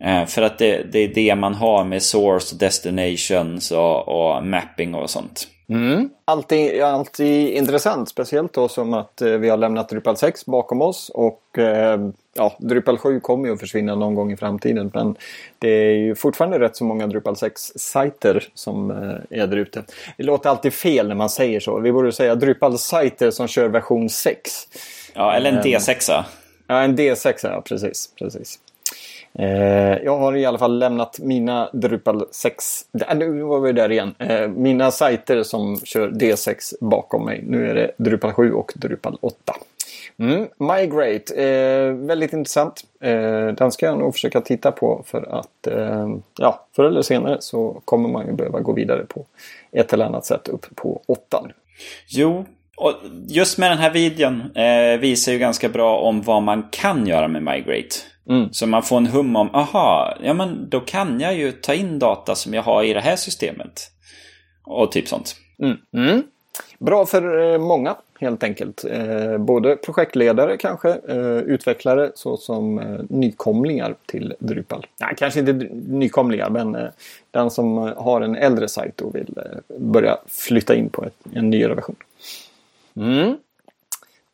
Eh, 0.01 0.27
för 0.27 0.43
att 0.43 0.59
det, 0.59 0.83
det, 0.93 0.99
är 0.99 1.09
det 1.09 1.35
man 1.35 1.55
har 1.55 1.85
med 1.85 2.03
source, 2.03 2.57
destinations 2.57 3.71
och, 3.71 4.09
och 4.09 4.45
mapping 4.45 4.95
och 4.95 5.11
sånt. 5.11 5.49
Mm. 5.69 6.11
Alltid, 6.25 6.83
alltid 6.83 7.49
intressant, 7.49 8.09
speciellt 8.09 8.53
då 8.53 8.69
som 8.69 8.95
att 8.95 9.23
eh, 9.23 9.31
vi 9.31 9.49
har 9.49 9.57
lämnat 9.57 9.89
Drupal 9.89 10.17
6 10.17 10.47
bakom 10.47 10.83
oss 10.83 11.11
och 11.15 11.59
eh, 11.59 12.09
ja, 12.35 12.57
Drupal 12.59 12.99
7 12.99 13.21
kommer 13.21 13.49
ju 13.49 13.55
att 13.55 13.61
försvinna 13.61 13.95
någon 13.95 14.15
gång 14.15 14.33
i 14.33 14.37
framtiden. 14.37 14.91
Men 14.95 15.17
det 15.59 15.69
är 15.69 15.95
ju 15.95 16.15
fortfarande 16.15 16.59
rätt 16.59 16.77
så 16.77 16.85
många 16.85 17.07
Drupal 17.07 17.35
6-sajter 17.35 18.45
som 18.55 18.91
eh, 18.91 19.41
är 19.43 19.47
där 19.47 19.57
ute. 19.57 19.83
Det 20.17 20.23
låter 20.23 20.51
alltid 20.51 20.73
fel 20.73 21.09
när 21.09 21.15
man 21.15 21.31
säger 21.31 21.61
så. 21.61 21.79
Vi 21.79 21.93
borde 21.93 22.13
säga 22.13 22.35
Drupal-sajter 22.35 23.31
som 23.31 23.49
kör 23.49 23.69
version 23.69 24.09
6. 24.09 24.51
Ja, 25.15 25.35
eller 25.35 25.53
en 25.53 25.63
D6. 25.63 26.25
Ja, 26.67 26.83
en 26.83 26.99
D6, 26.99 27.35
ja 27.43 27.61
precis. 27.61 28.11
precis. 28.19 28.59
Eh, 29.39 29.99
jag 30.05 30.19
har 30.19 30.37
i 30.37 30.45
alla 30.45 30.59
fall 30.59 30.79
lämnat 30.79 31.19
mina 31.23 31.71
Drupal 31.73 32.27
6, 32.31 32.85
äh, 33.09 33.17
nu 33.17 33.43
var 33.43 33.61
vi 33.61 33.73
där 33.73 33.93
igen, 33.93 34.15
eh, 34.19 34.49
mina 34.49 34.91
sajter 34.91 35.43
som 35.43 35.81
kör 35.85 36.09
D6 36.09 36.75
bakom 36.81 37.25
mig. 37.25 37.45
Nu 37.47 37.71
är 37.71 37.75
det 37.75 37.91
Drupal 37.97 38.33
7 38.33 38.53
och 38.53 38.73
Drupal 38.75 39.19
8. 39.21 39.55
Mm, 40.17 40.47
Migrate, 40.59 41.35
eh, 41.45 41.93
väldigt 41.93 42.33
intressant. 42.33 42.85
Eh, 43.01 43.47
den 43.47 43.73
ska 43.73 43.87
jag 43.87 43.99
nog 43.99 44.15
försöka 44.15 44.41
titta 44.41 44.73
på 44.73 45.03
för 45.07 45.39
att 45.39 45.67
eh, 45.67 46.09
ja, 46.39 46.67
förr 46.77 46.85
eller 46.85 47.03
senare 47.03 47.37
så 47.41 47.81
kommer 47.85 48.09
man 48.09 48.27
ju 48.27 48.33
behöva 48.33 48.61
gå 48.61 48.73
vidare 48.73 49.05
på 49.09 49.25
ett 49.73 49.93
eller 49.93 50.05
annat 50.05 50.27
sätt 50.27 50.49
upp 50.49 50.67
på 50.77 51.03
åttan. 51.07 51.53
Jo, 52.09 52.45
och 52.77 52.93
just 53.27 53.59
med 53.59 53.71
den 53.71 53.79
här 53.79 53.91
videon 53.91 54.57
eh, 54.57 55.01
visar 55.01 55.33
ju 55.33 55.39
ganska 55.39 55.69
bra 55.69 55.99
om 55.99 56.23
vad 56.23 56.43
man 56.43 56.69
kan 56.71 57.07
göra 57.07 57.29
med 57.29 57.43
Migrate. 57.43 57.97
Mm. 58.29 58.53
Så 58.53 58.67
man 58.67 58.83
får 58.83 58.97
en 58.97 59.07
hum 59.07 59.37
om, 59.37 59.55
aha, 59.55 60.17
ja 60.23 60.35
men 60.35 60.71
då 60.71 60.81
kan 60.81 61.21
jag 61.21 61.35
ju 61.35 61.53
ta 61.53 61.75
in 61.75 61.99
data 61.99 62.35
som 62.35 62.55
jag 62.55 62.63
har 62.63 62.83
i 62.83 62.93
det 62.93 63.01
här 63.01 63.17
systemet. 63.17 63.91
Och 64.65 64.93
typ 64.93 65.09
sånt. 65.09 65.37
Mm. 65.59 65.77
Mm. 65.93 66.23
Bra 66.79 67.07
för 67.07 67.53
eh, 67.53 67.59
många 67.59 67.97
helt 68.21 68.43
enkelt. 68.43 68.85
Eh, 68.85 69.39
både 69.39 69.77
projektledare 69.77 70.57
kanske, 70.57 70.89
eh, 71.09 71.39
utvecklare 71.39 72.11
såsom 72.15 72.77
nykomlingar 73.09 73.95
till 74.07 74.35
Drupal. 74.39 74.87
Nej, 75.01 75.15
kanske 75.17 75.41
inte 75.41 75.53
nykomlingar 75.75 76.51
men 76.51 76.77
den 77.31 77.51
som 77.51 77.77
har 77.97 78.21
en 78.21 78.37
äldre 78.37 78.69
sajt 78.69 79.01
och 79.01 79.15
vill 79.15 79.39
börja 79.79 80.19
flytta 80.27 80.75
in 80.75 80.89
på 80.89 81.05
en 81.33 81.51
nyare 81.51 81.75
version. 81.75 81.97
Mm. 82.97 83.37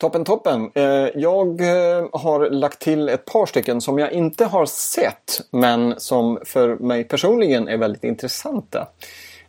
Toppen, 0.01 0.23
toppen. 0.23 0.71
Eh, 0.73 1.07
jag 1.15 1.61
eh, 1.61 2.07
har 2.11 2.49
lagt 2.49 2.79
till 2.79 3.09
ett 3.09 3.25
par 3.25 3.45
stycken 3.45 3.81
som 3.81 3.99
jag 3.99 4.11
inte 4.11 4.45
har 4.45 4.65
sett 4.65 5.41
men 5.51 5.93
som 5.97 6.39
för 6.45 6.75
mig 6.75 7.03
personligen 7.03 7.67
är 7.67 7.77
väldigt 7.77 8.03
intressanta. 8.03 8.87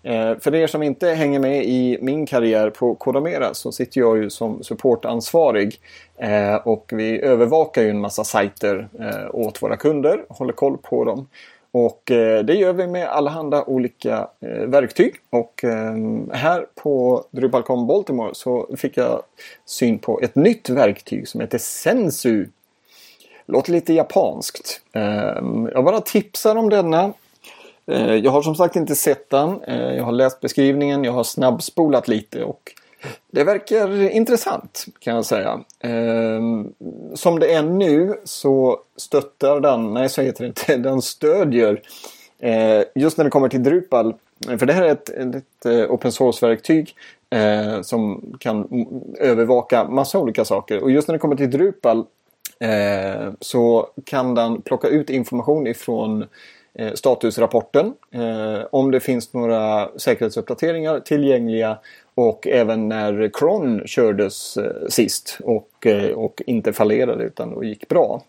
Eh, 0.03 0.39
för 0.41 0.55
er 0.55 0.67
som 0.67 0.83
inte 0.83 1.09
hänger 1.09 1.39
med 1.39 1.65
i 1.65 1.99
min 2.01 2.27
karriär 2.27 2.71
på 2.71 2.95
Kodamera 2.95 3.55
så 3.55 3.73
sitter 3.73 4.01
jag 4.01 4.19
ju 4.19 4.31
som 4.31 4.63
supportansvarig 4.63 5.81
och 6.65 6.91
vi 6.93 7.21
övervakar 7.21 7.83
ju 7.83 7.91
en 7.91 8.01
massa 8.01 8.25
sajter 8.25 8.89
åt 9.33 9.63
våra 9.63 9.77
kunder, 9.77 10.25
håller 10.29 10.53
koll 10.53 10.79
på 10.79 11.05
dem. 11.05 11.29
Och 11.73 12.11
eh, 12.11 12.45
det 12.45 12.55
gör 12.55 12.73
vi 12.73 12.87
med 12.87 13.09
allehanda 13.09 13.65
olika 13.65 14.29
eh, 14.41 14.67
verktyg. 14.67 15.15
Och 15.31 15.65
eh, 15.65 15.97
här 16.33 16.67
på 16.75 17.25
Drupalcon 17.31 17.87
Baltimore 17.87 18.35
så 18.35 18.77
fick 18.77 18.97
jag 18.97 19.23
syn 19.65 19.99
på 19.99 20.21
ett 20.21 20.35
nytt 20.35 20.69
verktyg 20.69 21.29
som 21.29 21.41
heter 21.41 21.59
Sensu. 21.59 22.47
Låter 23.47 23.73
lite 23.73 23.93
japanskt. 23.93 24.81
Ehm, 24.93 25.69
jag 25.73 25.85
bara 25.85 26.01
tipsar 26.01 26.57
om 26.57 26.71
denna 26.71 27.13
jag 28.23 28.31
har 28.31 28.43
som 28.43 28.55
sagt 28.55 28.77
inte 28.77 28.95
sett 28.95 29.31
den. 29.31 29.61
Jag 29.67 30.05
har 30.05 30.13
läst 30.13 30.41
beskrivningen, 30.41 31.05
jag 31.05 31.13
har 31.13 31.25
snabbspolat 31.25 32.09
lite 32.09 32.45
och 32.45 32.73
det 33.31 33.45
verkar 33.45 34.11
intressant 34.11 34.87
kan 34.99 35.15
jag 35.15 35.25
säga. 35.25 35.61
Ehm, 35.81 36.73
som 37.15 37.39
det 37.39 37.53
är 37.53 37.63
nu 37.63 38.21
så 38.25 38.81
stöttar 38.97 39.61
den, 39.61 39.95
nej 39.95 40.09
så 40.09 40.23
heter 40.23 40.45
det 40.45 40.49
inte, 40.49 40.77
den 40.89 41.03
stödjer 41.03 41.83
eh, 42.39 42.83
just 42.95 43.17
när 43.17 43.25
det 43.25 43.31
kommer 43.31 43.49
till 43.49 43.63
Drupal. 43.63 44.15
För 44.59 44.67
det 44.67 44.73
här 44.73 44.83
är 44.83 44.93
ett, 44.93 45.09
ett 45.09 45.67
eh, 45.67 45.91
open 45.93 46.13
source-verktyg 46.13 46.95
eh, 47.31 47.83
som 47.83 48.33
kan 48.41 48.87
övervaka 49.19 49.85
massa 49.85 50.19
olika 50.19 50.45
saker. 50.45 50.83
Och 50.83 50.91
just 50.91 51.09
när 51.09 51.13
det 51.13 51.19
kommer 51.19 51.37
till 51.37 51.51
Drupal 51.51 52.05
eh, 52.61 53.33
så 53.41 53.89
kan 54.05 54.35
den 54.35 54.63
plocka 54.63 54.89
ut 54.89 55.11
information 55.11 55.67
ifrån 55.67 56.25
Eh, 56.75 56.93
statusrapporten. 56.93 57.95
Eh, 58.11 58.67
om 58.71 58.91
det 58.91 59.01
finns 59.01 59.33
några 59.33 59.91
säkerhetsuppdateringar 59.97 61.01
tillgängliga 61.01 61.79
och 62.15 62.47
även 62.47 62.89
när 62.89 63.31
Cron 63.33 63.83
kördes 63.87 64.57
eh, 64.57 64.89
sist 64.89 65.39
och, 65.45 65.87
eh, 65.87 66.11
och 66.11 66.43
inte 66.47 66.73
fallerade 66.73 67.25
utan 67.25 67.53
och 67.53 67.65
gick 67.65 67.89
bra. 67.89 68.23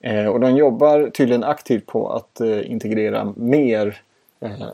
Eh, 0.00 0.26
och 0.26 0.40
de 0.40 0.56
jobbar 0.56 1.10
tydligen 1.10 1.44
aktivt 1.44 1.86
på 1.86 2.08
att 2.12 2.40
eh, 2.40 2.70
integrera 2.70 3.32
mer 3.36 4.00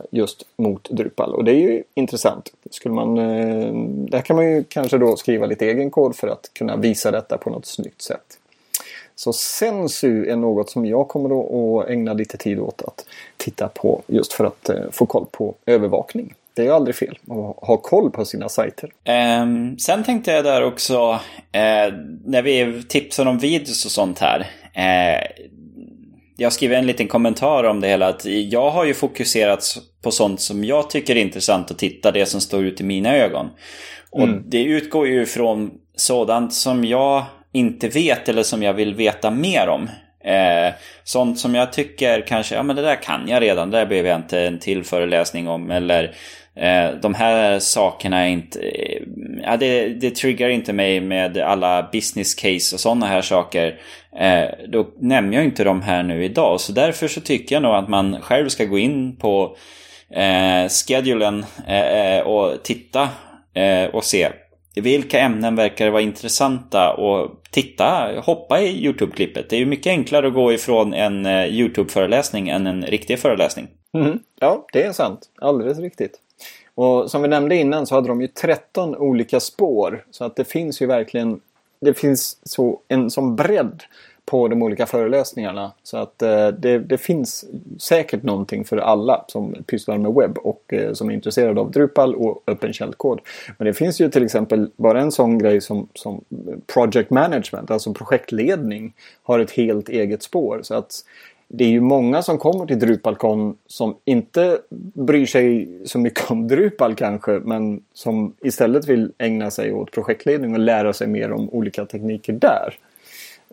just 0.09 0.45
mot 0.57 0.89
Drupal 0.89 1.35
och 1.35 1.43
det 1.43 1.51
är 1.51 1.59
ju 1.59 1.83
intressant. 1.93 2.53
Skulle 2.71 2.95
man, 2.95 3.15
där 4.05 4.21
kan 4.21 4.35
man 4.35 4.51
ju 4.51 4.63
kanske 4.63 4.97
då 4.97 5.15
skriva 5.15 5.45
lite 5.45 5.65
egen 5.65 5.91
kod 5.91 6.15
för 6.15 6.27
att 6.27 6.49
kunna 6.53 6.75
visa 6.75 7.11
detta 7.11 7.37
på 7.37 7.49
något 7.49 7.65
snyggt 7.65 8.01
sätt. 8.01 8.37
Så 9.15 9.33
Sensu 9.33 10.25
är 10.25 10.35
något 10.35 10.69
som 10.69 10.85
jag 10.85 11.07
kommer 11.07 11.29
att 11.81 11.89
ägna 11.89 12.13
lite 12.13 12.37
tid 12.37 12.59
åt 12.59 12.81
att 12.81 13.05
titta 13.37 13.67
på 13.67 14.01
just 14.07 14.33
för 14.33 14.45
att 14.45 14.69
eh, 14.69 14.91
få 14.91 15.05
koll 15.05 15.25
på 15.31 15.55
övervakning. 15.65 16.33
Det 16.55 16.65
är 16.65 16.71
aldrig 16.71 16.95
fel 16.95 17.17
att 17.21 17.67
ha 17.67 17.77
koll 17.77 18.11
på 18.11 18.25
sina 18.25 18.49
sajter. 18.49 18.89
Um, 19.41 19.79
sen 19.79 20.03
tänkte 20.03 20.31
jag 20.31 20.43
där 20.43 20.63
också, 20.63 21.11
uh, 21.11 21.93
när 22.25 22.41
vi 22.41 22.83
tipsar 22.87 23.25
om 23.25 23.37
videos 23.37 23.85
och 23.85 23.91
sånt 23.91 24.19
här. 24.19 24.39
Uh, 24.39 25.47
jag 26.37 26.53
skriver 26.53 26.77
en 26.77 26.87
liten 26.87 27.07
kommentar 27.07 27.63
om 27.63 27.81
det 27.81 27.87
hela. 27.87 28.07
Att 28.07 28.25
jag 28.25 28.71
har 28.71 28.85
ju 28.85 28.93
fokuserat 28.93 29.77
på 30.03 30.11
sånt 30.11 30.41
som 30.41 30.63
jag 30.63 30.89
tycker 30.89 31.15
är 31.15 31.21
intressant 31.21 31.71
att 31.71 31.77
titta, 31.77 32.11
det 32.11 32.25
som 32.25 32.41
står 32.41 32.63
ut 32.63 32.81
i 32.81 32.83
mina 32.83 33.15
ögon. 33.15 33.49
Och 34.09 34.23
mm. 34.23 34.43
det 34.45 34.63
utgår 34.63 35.07
ju 35.07 35.25
från 35.25 35.71
sådant 35.95 36.53
som 36.53 36.85
jag 36.85 37.23
inte 37.51 37.87
vet 37.87 38.29
eller 38.29 38.43
som 38.43 38.63
jag 38.63 38.73
vill 38.73 38.95
veta 38.95 39.31
mer 39.31 39.67
om. 39.67 39.89
Eh, 40.23 40.73
sånt 41.03 41.39
som 41.39 41.55
jag 41.55 41.73
tycker 41.73 42.21
kanske, 42.27 42.55
ja 42.55 42.63
men 42.63 42.75
det 42.75 42.81
där 42.81 42.95
kan 42.95 43.27
jag 43.27 43.41
redan, 43.41 43.71
det 43.71 43.77
där 43.77 43.85
behöver 43.85 44.09
jag 44.09 44.19
inte 44.19 44.39
en 44.39 44.59
till 44.59 44.83
föreläsning 44.83 45.47
om. 45.47 45.71
Eller 45.71 46.03
eh, 46.03 46.09
Eh, 46.55 46.91
de 47.01 47.13
här 47.13 47.59
sakerna 47.59 48.19
är 48.19 48.29
inte, 48.29 48.59
eh, 48.59 49.01
ja 49.43 49.57
det, 49.57 49.87
det 49.87 50.15
triggar 50.15 50.49
inte 50.49 50.73
mig 50.73 51.01
med 51.01 51.37
alla 51.37 51.89
business 51.91 52.35
case 52.35 52.75
och 52.75 52.79
sådana 52.79 53.05
här 53.05 53.21
saker. 53.21 53.79
Eh, 54.19 54.45
då 54.67 54.87
nämner 54.99 55.37
jag 55.37 55.45
inte 55.45 55.63
de 55.63 55.81
här 55.81 56.03
nu 56.03 56.23
idag. 56.25 56.61
Så 56.61 56.71
därför 56.71 57.07
så 57.07 57.21
tycker 57.21 57.55
jag 57.55 57.63
nog 57.63 57.75
att 57.75 57.89
man 57.89 58.21
själv 58.21 58.49
ska 58.49 58.65
gå 58.65 58.77
in 58.77 59.15
på 59.15 59.57
eh, 60.09 60.69
schedulen 60.69 61.45
eh, 61.67 62.27
och 62.27 62.63
titta 62.63 63.09
och 63.91 64.03
se 64.03 64.29
vilka 64.75 65.19
ämnen 65.19 65.55
verkar 65.55 65.89
vara 65.89 66.01
intressanta 66.01 66.93
och 66.93 67.41
titta, 67.51 68.11
hoppa 68.25 68.61
i 68.61 68.85
YouTube-klippet. 68.85 69.49
Det 69.49 69.55
är 69.55 69.59
ju 69.59 69.65
mycket 69.65 69.91
enklare 69.91 70.27
att 70.27 70.33
gå 70.33 70.53
ifrån 70.53 70.93
en 70.93 71.25
YouTube-föreläsning 71.27 72.49
än 72.49 72.67
en 72.67 72.85
riktig 72.85 73.19
föreläsning. 73.19 73.67
Mm. 73.93 74.19
Ja, 74.39 74.67
det 74.73 74.83
är 74.83 74.91
sant. 74.91 75.29
Alldeles 75.41 75.79
riktigt. 75.79 76.20
Och 76.81 77.11
som 77.11 77.21
vi 77.21 77.27
nämnde 77.27 77.55
innan 77.55 77.87
så 77.87 77.95
hade 77.95 78.07
de 78.07 78.21
ju 78.21 78.27
13 78.27 78.95
olika 78.95 79.39
spår. 79.39 80.05
Så 80.11 80.25
att 80.25 80.35
det 80.35 80.43
finns 80.43 80.81
ju 80.81 80.85
verkligen 80.85 81.39
det 81.81 81.93
finns 81.93 82.37
så, 82.43 82.79
en 82.87 83.09
sån 83.09 83.35
bredd 83.35 83.83
på 84.25 84.47
de 84.47 84.63
olika 84.63 84.85
föreläsningarna. 84.85 85.71
Så 85.83 85.97
att 85.97 86.21
eh, 86.21 86.47
det, 86.47 86.79
det, 86.79 86.97
finns 86.97 87.45
säkert 87.79 88.23
någonting 88.23 88.65
för 88.65 88.77
alla 88.77 89.25
som 89.27 89.55
pysslar 89.65 89.97
med 89.97 90.13
webb 90.13 90.37
och 90.37 90.73
eh, 90.73 90.93
som 90.93 91.09
är 91.09 91.13
intresserade 91.13 91.61
av 91.61 91.71
Drupal 91.71 92.15
och 92.15 92.43
öppen 92.47 92.73
källkod. 92.73 93.19
Men 93.57 93.65
det 93.65 93.73
finns 93.73 94.01
ju 94.01 94.09
till 94.09 94.23
exempel 94.23 94.69
bara 94.75 95.01
en 95.01 95.11
sån 95.11 95.37
grej 95.37 95.61
som, 95.61 95.87
som 95.93 96.23
project 96.73 97.09
management, 97.09 97.71
alltså 97.71 97.93
projektledning, 97.93 98.93
har 99.23 99.39
ett 99.39 99.51
helt 99.51 99.89
eget 99.89 100.23
spår. 100.23 100.59
Så 100.63 100.75
att 100.75 100.91
det 101.53 101.63
är 101.63 101.69
ju 101.69 101.81
många 101.81 102.21
som 102.21 102.37
kommer 102.37 102.65
till 102.65 102.79
DrupalCon 102.79 103.57
som 103.67 103.95
inte 104.05 104.57
bryr 104.93 105.25
sig 105.25 105.69
så 105.85 105.99
mycket 105.99 106.31
om 106.31 106.47
Drupal 106.47 106.95
kanske 106.95 107.31
men 107.31 107.81
som 107.93 108.33
istället 108.41 108.87
vill 108.87 109.11
ägna 109.17 109.51
sig 109.51 109.73
åt 109.73 109.91
projektledning 109.91 110.53
och 110.53 110.59
lära 110.59 110.93
sig 110.93 111.07
mer 111.07 111.31
om 111.31 111.49
olika 111.49 111.85
tekniker 111.85 112.33
där. 112.33 112.73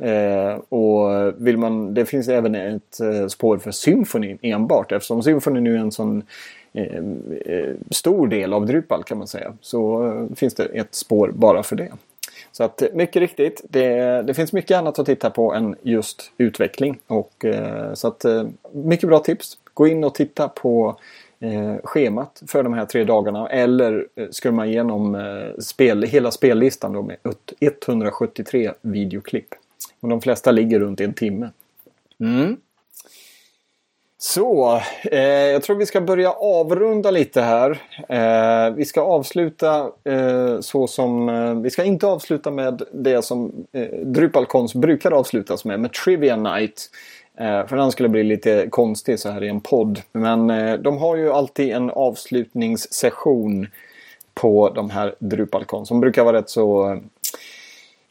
Eh, 0.01 0.55
och 0.55 1.33
vill 1.37 1.59
man, 1.59 1.95
det 1.95 2.07
finns 2.07 2.29
även 2.29 2.55
ett 2.55 3.01
eh, 3.01 3.27
spår 3.27 3.59
för 3.59 3.71
symfonin 3.71 4.39
enbart 4.43 4.93
eftersom 4.93 5.23
symfonin 5.23 5.65
nu 5.65 5.75
är 5.75 5.79
en 5.79 5.93
sån 5.93 6.23
eh, 6.73 6.97
eh 7.47 7.75
stor 7.91 8.27
del 8.29 8.53
av 8.53 8.67
Drupal 8.67 9.05
kan 9.05 9.19
man 9.19 9.27
säga. 9.27 9.53
Så 9.61 10.07
eh, 10.07 10.37
finns 10.37 10.55
det 10.55 10.65
ett 10.65 10.95
spår 10.95 11.33
bara 11.35 11.63
för 11.63 11.77
det. 11.77 11.93
Så 12.59 12.65
att 12.65 12.83
eh, 12.83 12.89
mycket 12.93 13.21
riktigt, 13.21 13.61
det, 13.69 14.23
det 14.23 14.35
finns 14.35 14.53
mycket 14.53 14.77
annat 14.79 14.99
att 14.99 15.07
titta 15.07 15.31
på 15.31 15.55
än 15.55 15.77
just 15.83 16.33
utveckling. 16.39 16.99
Och, 17.07 17.45
eh, 17.45 17.95
så 17.95 18.09
att 18.09 18.25
eh, 18.25 18.47
mycket 18.73 19.09
bra 19.09 19.19
tips. 19.19 19.59
Gå 19.75 19.87
in 19.87 20.05
och 20.05 20.15
titta 20.15 20.49
på 20.49 20.97
eh, 21.41 21.77
schemat 21.85 22.43
för 22.47 22.63
de 22.63 22.73
här 22.73 22.87
tre 22.87 23.05
dagarna. 23.05 23.49
Eller 23.49 24.07
eh, 24.15 24.27
skumma 24.31 24.67
igenom 24.67 25.15
eh, 25.15 25.59
spel, 25.59 26.03
hela 26.03 26.31
spellistan 26.31 26.93
då 26.93 27.03
med 27.03 27.17
173 27.61 28.73
videoklipp. 28.81 29.55
Och 30.01 30.09
de 30.09 30.21
flesta 30.21 30.51
ligger 30.51 30.81
runt 30.81 31.01
en 31.01 31.15
timme. 31.15 31.51
Mm. 32.21 32.57
Så, 34.21 34.81
eh, 35.05 35.21
jag 35.23 35.63
tror 35.63 35.77
vi 35.77 35.87
ska 35.87 36.01
börja 36.01 36.31
avrunda 36.31 37.11
lite 37.11 37.41
här. 37.41 37.71
Eh, 38.09 38.75
vi 38.75 38.85
ska 38.85 39.01
avsluta 39.01 39.91
eh, 40.05 40.61
så 40.61 40.87
som... 40.87 41.29
Eh, 41.29 41.55
vi 41.55 41.71
ska 41.71 41.85
inte 41.85 42.07
avsluta 42.07 42.51
med 42.51 42.83
det 42.93 43.25
som 43.25 43.67
eh, 43.73 43.99
Drupalcons 44.05 44.75
brukar 44.75 45.11
avslutas 45.11 45.65
med, 45.65 45.81
med 45.81 45.93
Trivia 45.93 46.37
Night. 46.37 46.91
Eh, 47.39 47.67
för 47.67 47.77
den 47.77 47.93
skulle 47.93 48.09
bli 48.09 48.25
lite 48.25 48.67
konstig 48.71 49.19
så 49.19 49.31
här 49.31 49.45
i 49.45 49.49
en 49.49 49.61
podd. 49.61 50.01
Men 50.13 50.51
eh, 50.51 50.75
de 50.75 50.99
har 50.99 51.17
ju 51.17 51.33
alltid 51.33 51.71
en 51.71 51.91
avslutningssession 51.91 53.67
på 54.35 54.71
de 54.71 54.91
här 54.91 55.15
Drupalcon 55.19 55.87
som 55.87 56.01
brukar 56.01 56.25
vara 56.25 56.37
rätt 56.39 56.51
så 56.51 57.01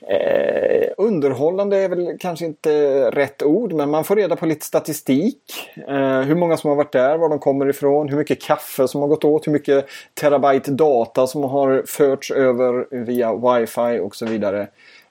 Eh, 0.01 0.89
underhållande 0.97 1.77
är 1.77 1.89
väl 1.89 2.17
kanske 2.19 2.45
inte 2.45 2.71
rätt 3.11 3.43
ord, 3.43 3.73
men 3.73 3.89
man 3.89 4.03
får 4.03 4.15
reda 4.15 4.35
på 4.35 4.45
lite 4.45 4.65
statistik. 4.65 5.41
Eh, 5.87 6.21
hur 6.21 6.35
många 6.35 6.57
som 6.57 6.69
har 6.69 6.75
varit 6.75 6.91
där, 6.91 7.17
var 7.17 7.29
de 7.29 7.39
kommer 7.39 7.69
ifrån, 7.69 8.09
hur 8.09 8.17
mycket 8.17 8.41
kaffe 8.41 8.87
som 8.87 9.01
har 9.01 9.07
gått 9.07 9.23
åt, 9.23 9.47
hur 9.47 9.51
mycket 9.51 9.85
terabyte 10.13 10.71
data 10.71 11.27
som 11.27 11.43
har 11.43 11.83
förts 11.85 12.31
över 12.31 12.87
via 12.91 13.33
wifi 13.33 13.99
och 13.99 14.15
så 14.15 14.25
vidare. 14.25 14.67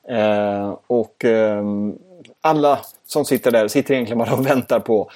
Eh, 0.08 0.78
och 0.86 1.24
ehm, 1.24 1.98
alla 2.40 2.78
som 3.06 3.24
sitter 3.24 3.50
där 3.50 3.68
sitter 3.68 3.94
egentligen 3.94 4.18
bara 4.18 4.32
och 4.34 4.46
väntar 4.46 4.80
på 4.80 5.10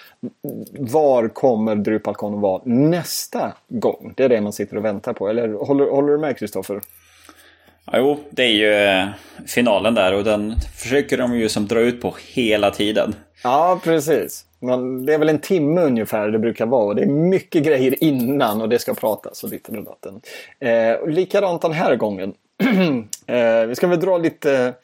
var 0.79 1.29
kommer 1.29 1.77
Drupalcon 1.77 2.35
att 2.35 2.41
vara 2.41 2.63
nästa 2.65 3.53
gång? 3.69 4.13
Det 4.17 4.25
är 4.25 4.29
det 4.29 4.41
man 4.41 4.53
sitter 4.53 4.77
och 4.77 4.85
väntar 4.85 5.13
på. 5.13 5.29
Eller 5.29 5.49
håller, 5.49 5.91
håller 5.91 6.13
du 6.13 6.19
med 6.19 6.39
Kristoffer? 6.39 6.81
Jo, 7.93 8.19
det 8.31 8.43
är 8.43 8.53
ju 8.53 8.73
eh, 8.73 9.09
finalen 9.47 9.95
där 9.95 10.15
och 10.15 10.25
den 10.25 10.57
försöker 10.77 11.19
de 11.19 11.39
ju 11.39 11.49
som 11.49 11.67
dra 11.67 11.81
ut 11.81 12.03
på 12.03 12.15
hela 12.35 12.71
tiden. 12.71 13.15
Ja, 13.43 13.81
precis. 13.85 14.45
Men 14.61 15.07
det 15.07 15.15
är 15.15 15.19
väl 15.19 15.29
en 15.29 15.39
timme 15.39 15.81
ungefär 15.81 16.29
det 16.29 16.39
brukar 16.39 16.67
vara. 16.67 16.85
Och 16.85 16.97
det 16.97 17.03
är 17.03 17.07
mycket 17.07 17.63
grejer 17.63 18.05
innan 18.05 18.61
och 18.61 18.69
det 18.69 18.79
ska 18.79 18.95
pratas 18.95 19.45
och 19.45 19.51
lite 19.51 19.73
med 19.73 19.85
datorn. 19.85 20.21
Eh, 20.59 21.09
likadant 21.09 21.63
den 21.63 21.73
här 21.73 21.97
gången. 21.97 22.35
eh, 23.27 23.67
vi 23.67 23.75
ska 23.75 23.87
väl 23.87 24.01
dra 24.01 24.19
lite, 24.19 24.75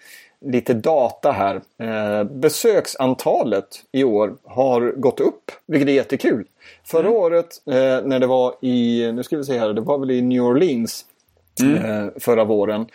lite 0.40 0.74
data 0.74 1.32
här. 1.32 1.60
Eh, 1.78 2.24
besöksantalet 2.24 3.82
i 3.92 4.04
år 4.04 4.34
har 4.44 4.92
gått 4.96 5.20
upp, 5.20 5.50
vilket 5.66 5.88
är 5.88 5.92
jättekul. 5.92 6.46
Förra 6.84 7.08
mm. 7.08 7.12
året 7.12 7.62
eh, 7.66 8.06
när 8.06 8.18
det 8.18 8.26
var 8.26 8.54
i, 8.60 9.12
nu 9.12 9.22
ska 9.22 9.36
vi 9.36 9.44
se 9.44 9.58
här, 9.58 9.72
det 9.72 9.80
var 9.80 9.98
väl 9.98 10.10
i 10.10 10.22
New 10.22 10.42
Orleans 10.42 11.04
mm. 11.60 11.84
Eh, 11.84 12.08
förra 12.20 12.44
våren. 12.44 12.86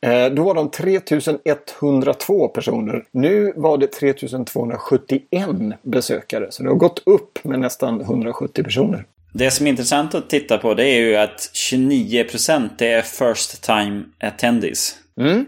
Eh, 0.00 0.26
då 0.26 0.42
var 0.42 0.54
de 0.54 0.70
3102 0.70 2.48
personer. 2.48 3.04
Nu 3.10 3.52
var 3.56 3.78
det 3.78 3.86
3271 3.86 5.48
besökare. 5.82 6.46
Så 6.50 6.62
det 6.62 6.68
har 6.68 6.76
gått 6.76 7.02
upp 7.06 7.44
med 7.44 7.60
nästan 7.60 8.00
170 8.00 8.64
personer. 8.64 9.04
Det 9.32 9.50
som 9.50 9.66
är 9.66 9.70
intressant 9.70 10.14
att 10.14 10.30
titta 10.30 10.58
på 10.58 10.74
det 10.74 10.84
är 10.84 11.00
ju 11.00 11.16
att 11.16 11.50
29% 11.70 12.68
det 12.78 12.92
är 12.92 13.02
first 13.02 13.62
time 13.62 14.02
attendees. 14.20 14.96
Mm. 15.20 15.46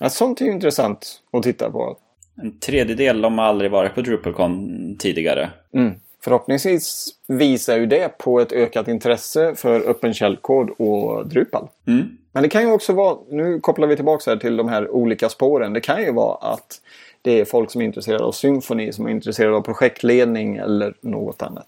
Ja, 0.00 0.10
sånt 0.10 0.40
är 0.40 0.44
ju 0.44 0.52
intressant 0.52 1.20
att 1.32 1.42
titta 1.42 1.70
på. 1.70 1.96
En 2.42 2.58
tredjedel 2.58 3.20
de 3.20 3.38
har 3.38 3.44
aldrig 3.44 3.70
varit 3.70 3.94
på 3.94 4.00
DrupalCon 4.00 4.96
tidigare. 4.98 5.50
Mm. 5.74 5.94
Förhoppningsvis 6.20 7.08
visar 7.26 7.78
ju 7.78 7.86
det 7.86 8.18
på 8.18 8.40
ett 8.40 8.52
ökat 8.52 8.88
intresse 8.88 9.54
för 9.54 9.80
öppen 9.88 10.14
källkod 10.14 10.70
och 10.70 11.28
Drupal. 11.28 11.68
Mm. 11.86 12.18
Men 12.32 12.42
det 12.42 12.48
kan 12.48 12.62
ju 12.62 12.72
också 12.72 12.92
vara, 12.92 13.18
nu 13.30 13.60
kopplar 13.60 13.86
vi 13.86 13.96
tillbaka 13.96 14.30
här 14.30 14.36
till 14.36 14.56
de 14.56 14.68
här 14.68 14.90
olika 14.90 15.28
spåren. 15.28 15.72
Det 15.72 15.80
kan 15.80 16.02
ju 16.02 16.12
vara 16.12 16.36
att 16.36 16.80
det 17.22 17.40
är 17.40 17.44
folk 17.44 17.70
som 17.70 17.80
är 17.80 17.84
intresserade 17.84 18.24
av 18.24 18.32
symfoni, 18.32 18.92
som 18.92 19.06
är 19.06 19.10
intresserade 19.10 19.56
av 19.56 19.60
projektledning 19.60 20.56
eller 20.56 20.94
något 21.00 21.42
annat. 21.42 21.66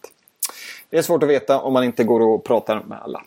Det 0.91 0.99
är 0.99 1.03
svårt 1.03 1.23
att 1.23 1.29
veta 1.29 1.61
om 1.61 1.73
man 1.73 1.85
inte 1.85 2.05
går 2.05 2.21
och 2.21 2.45
pratar 2.45 2.83
med 2.87 2.99
alla. 3.03 3.23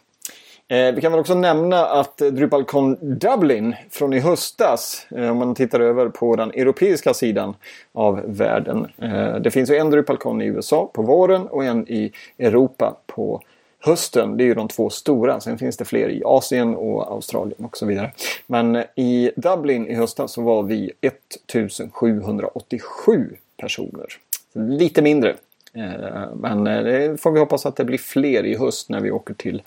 Eh, 0.74 0.94
vi 0.94 1.02
kan 1.02 1.12
väl 1.12 1.22
också 1.22 1.36
nämna 1.36 1.86
att 1.86 2.18
DrupalCon 2.18 2.98
Dublin 3.02 3.76
från 3.90 4.14
i 4.14 4.20
höstas, 4.20 5.08
eh, 5.16 5.32
om 5.32 5.38
man 5.38 5.56
tittar 5.56 5.80
över 5.80 6.10
på 6.10 6.36
den 6.36 6.52
europeiska 6.52 7.14
sidan 7.14 7.56
av 7.92 8.22
världen. 8.26 8.88
Eh, 9.02 9.36
det 9.36 9.52
finns 9.52 9.70
ju 9.70 9.76
en 9.76 9.90
DrupalCon 9.90 10.42
i 10.42 10.46
USA 10.46 10.92
på 10.94 11.02
våren 11.02 11.48
och 11.48 11.64
en 11.64 11.88
i 11.88 12.12
Europa 12.40 12.98
på 13.06 13.42
hösten. 13.80 14.38
Det 14.38 14.44
är 14.44 14.46
ju 14.46 14.54
de 14.54 14.68
två 14.68 14.90
stora. 14.90 15.40
Sen 15.40 15.58
finns 15.58 15.78
det 15.78 15.86
fler 15.86 16.10
i 16.10 16.22
Asien 16.26 16.76
och 16.76 17.12
Australien 17.12 17.66
och 17.66 17.78
så 17.78 17.86
vidare. 17.86 18.12
Men 18.48 18.76
eh, 18.76 18.84
i 18.96 19.32
Dublin 19.36 19.88
i 19.88 19.96
höstas 19.96 20.32
så 20.32 20.42
var 20.42 20.64
vi 20.64 20.92
1787 21.02 23.36
personer. 23.58 24.08
Lite 24.54 25.02
mindre 25.02 25.36
Eh, 25.78 26.36
men 26.36 26.68
eh, 26.68 26.84
det 26.84 27.22
får 27.22 27.32
vi 27.32 27.40
hoppas 27.40 27.66
att 27.66 27.76
det 27.76 27.86
blir 27.86 27.98
fler 27.98 28.46
i 28.46 28.58
höst 28.58 28.90
när 28.90 29.02
vi 29.02 29.12
åker 29.12 29.34
till 29.34 29.62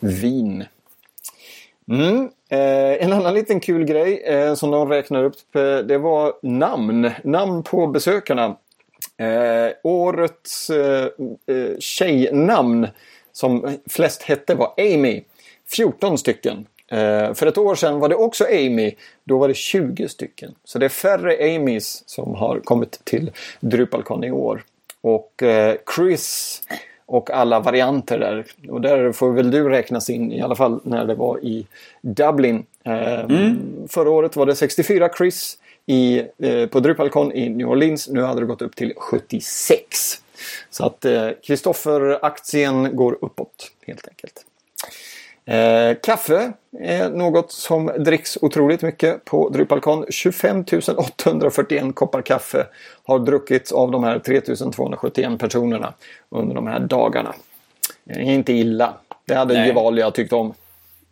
Wien. 0.00 0.64
Mm. 1.88 2.30
Eh, 2.48 3.04
en 3.04 3.12
annan 3.12 3.34
liten 3.34 3.60
kul 3.60 3.84
grej 3.84 4.22
eh, 4.24 4.54
som 4.54 4.70
de 4.70 4.88
räknar 4.88 5.24
upp 5.24 5.56
eh, 5.56 5.78
det 5.78 5.98
var 5.98 6.32
namn. 6.42 7.10
Namn 7.24 7.62
på 7.62 7.86
besökarna. 7.86 8.56
Eh, 9.16 9.72
årets 9.82 10.70
eh, 10.70 11.08
tjejnamn 11.78 12.88
som 13.32 13.76
flest 13.90 14.22
hette 14.22 14.54
var 14.54 14.74
Amy. 14.76 15.22
14 15.66 16.18
stycken. 16.18 16.66
för 17.34 17.46
ett 17.46 17.58
år 17.58 17.74
sedan 17.74 17.98
var 18.00 18.08
det 18.08 18.14
också 18.14 18.44
Amy. 18.44 18.94
Då 19.24 19.38
var 19.38 19.48
det 19.48 19.54
20 19.54 20.08
stycken. 20.08 20.54
Så 20.64 20.78
det 20.78 20.84
är 20.84 20.88
färre 20.88 21.56
Amys 21.56 22.02
som 22.06 22.34
har 22.34 22.60
kommit 22.60 23.04
till 23.04 23.32
Drupalcon 23.60 24.24
i 24.24 24.30
år. 24.30 24.64
Och 25.02 25.42
eh, 25.42 25.76
Chris 25.96 26.60
och 27.06 27.30
alla 27.30 27.60
varianter 27.60 28.18
där. 28.18 28.46
Och 28.68 28.80
där 28.80 29.12
får 29.12 29.32
väl 29.32 29.50
du 29.50 29.68
räknas 29.68 30.10
in 30.10 30.32
i 30.32 30.42
alla 30.42 30.54
fall 30.54 30.80
när 30.84 31.04
det 31.04 31.14
var 31.14 31.44
i 31.44 31.66
Dublin. 32.02 32.66
Eh, 32.84 33.20
mm. 33.20 33.58
Förra 33.88 34.10
året 34.10 34.36
var 34.36 34.46
det 34.46 34.54
64 34.54 35.10
Chris 35.18 35.58
i, 35.86 36.22
eh, 36.38 36.66
på 36.66 36.80
Drupalcon 36.80 37.32
i 37.32 37.48
New 37.48 37.68
Orleans. 37.68 38.08
Nu 38.08 38.22
hade 38.22 38.40
det 38.40 38.46
gått 38.46 38.62
upp 38.62 38.76
till 38.76 38.92
76. 38.96 40.22
Så 40.70 40.86
att 40.86 41.06
Kristoffer-aktien 41.42 42.86
eh, 42.86 42.92
går 42.92 43.18
uppåt 43.20 43.70
helt 43.86 44.08
enkelt. 44.08 44.46
Eh, 45.46 45.96
kaffe 46.02 46.52
är 46.80 47.10
något 47.10 47.52
som 47.52 47.86
dricks 47.98 48.38
otroligt 48.40 48.82
mycket 48.82 49.24
på 49.24 49.48
Drupalcon. 49.48 50.04
25 50.10 50.64
841 50.96 51.94
koppar 51.94 52.22
kaffe 52.22 52.66
har 53.04 53.18
druckits 53.18 53.72
av 53.72 53.90
de 53.90 54.04
här 54.04 54.18
3271 54.18 55.38
personerna 55.38 55.94
under 56.28 56.54
de 56.54 56.66
här 56.66 56.80
dagarna. 56.80 57.34
Det 58.04 58.12
är 58.12 58.22
inte 58.22 58.52
illa. 58.52 58.94
Det 59.26 59.34
hade 59.34 59.66
Gevalia 59.66 60.10
tyckt 60.10 60.32
om. 60.32 60.54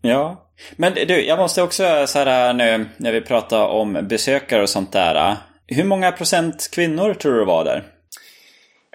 Ja, 0.03 0.37
men 0.77 0.95
du, 0.95 1.27
jag 1.27 1.39
måste 1.39 1.63
också 1.63 2.07
så 2.07 2.19
här 2.19 2.53
nu 2.53 2.87
när 2.97 3.13
vi 3.13 3.21
pratar 3.21 3.67
om 3.67 3.99
besökare 4.03 4.63
och 4.63 4.69
sånt 4.69 4.93
där. 4.93 5.37
Hur 5.67 5.85
många 5.85 6.13
procent 6.13 6.69
kvinnor 6.73 7.15
tror 7.15 7.35
du 7.35 7.45
var 7.45 7.65
där? 7.65 7.85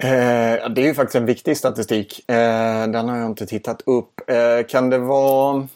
Eh, 0.01 0.69
det 0.69 0.81
är 0.81 0.85
ju 0.85 0.93
faktiskt 0.93 1.15
en 1.15 1.25
viktig 1.25 1.57
statistik. 1.57 2.29
Eh, 2.29 2.87
den 2.87 3.09
har 3.09 3.17
jag 3.17 3.25
inte 3.25 3.45
tittat 3.45 3.81
upp. 3.85 4.29
Eh, 4.29 4.65
kan 4.67 4.89
det 4.89 4.97
vara... 4.97 5.67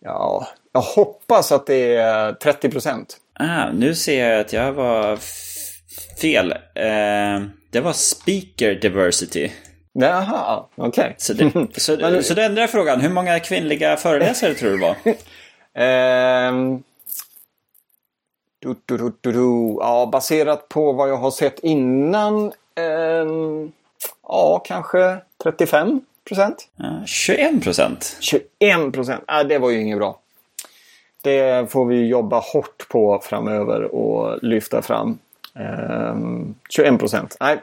Ja, 0.00 0.48
jag 0.72 0.80
hoppas 0.80 1.52
att 1.52 1.66
det 1.66 1.96
är 1.96 2.32
30 2.32 2.70
procent. 2.70 3.16
Ah, 3.32 3.70
nu 3.72 3.94
ser 3.94 4.28
jag 4.28 4.40
att 4.40 4.52
jag 4.52 4.72
var 4.72 5.18
fel. 6.20 6.52
Eh, 6.74 7.42
det 7.70 7.80
var 7.80 7.92
speaker 7.92 8.74
diversity. 8.74 9.50
Jaha, 9.92 10.64
okej. 10.74 10.88
Okay. 10.88 11.14
Så, 11.18 11.32
det, 11.32 11.50
så, 11.80 11.96
Men, 11.96 12.24
så 12.24 12.34
då 12.34 12.42
ändrar 12.42 12.66
frågan. 12.66 13.00
Hur 13.00 13.10
många 13.10 13.40
kvinnliga 13.40 13.96
föreläsare 13.96 14.54
tror 14.54 14.70
du 14.70 14.76
det 14.78 14.82
var? 14.82 14.96
Um, 15.74 16.82
du, 18.58 18.74
du, 18.86 19.12
du, 19.20 19.76
ja, 19.80 20.08
baserat 20.12 20.68
på 20.68 20.92
vad 20.92 21.10
jag 21.10 21.16
har 21.16 21.30
sett 21.30 21.58
innan 21.58 22.52
ja, 24.28 24.58
kanske 24.58 25.16
35 25.42 26.00
procent. 26.24 26.68
Ja, 26.76 27.02
21 27.06 27.62
procent? 27.62 28.16
21 28.20 28.92
procent. 28.92 29.24
Ah, 29.26 29.44
det 29.44 29.58
var 29.58 29.70
ju 29.70 29.80
inget 29.80 29.98
bra. 29.98 30.18
Det 31.22 31.70
får 31.70 31.86
vi 31.86 32.06
jobba 32.06 32.38
hårt 32.38 32.88
på 32.88 33.20
framöver 33.22 33.94
och 33.94 34.42
lyfta 34.42 34.82
fram. 34.82 35.18
Um, 35.54 36.54
21 36.70 36.98
procent. 36.98 37.36
Nej, 37.40 37.58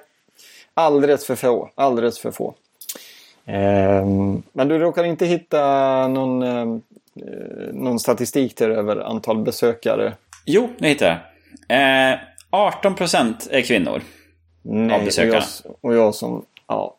alldeles 0.73 1.25
för 1.25 1.35
få. 1.35 1.69
Alldeles 1.75 2.19
för 2.19 2.31
få. 2.31 2.53
Um, 3.47 4.43
men 4.53 4.67
du 4.67 4.79
råkar 4.79 5.03
inte 5.03 5.25
hitta 5.25 6.07
någon, 6.07 6.43
um, 6.43 6.81
någon 7.71 7.99
statistik 7.99 8.57
där 8.57 8.69
över 8.69 8.97
antal 8.97 9.37
besökare? 9.37 10.13
Jo, 10.45 10.69
det 10.77 10.87
hittar 10.87 11.07
jag. 11.67 12.11
Eh, 12.11 12.19
18 12.49 12.95
procent 12.95 13.47
är 13.51 13.61
kvinnor. 13.61 14.01
Nej, 14.65 14.95
av 14.95 15.05
besökarna. 15.05 15.37
Och 15.37 15.43
jag, 15.63 15.75
och 15.81 15.95
jag 15.95 16.15
som... 16.15 16.45
Ja. 16.67 16.97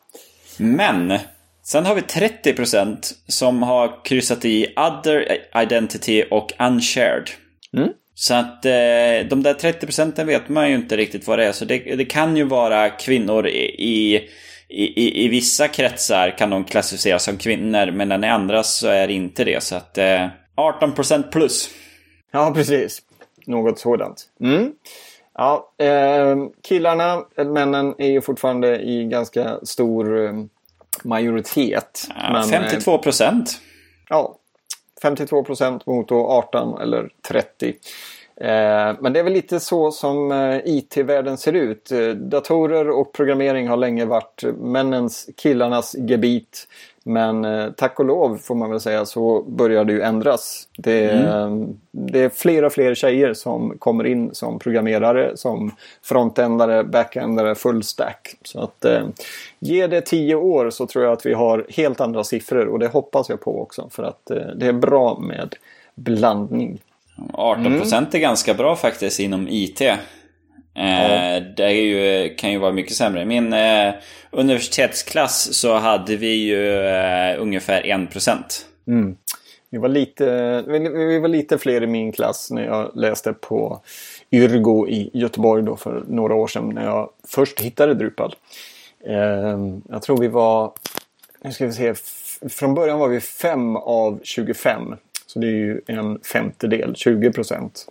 Men 0.57 1.19
sen 1.63 1.85
har 1.85 1.95
vi 1.95 2.01
30% 2.01 3.13
som 3.27 3.63
har 3.63 4.05
kryssat 4.05 4.45
i 4.45 4.73
other 4.75 5.37
identity 5.63 6.23
och 6.31 6.53
unshared. 6.59 7.29
Mm. 7.77 7.89
Så 8.15 8.33
att 8.33 8.65
eh, 8.65 9.29
de 9.29 9.43
där 9.43 9.53
30 9.53 9.85
procenten 9.85 10.27
vet 10.27 10.49
man 10.49 10.69
ju 10.69 10.75
inte 10.75 10.97
riktigt 10.97 11.27
vad 11.27 11.39
det 11.39 11.45
är. 11.45 11.51
Så 11.51 11.65
det, 11.65 11.77
det 11.77 12.05
kan 12.05 12.37
ju 12.37 12.43
vara 12.43 12.89
kvinnor 12.89 13.47
i, 13.47 13.65
i 13.67 14.29
i, 14.69 15.27
vissa 15.27 15.67
kretsar 15.67 16.37
kan 16.37 16.49
de 16.49 16.63
klassificeras 16.63 17.23
som 17.23 17.37
kvinnor, 17.37 17.91
men 17.91 18.23
i 18.23 18.27
andra 18.27 18.63
så 18.63 18.87
är 18.87 19.07
det 19.07 19.13
inte 19.13 19.43
det. 19.43 19.63
Så 19.63 19.75
att 19.75 19.97
eh, 19.97 20.27
18% 20.55 21.31
plus. 21.31 21.69
Ja, 22.31 22.51
precis. 22.55 23.01
Något 23.45 23.79
sådant. 23.79 24.23
Mm. 24.41 24.71
Ja, 25.37 25.71
eh, 25.77 26.35
killarna, 26.61 27.25
männen, 27.35 27.95
är 27.97 28.07
ju 28.07 28.21
fortfarande 28.21 28.79
i 28.79 29.05
ganska 29.05 29.59
stor 29.63 30.25
eh, 30.25 30.33
majoritet. 31.03 32.07
Ja, 32.15 32.31
men, 32.31 32.43
52 32.43 32.97
procent. 32.97 33.49
Eh, 33.49 33.55
ja, 34.09 34.35
52 35.01 35.43
procent 35.43 35.85
mot 35.85 36.11
18 36.11 36.81
eller 36.81 37.09
30. 37.27 37.67
Eh, 38.41 38.95
men 38.99 39.13
det 39.13 39.19
är 39.19 39.23
väl 39.23 39.33
lite 39.33 39.59
så 39.59 39.91
som 39.91 40.31
eh, 40.31 40.59
IT-världen 40.65 41.37
ser 41.37 41.53
ut. 41.53 41.91
Eh, 41.91 42.09
datorer 42.09 42.89
och 42.89 43.13
programmering 43.13 43.67
har 43.67 43.77
länge 43.77 44.05
varit 44.05 44.43
männens, 44.57 45.29
killarnas 45.37 45.95
gebit. 45.97 46.67
Men 47.07 47.73
tack 47.77 47.99
och 47.99 48.05
lov 48.05 48.37
får 48.37 48.55
man 48.55 48.69
väl 48.69 48.79
säga 48.79 49.05
så 49.05 49.41
börjar 49.41 49.85
det 49.85 49.93
ju 49.93 50.01
ändras. 50.01 50.67
Det, 50.77 51.09
mm. 51.09 51.79
det 51.91 52.19
är 52.19 52.29
fler 52.29 52.63
och 52.63 52.73
fler 52.73 52.95
tjejer 52.95 53.33
som 53.33 53.77
kommer 53.79 54.07
in 54.07 54.29
som 54.33 54.59
programmerare, 54.59 55.37
som 55.37 55.71
frontändare, 56.03 56.83
backändare, 56.83 57.55
fullstack. 57.55 58.35
Så 58.43 58.59
att 58.59 58.85
eh, 58.85 59.07
ge 59.59 59.87
det 59.87 60.01
tio 60.01 60.35
år 60.35 60.69
så 60.69 60.87
tror 60.87 61.03
jag 61.03 61.13
att 61.13 61.25
vi 61.25 61.33
har 61.33 61.65
helt 61.69 62.01
andra 62.01 62.23
siffror 62.23 62.67
och 62.67 62.79
det 62.79 62.87
hoppas 62.87 63.29
jag 63.29 63.41
på 63.41 63.61
också 63.61 63.89
för 63.91 64.03
att 64.03 64.29
eh, 64.29 64.37
det 64.55 64.67
är 64.67 64.73
bra 64.73 65.19
med 65.19 65.55
blandning. 65.95 66.79
18 67.33 67.65
mm. 67.65 67.79
procent 67.79 68.13
är 68.13 68.19
ganska 68.19 68.53
bra 68.53 68.75
faktiskt 68.75 69.19
inom 69.19 69.47
IT. 69.47 69.81
Eh. 70.77 71.43
Det 71.57 71.71
ju, 71.71 72.35
kan 72.35 72.51
ju 72.51 72.57
vara 72.57 72.71
mycket 72.71 72.95
sämre. 72.95 73.21
I 73.21 73.25
min 73.25 73.53
eh, 73.53 73.93
universitetsklass 74.31 75.53
så 75.53 75.73
hade 75.73 76.15
vi 76.15 76.33
ju 76.33 76.87
eh, 76.87 77.41
ungefär 77.41 78.03
1 78.03 78.11
procent. 78.11 78.65
Mm. 78.87 79.17
Vi, 79.69 79.77
var 79.77 79.89
lite, 79.89 80.63
vi 80.67 81.19
var 81.19 81.27
lite 81.27 81.57
fler 81.57 81.83
i 81.83 81.87
min 81.87 82.11
klass 82.11 82.51
när 82.51 82.65
jag 82.65 82.91
läste 82.95 83.33
på 83.33 83.81
Yrgo 84.31 84.87
i 84.87 85.09
Göteborg 85.13 85.63
då 85.63 85.75
för 85.75 86.03
några 86.07 86.35
år 86.35 86.47
sedan 86.47 86.69
när 86.69 86.85
jag 86.85 87.09
först 87.27 87.59
hittade 87.59 87.93
Drupal. 87.93 88.35
Eh, 89.05 89.57
jag 89.89 90.01
tror 90.01 90.17
vi 90.17 90.27
var, 90.27 90.71
nu 91.43 91.51
ska 91.51 91.65
vi 91.65 91.73
se, 91.73 91.93
från 92.49 92.73
början 92.73 92.99
var 92.99 93.07
vi 93.07 93.19
5 93.21 93.75
av 93.75 94.19
25 94.23 94.95
så 95.25 95.39
det 95.39 95.47
är 95.47 95.51
ju 95.51 95.81
en 95.87 96.19
femtedel, 96.19 96.95
20 96.95 97.31
procent. 97.31 97.87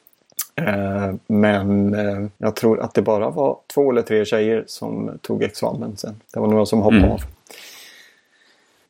Eh, 0.61 1.15
men 1.27 1.95
eh, 1.95 2.27
jag 2.39 2.57
tror 2.57 2.81
att 2.81 2.95
det 2.95 3.03
bara 3.03 3.31
var 3.31 3.59
två 3.75 3.91
eller 3.91 4.03
tre 4.03 4.25
tjejer 4.25 4.65
som 4.67 5.19
tog 5.23 5.43
examen 5.43 5.97
sen. 5.97 6.21
Det 6.33 6.41
var 6.41 6.47
några 6.47 6.67
som 6.67 6.83
hoppade 6.83 6.99
mm. 6.99 7.11
av. 7.11 7.21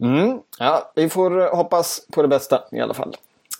Mm, 0.00 0.40
ja, 0.58 0.92
vi 0.94 1.08
får 1.08 1.56
hoppas 1.56 2.06
på 2.12 2.22
det 2.22 2.28
bästa 2.28 2.64
i 2.72 2.80
alla 2.80 2.94
fall. 2.94 3.16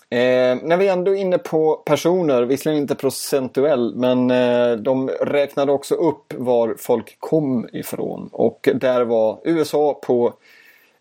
Eh, 0.09 0.57
när 0.63 0.77
vi 0.77 0.87
ändå 0.87 1.11
är 1.15 1.15
inne 1.15 1.37
på 1.37 1.75
personer, 1.75 2.43
visserligen 2.43 2.81
inte 2.81 2.95
procentuell, 2.95 3.95
men 3.95 4.31
eh, 4.31 4.71
de 4.71 5.09
räknade 5.09 5.71
också 5.71 5.95
upp 5.95 6.33
var 6.37 6.75
folk 6.79 7.15
kom 7.19 7.69
ifrån. 7.73 8.29
Och 8.31 8.69
där 8.75 9.01
var 9.01 9.39
USA 9.43 9.93
på 9.93 10.33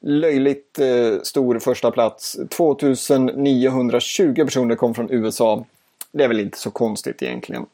löjligt 0.01 0.79
eh, 0.79 1.21
stor 1.23 1.59
första 1.59 1.91
plats. 1.91 2.37
2920 2.51 4.45
personer 4.45 4.75
kom 4.75 4.95
från 4.95 5.11
USA. 5.11 5.65
Det 6.13 6.25
är 6.25 6.29
väl 6.29 6.41
inte 6.41 6.59
så 6.59 6.71
konstigt 6.71 7.23
egentligen. 7.23 7.67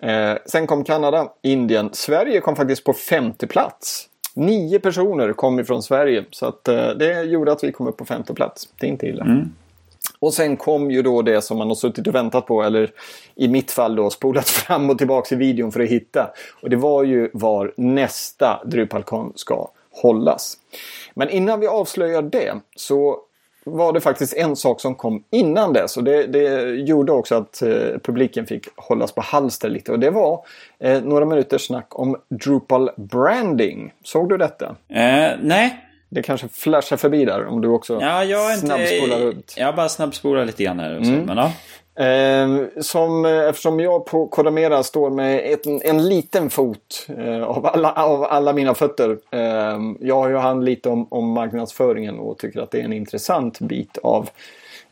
Eh, 0.00 0.34
sen 0.46 0.66
kom 0.66 0.84
Kanada, 0.84 1.32
Indien. 1.42 1.90
Sverige 1.92 2.40
kom 2.40 2.56
faktiskt 2.56 2.84
på 2.84 2.92
femte 2.92 3.46
plats. 3.46 4.08
Nio 4.34 4.80
personer 4.80 5.32
kom 5.32 5.60
ifrån 5.60 5.82
Sverige. 5.82 6.24
Så 6.30 6.46
att, 6.46 6.68
eh, 6.68 6.88
det 6.88 7.22
gjorde 7.22 7.52
att 7.52 7.64
vi 7.64 7.72
kom 7.72 7.86
upp 7.86 7.96
på 7.96 8.04
femte 8.04 8.34
plats. 8.34 8.68
Det 8.80 8.86
är 8.86 8.90
inte 8.90 9.06
illa. 9.06 9.24
Mm. 9.24 9.52
Och 10.18 10.34
sen 10.34 10.56
kom 10.56 10.90
ju 10.90 11.02
då 11.02 11.22
det 11.22 11.42
som 11.42 11.58
man 11.58 11.68
har 11.68 11.74
suttit 11.74 12.06
och 12.06 12.14
väntat 12.14 12.46
på, 12.46 12.62
eller 12.62 12.90
i 13.34 13.48
mitt 13.48 13.70
fall 13.70 13.96
då 13.96 14.10
spolat 14.10 14.48
fram 14.48 14.90
och 14.90 14.98
tillbaka 14.98 15.34
i 15.34 15.38
videon 15.38 15.72
för 15.72 15.80
att 15.80 15.88
hitta. 15.88 16.30
Och 16.62 16.70
det 16.70 16.76
var 16.76 17.04
ju 17.04 17.30
var 17.32 17.72
nästa 17.76 18.64
DrupalCon 18.64 19.32
ska 19.34 19.70
hållas. 19.90 20.58
Men 21.14 21.30
innan 21.30 21.60
vi 21.60 21.66
avslöjar 21.66 22.22
det 22.22 22.54
så 22.76 23.20
var 23.64 23.92
det 23.92 24.00
faktiskt 24.00 24.34
en 24.34 24.56
sak 24.56 24.80
som 24.80 24.94
kom 24.94 25.24
innan 25.30 25.72
dess 25.72 25.96
och 25.96 26.04
det, 26.04 26.26
det 26.26 26.70
gjorde 26.70 27.12
också 27.12 27.34
att 27.34 27.62
eh, 27.62 27.70
publiken 28.02 28.46
fick 28.46 28.68
hållas 28.76 29.12
på 29.12 29.20
halster 29.20 29.68
lite 29.68 29.92
och 29.92 29.98
det 29.98 30.10
var 30.10 30.44
eh, 30.78 31.02
några 31.02 31.24
minuters 31.24 31.66
snack 31.66 31.86
om 31.90 32.16
Drupal 32.28 32.90
branding. 32.96 33.92
Såg 34.04 34.28
du 34.28 34.36
detta? 34.36 34.66
Eh, 34.88 35.30
nej. 35.42 35.80
Det 36.08 36.22
kanske 36.22 36.48
flashar 36.48 36.96
förbi 36.96 37.24
där 37.24 37.46
om 37.46 37.60
du 37.60 37.68
också 37.68 37.98
ja, 38.00 38.24
jag 38.24 38.58
snabbspolar 38.58 39.18
runt. 39.18 39.54
Jag 39.56 39.76
bara 39.76 39.88
snabbspolar 39.88 40.44
lite 40.44 40.64
grann 40.64 40.80
här. 40.80 40.98
Och 40.98 41.06
så, 41.06 41.12
mm. 41.12 41.24
men, 41.24 41.36
ja. 41.36 41.52
Ehm, 41.96 42.60
eh, 42.60 42.82
som, 42.82 43.24
eftersom 43.24 43.80
jag 43.80 44.06
på 44.06 44.26
Kodamera 44.26 44.82
står 44.82 45.10
med 45.10 45.52
ett, 45.52 45.66
en 45.66 46.08
liten 46.08 46.50
fot 46.50 47.06
eh, 47.18 47.42
av, 47.42 47.66
alla, 47.66 47.92
av 47.92 48.24
alla 48.24 48.52
mina 48.52 48.74
fötter. 48.74 49.18
Eh, 49.30 49.80
jag 50.00 50.14
har 50.16 50.28
ju 50.28 50.36
hand 50.36 50.64
lite 50.64 50.88
om, 50.88 51.06
om 51.10 51.30
marknadsföringen 51.30 52.18
och 52.18 52.38
tycker 52.38 52.60
att 52.60 52.70
det 52.70 52.80
är 52.80 52.84
en 52.84 52.92
intressant 52.92 53.60
bit 53.60 53.98
av, 53.98 54.28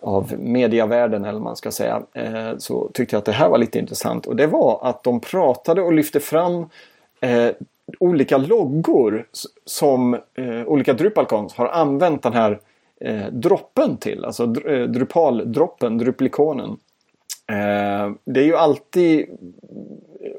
av 0.01 0.33
mediavärlden 0.39 1.25
eller 1.25 1.41
man 1.41 1.57
ska 1.57 1.71
säga. 1.71 2.03
Eh, 2.15 2.57
så 2.59 2.91
tyckte 2.95 3.15
jag 3.15 3.19
att 3.19 3.25
det 3.27 3.33
här 3.33 3.49
var 3.49 3.59
lite 3.59 3.79
intressant 3.79 4.27
och 4.27 4.37
det 4.37 4.47
var 4.47 4.79
att 4.83 5.03
de 5.03 5.21
pratade 5.21 5.83
och 5.83 5.93
lyfte 5.93 6.21
fram 6.21 6.67
eh, 7.21 7.49
olika 7.99 8.39
loggor 8.39 9.27
som 9.65 10.15
eh, 10.15 10.63
olika 10.67 10.93
Drupalcons 10.93 11.55
har 11.55 11.69
använt 11.69 12.23
den 12.23 12.33
här 12.33 12.61
eh, 13.01 13.27
droppen 13.33 13.97
till. 13.97 14.25
Alltså 14.25 14.43
eh, 14.43 14.89
Drupal-droppen, 14.89 15.99
Druplikonen. 15.99 16.79
Eh, 17.51 18.13
det 18.25 18.41
är 18.41 18.45
ju 18.45 18.57
alltid 18.57 19.27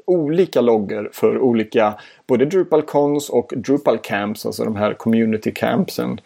olika 0.04 0.60
loggor 0.60 1.10
för 1.12 1.38
olika 1.38 1.94
både 2.26 2.44
Drupal 2.44 2.82
Cons 2.82 3.30
och 3.30 3.52
Drupal 3.56 3.98
Camps, 3.98 4.46
alltså 4.46 4.64
de 4.64 4.76
här 4.76 4.94
community 4.94 5.52
campsen. 5.52 6.20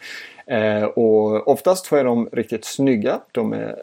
Eh, 0.45 0.83
och 0.83 1.47
oftast 1.47 1.85
så 1.85 1.95
är 1.95 2.03
de 2.03 2.29
riktigt 2.31 2.65
snygga. 2.65 3.19
De 3.31 3.53
är 3.53 3.75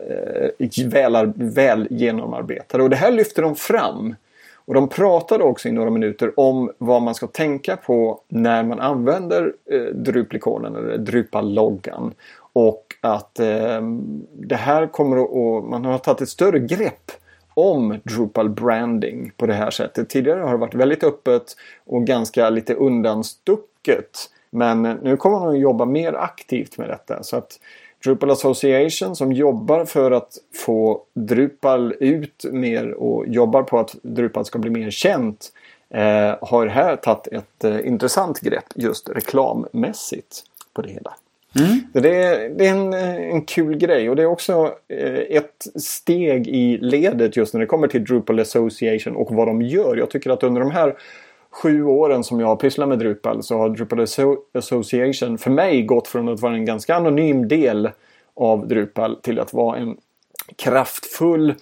eh, 0.59 0.89
väl, 0.89 1.33
väl 1.35 1.87
genomarbetade 1.91 2.85
och 2.85 2.91
det 2.91 2.97
här 2.97 3.11
lyfter 3.11 3.43
de 3.43 3.57
fram. 3.57 4.15
Och 4.55 4.75
de 4.75 4.89
pratade 4.89 5.45
också 5.45 5.69
i 5.69 5.73
några 5.73 5.91
minuter 5.91 6.41
om 6.41 6.71
vad 6.79 7.03
man 7.03 7.15
ska 7.15 7.27
tänka 7.27 7.77
på 7.77 8.21
när 8.29 8.63
man 8.63 8.81
använder 8.81 9.53
eh, 9.71 9.81
Drupalikonen 9.81 10.77
eller 10.77 10.99
Drupal-loggan. 10.99 12.15
Och 12.59 12.95
att 13.01 13.39
eh, 13.41 13.83
det 14.33 14.57
här 14.57 14.87
kommer 14.87 15.17
att, 15.17 15.65
man 15.65 15.85
har 15.85 15.99
tagit 15.99 16.21
ett 16.21 16.29
större 16.29 16.59
grepp 16.59 17.11
om 17.55 18.01
Drupal 18.05 18.49
branding 18.49 19.33
på 19.37 19.47
det 19.47 19.55
här 19.55 19.71
sättet. 19.71 20.09
Tidigare 20.09 20.41
har 20.41 20.51
det 20.51 20.57
varit 20.57 20.75
väldigt 20.75 21.05
öppet 21.05 21.57
och 21.87 22.05
ganska 22.05 22.51
lite 22.51 22.75
undanstucket. 22.75 24.31
Men 24.51 24.83
nu 24.83 25.17
kommer 25.17 25.39
man 25.39 25.49
att 25.49 25.59
jobba 25.59 25.85
mer 25.85 26.13
aktivt 26.13 26.79
med 26.79 26.89
detta. 26.89 27.23
Så 27.23 27.37
att 27.37 27.61
Drupal 28.05 28.31
Association 28.31 29.17
som 29.17 29.33
jobbar 29.33 29.85
för 29.85 30.11
att 30.11 30.39
få 30.65 31.03
Drupal 31.15 31.95
ut 32.01 32.45
mer 32.53 32.93
och 32.93 33.27
jobbar 33.27 33.63
på 33.63 33.79
att 33.79 33.97
Drupal 34.03 34.45
ska 34.45 34.59
bli 34.59 34.71
mer 34.71 34.91
känt 34.91 35.53
eh, 35.91 36.35
har 36.41 36.67
här 36.67 36.97
tagit 36.97 37.27
ett 37.27 37.65
eh, 37.65 37.87
intressant 37.87 38.41
grepp 38.41 38.67
just 38.75 39.09
reklammässigt 39.09 40.45
på 40.73 40.83
det 40.83 40.91
hela. 40.91 41.17
Mm. 41.59 41.79
Det, 41.93 42.23
är, 42.23 42.49
det 42.49 42.67
är 42.67 42.71
en, 42.71 42.93
en 43.33 43.43
kul 43.43 43.77
grej 43.77 44.11
och 44.11 44.17
det 44.17 44.23
är 44.23 44.27
också 44.27 44.75
eh, 44.89 45.37
ett 45.37 45.67
steg 45.83 46.49
i 46.49 46.79
ledet 46.79 47.37
just 47.37 47.55
när 47.55 47.61
det 47.61 47.67
kommer 47.67 47.89
till 47.89 48.05
Drupal 48.05 48.41
Association 48.41 49.17
och 49.17 49.35
vad 49.35 49.49
de 49.49 49.63
gör. 49.63 49.97
Jag 49.97 50.11
tycker 50.11 50.31
att 50.31 50.43
under 50.43 50.61
de 50.61 50.71
här 50.71 50.95
sju 51.51 51.85
åren 51.85 52.25
som 52.25 52.41
jag 52.41 52.47
har 52.47 52.57
pysslat 52.57 52.89
med 52.89 52.99
Drupal 52.99 53.43
så 53.43 53.59
har 53.59 53.69
Drupal 53.69 54.07
Association 54.55 55.39
för 55.39 55.51
mig 55.51 55.83
gått 55.83 56.09
från 56.09 56.29
att 56.29 56.41
vara 56.41 56.55
en 56.55 56.65
ganska 56.65 56.95
anonym 56.95 57.49
del 57.49 57.91
av 58.35 58.69
Drupal 58.69 59.17
till 59.17 59.41
att 59.41 59.53
vara 59.53 59.77
en 59.77 59.97
kraftfull 60.57 61.55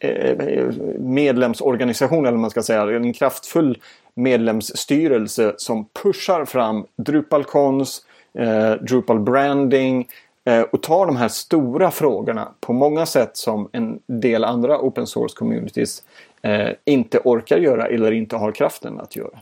eh, 0.00 0.70
medlemsorganisation 0.98 2.26
eller 2.26 2.38
man 2.38 2.50
ska 2.50 2.62
säga. 2.62 2.96
En 2.96 3.12
kraftfull 3.12 3.78
medlemsstyrelse 4.14 5.54
som 5.56 5.88
pushar 6.02 6.44
fram 6.44 6.86
DrupalCons 6.96 8.04
eh, 8.34 8.72
Drupal 8.72 9.20
branding 9.20 10.08
eh, 10.44 10.62
och 10.62 10.82
tar 10.82 11.06
de 11.06 11.16
här 11.16 11.28
stora 11.28 11.90
frågorna 11.90 12.48
på 12.60 12.72
många 12.72 13.06
sätt 13.06 13.36
som 13.36 13.68
en 13.72 13.98
del 14.06 14.44
andra 14.44 14.78
open 14.78 15.06
source 15.06 15.36
communities 15.36 16.02
eh, 16.42 16.68
inte 16.84 17.18
orkar 17.24 17.58
göra 17.58 17.86
eller 17.86 18.12
inte 18.12 18.36
har 18.36 18.52
kraften 18.52 19.00
att 19.00 19.16
göra. 19.16 19.38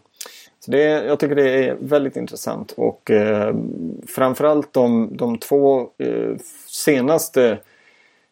Så 0.60 0.70
det, 0.70 0.82
jag 0.82 1.20
tycker 1.20 1.34
det 1.34 1.64
är 1.64 1.76
väldigt 1.80 2.16
intressant 2.16 2.72
och 2.76 3.10
eh, 3.10 3.54
framförallt 4.08 4.72
de, 4.72 5.16
de 5.16 5.38
två 5.38 5.80
eh, 5.98 6.36
senaste 6.66 7.58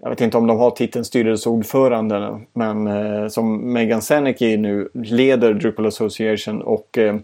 jag 0.05 0.11
vet 0.11 0.20
inte 0.20 0.36
om 0.36 0.46
de 0.46 0.59
har 0.59 0.70
titeln 0.70 1.05
styrelseordförande 1.05 2.40
men 2.52 2.86
eh, 2.86 3.28
som 3.28 3.72
Megan 3.72 4.02
Senecki 4.02 4.57
nu 4.57 4.88
leder 4.94 5.55
Drupal 5.55 5.86
Association 5.86 6.62
och 6.62 6.98
eh, 6.98 7.16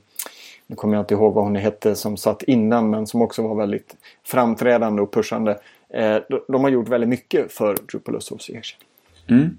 nu 0.70 0.76
kommer 0.76 0.94
jag 0.94 1.02
inte 1.02 1.14
ihåg 1.14 1.34
vad 1.34 1.44
hon 1.44 1.56
hette 1.56 1.94
som 1.94 2.16
satt 2.16 2.42
innan 2.42 2.90
men 2.90 3.06
som 3.06 3.22
också 3.22 3.42
var 3.42 3.54
väldigt 3.54 3.96
framträdande 4.24 5.02
och 5.02 5.12
pushande. 5.12 5.60
Eh, 5.94 6.16
de 6.48 6.64
har 6.64 6.70
gjort 6.70 6.88
väldigt 6.88 7.08
mycket 7.08 7.52
för 7.52 7.76
Drupal 7.92 8.16
Association. 8.16 8.80
Mm. 9.28 9.56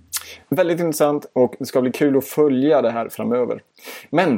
Väldigt 0.49 0.79
intressant 0.79 1.25
och 1.33 1.55
det 1.59 1.65
ska 1.65 1.81
bli 1.81 1.91
kul 1.91 2.17
att 2.17 2.25
följa 2.25 2.81
det 2.81 2.91
här 2.91 3.09
framöver. 3.09 3.61
Men 4.09 4.33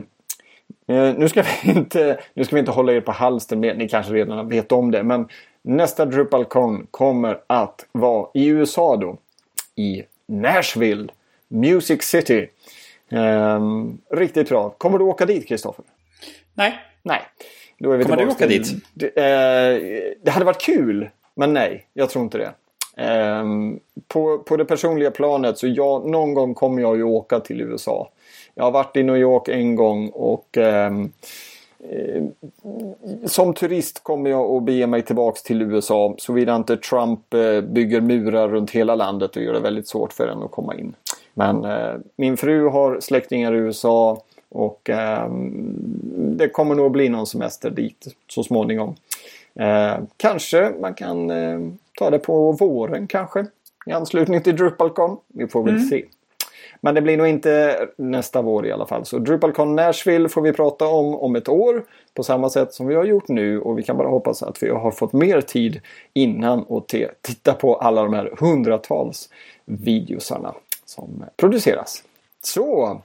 eh, 0.88 1.14
nu, 1.18 1.30
ska 1.30 1.44
vi 1.64 1.72
inte, 1.72 2.20
nu 2.34 2.44
ska 2.44 2.56
vi 2.56 2.60
inte 2.60 2.72
hålla 2.72 2.94
er 2.94 3.02
på 3.02 3.12
halster 3.12 3.56
med, 3.56 3.78
ni 3.78 3.90
kanske 3.90 4.14
redan 4.14 4.50
vet 4.50 4.72
om 4.72 4.92
det. 4.92 5.04
Men 5.04 5.28
nästa 5.62 6.06
DrupalCon 6.06 6.88
kommer 6.92 7.40
att 7.48 7.86
vara 7.92 8.28
i 8.34 8.48
USA 8.48 8.96
då. 8.96 9.18
I 9.76 10.04
Nashville, 10.28 11.08
Music 11.48 12.04
City. 12.04 12.48
Um, 13.10 13.98
riktigt 14.12 14.50
bra. 14.50 14.70
Kommer 14.70 14.98
du 14.98 15.04
åka 15.04 15.26
dit 15.26 15.48
Kristoffer? 15.48 15.86
Nej. 16.54 16.80
Nej. 17.02 17.22
Då 17.80 17.92
är 17.92 17.98
vi 17.98 18.04
Kommer 18.04 18.18
du 18.18 18.28
åka 18.28 18.48
till, 18.48 18.64
dit? 18.64 18.86
Det, 18.94 19.08
uh, 19.08 20.14
det 20.22 20.32
hade 20.32 20.46
varit 20.46 20.62
kul. 20.62 21.10
Men 21.36 21.54
nej, 21.54 21.86
jag 21.94 22.10
tror 22.10 22.24
inte 22.24 22.38
det. 22.38 22.54
Um, 22.98 23.80
på, 24.08 24.40
på 24.40 24.58
det 24.58 24.66
personliga 24.66 25.12
planet 25.12 25.58
så 25.58 25.68
jag, 25.68 26.06
någon 26.06 26.34
gång 26.34 26.54
kommer 26.54 26.82
jag 26.82 26.98
ju 26.98 27.04
åka 27.04 27.40
till 27.40 27.62
USA. 27.62 28.10
Jag 28.56 28.64
har 28.64 28.72
varit 28.72 28.98
i 28.98 29.04
New 29.04 29.18
York 29.18 29.48
en 29.48 29.76
gång 29.76 30.10
och 30.10 30.58
um, 30.58 31.12
uh, 31.94 32.24
som 33.26 33.54
turist 33.54 34.04
kommer 34.04 34.30
jag 34.30 34.56
att 34.56 34.64
bege 34.64 34.88
mig 34.88 35.02
tillbaks 35.02 35.44
till 35.44 35.62
USA 35.62 36.16
såvida 36.18 36.56
inte 36.56 36.78
Trump 36.78 37.20
uh, 37.36 37.62
bygger 37.62 38.02
murar 38.02 38.50
runt 38.50 38.72
hela 38.72 38.96
landet 38.96 39.36
och 39.36 39.44
gör 39.44 39.54
det 39.54 39.60
väldigt 39.60 39.88
svårt 39.88 40.14
för 40.14 40.28
en 40.28 40.44
att 40.44 40.52
komma 40.52 40.76
in. 40.76 40.96
Men 41.34 41.66
uh, 41.66 42.00
min 42.16 42.38
fru 42.38 42.68
har 42.68 43.00
släktingar 43.00 43.54
i 43.54 43.58
USA 43.58 44.22
och 44.54 44.90
ehm, 44.90 45.52
det 46.38 46.50
kommer 46.50 46.76
nog 46.76 46.86
att 46.86 46.92
bli 46.92 47.10
någon 47.10 47.28
semester 47.28 47.70
dit 47.70 48.16
så 48.28 48.44
småningom. 48.44 48.96
Eh, 49.56 49.98
kanske 50.18 50.74
man 50.82 50.94
kan 50.94 51.32
eh, 51.32 51.60
ta 51.98 52.10
det 52.10 52.20
på 52.20 52.52
våren 52.52 53.08
kanske. 53.08 53.46
I 53.86 53.92
anslutning 53.92 54.42
till 54.42 54.56
DrupalCon. 54.56 55.18
Vi 55.28 55.48
får 55.48 55.64
väl 55.64 55.76
mm. 55.76 55.88
se. 55.88 56.06
Men 56.82 56.96
det 56.96 57.02
blir 57.02 57.18
nog 57.18 57.28
inte 57.28 57.80
nästa 57.98 58.42
vår 58.42 58.66
i 58.66 58.72
alla 58.72 58.86
fall. 58.86 59.06
Så 59.06 59.20
DrupalCon 59.20 59.76
Nashville 59.76 60.30
får 60.30 60.42
vi 60.42 60.54
prata 60.54 60.88
om 60.88 61.16
om 61.16 61.36
ett 61.36 61.50
år. 61.50 61.84
På 62.14 62.24
samma 62.24 62.50
sätt 62.50 62.74
som 62.74 62.88
vi 62.88 62.96
har 62.96 63.04
gjort 63.04 63.28
nu. 63.28 63.60
Och 63.60 63.80
vi 63.80 63.84
kan 63.84 63.98
bara 63.98 64.08
hoppas 64.08 64.44
att 64.44 64.64
vi 64.64 64.70
har 64.70 64.92
fått 64.92 65.14
mer 65.14 65.42
tid 65.42 65.82
innan 66.14 66.64
och 66.64 66.96
titta 67.22 67.54
på 67.54 67.76
alla 67.76 68.04
de 68.04 68.14
här 68.14 68.34
hundratals 68.40 69.30
videosarna 69.66 70.54
som 70.86 71.24
produceras. 71.38 72.04
Så, 72.42 73.02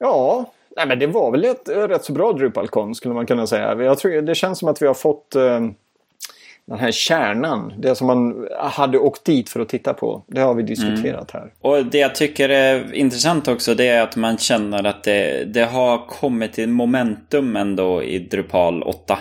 ja, 0.00 0.52
Nej, 0.76 0.86
men 0.86 0.98
det 0.98 1.06
var 1.06 1.30
väl 1.30 1.44
ett 1.44 1.68
rätt 1.68 2.04
så 2.04 2.12
bra 2.12 2.32
DrupalCon 2.32 2.94
skulle 2.94 3.14
man 3.14 3.26
kunna 3.26 3.46
säga. 3.46 3.82
Jag 3.82 3.98
tror, 3.98 4.22
det 4.22 4.34
känns 4.34 4.58
som 4.58 4.68
att 4.68 4.82
vi 4.82 4.86
har 4.86 4.94
fått 4.94 5.34
eh, 5.34 5.60
den 6.66 6.78
här 6.78 6.90
kärnan. 6.90 7.72
Det 7.78 7.94
som 7.94 8.06
man 8.06 8.48
hade 8.58 8.98
åkt 8.98 9.24
dit 9.24 9.48
för 9.50 9.60
att 9.60 9.68
titta 9.68 9.94
på. 9.94 10.24
Det 10.26 10.40
har 10.40 10.54
vi 10.54 10.62
diskuterat 10.62 11.34
mm. 11.34 11.42
här. 11.42 11.52
Och 11.60 11.86
det 11.86 11.98
jag 11.98 12.14
tycker 12.14 12.48
är 12.48 12.94
intressant 12.94 13.48
också 13.48 13.74
det 13.74 13.88
är 13.88 14.02
att 14.02 14.16
man 14.16 14.38
känner 14.38 14.86
att 14.86 15.04
det, 15.04 15.44
det 15.44 15.64
har 15.64 16.06
kommit 16.06 16.52
till 16.52 16.68
momentum 16.68 17.56
ändå 17.56 18.02
i 18.02 18.18
Drupal 18.18 18.82
8. 18.82 19.18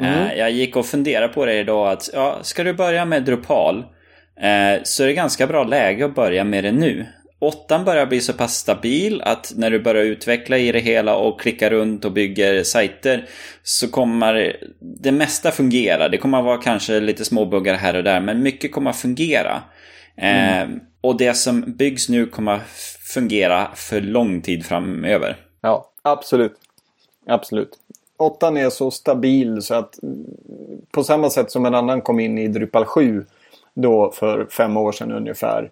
Mm. 0.00 0.12
Eh, 0.12 0.34
jag 0.38 0.50
gick 0.50 0.76
och 0.76 0.86
funderade 0.86 1.32
på 1.32 1.46
det 1.46 1.58
idag 1.58 1.88
att 1.88 2.10
ja, 2.12 2.38
ska 2.42 2.64
du 2.64 2.72
börja 2.72 3.04
med 3.04 3.24
Drupal 3.24 3.78
eh, 4.40 4.82
så 4.82 5.02
är 5.02 5.06
det 5.06 5.14
ganska 5.14 5.46
bra 5.46 5.64
läge 5.64 6.04
att 6.04 6.14
börja 6.14 6.44
med 6.44 6.64
det 6.64 6.72
nu. 6.72 7.06
Åttan 7.40 7.84
börjar 7.84 8.06
bli 8.06 8.20
så 8.20 8.32
pass 8.32 8.54
stabil 8.54 9.22
att 9.22 9.52
när 9.56 9.70
du 9.70 9.80
börjar 9.80 10.04
utveckla 10.04 10.58
i 10.58 10.72
det 10.72 10.78
hela 10.78 11.16
och 11.16 11.40
klicka 11.40 11.70
runt 11.70 12.04
och 12.04 12.12
bygger 12.12 12.62
sajter 12.62 13.28
så 13.62 13.88
kommer 13.88 14.56
det 14.80 15.12
mesta 15.12 15.50
fungera. 15.50 16.08
Det 16.08 16.18
kommer 16.18 16.38
att 16.38 16.44
vara 16.44 16.58
kanske 16.58 17.00
lite 17.00 17.24
småbuggar 17.24 17.74
här 17.74 17.96
och 17.96 18.04
där 18.04 18.20
men 18.20 18.42
mycket 18.42 18.72
kommer 18.72 18.90
att 18.90 18.96
fungera. 18.96 19.62
Mm. 20.16 20.72
Eh, 20.72 20.78
och 21.00 21.16
det 21.16 21.34
som 21.34 21.72
byggs 21.72 22.08
nu 22.08 22.26
kommer 22.26 22.52
att 22.52 22.68
fungera 23.14 23.68
för 23.74 24.00
lång 24.00 24.40
tid 24.40 24.66
framöver. 24.66 25.36
Ja, 25.60 25.90
absolut. 26.02 26.54
Absolut. 27.26 27.70
Åttan 28.16 28.56
är 28.56 28.70
så 28.70 28.90
stabil 28.90 29.62
så 29.62 29.74
att 29.74 29.98
på 30.90 31.04
samma 31.04 31.30
sätt 31.30 31.50
som 31.50 31.66
en 31.66 31.74
annan 31.74 32.00
kom 32.00 32.20
in 32.20 32.38
i 32.38 32.48
Drupal 32.48 32.84
7 32.84 33.24
då 33.74 34.12
för 34.12 34.46
fem 34.50 34.76
år 34.76 34.92
sedan 34.92 35.12
ungefär. 35.12 35.70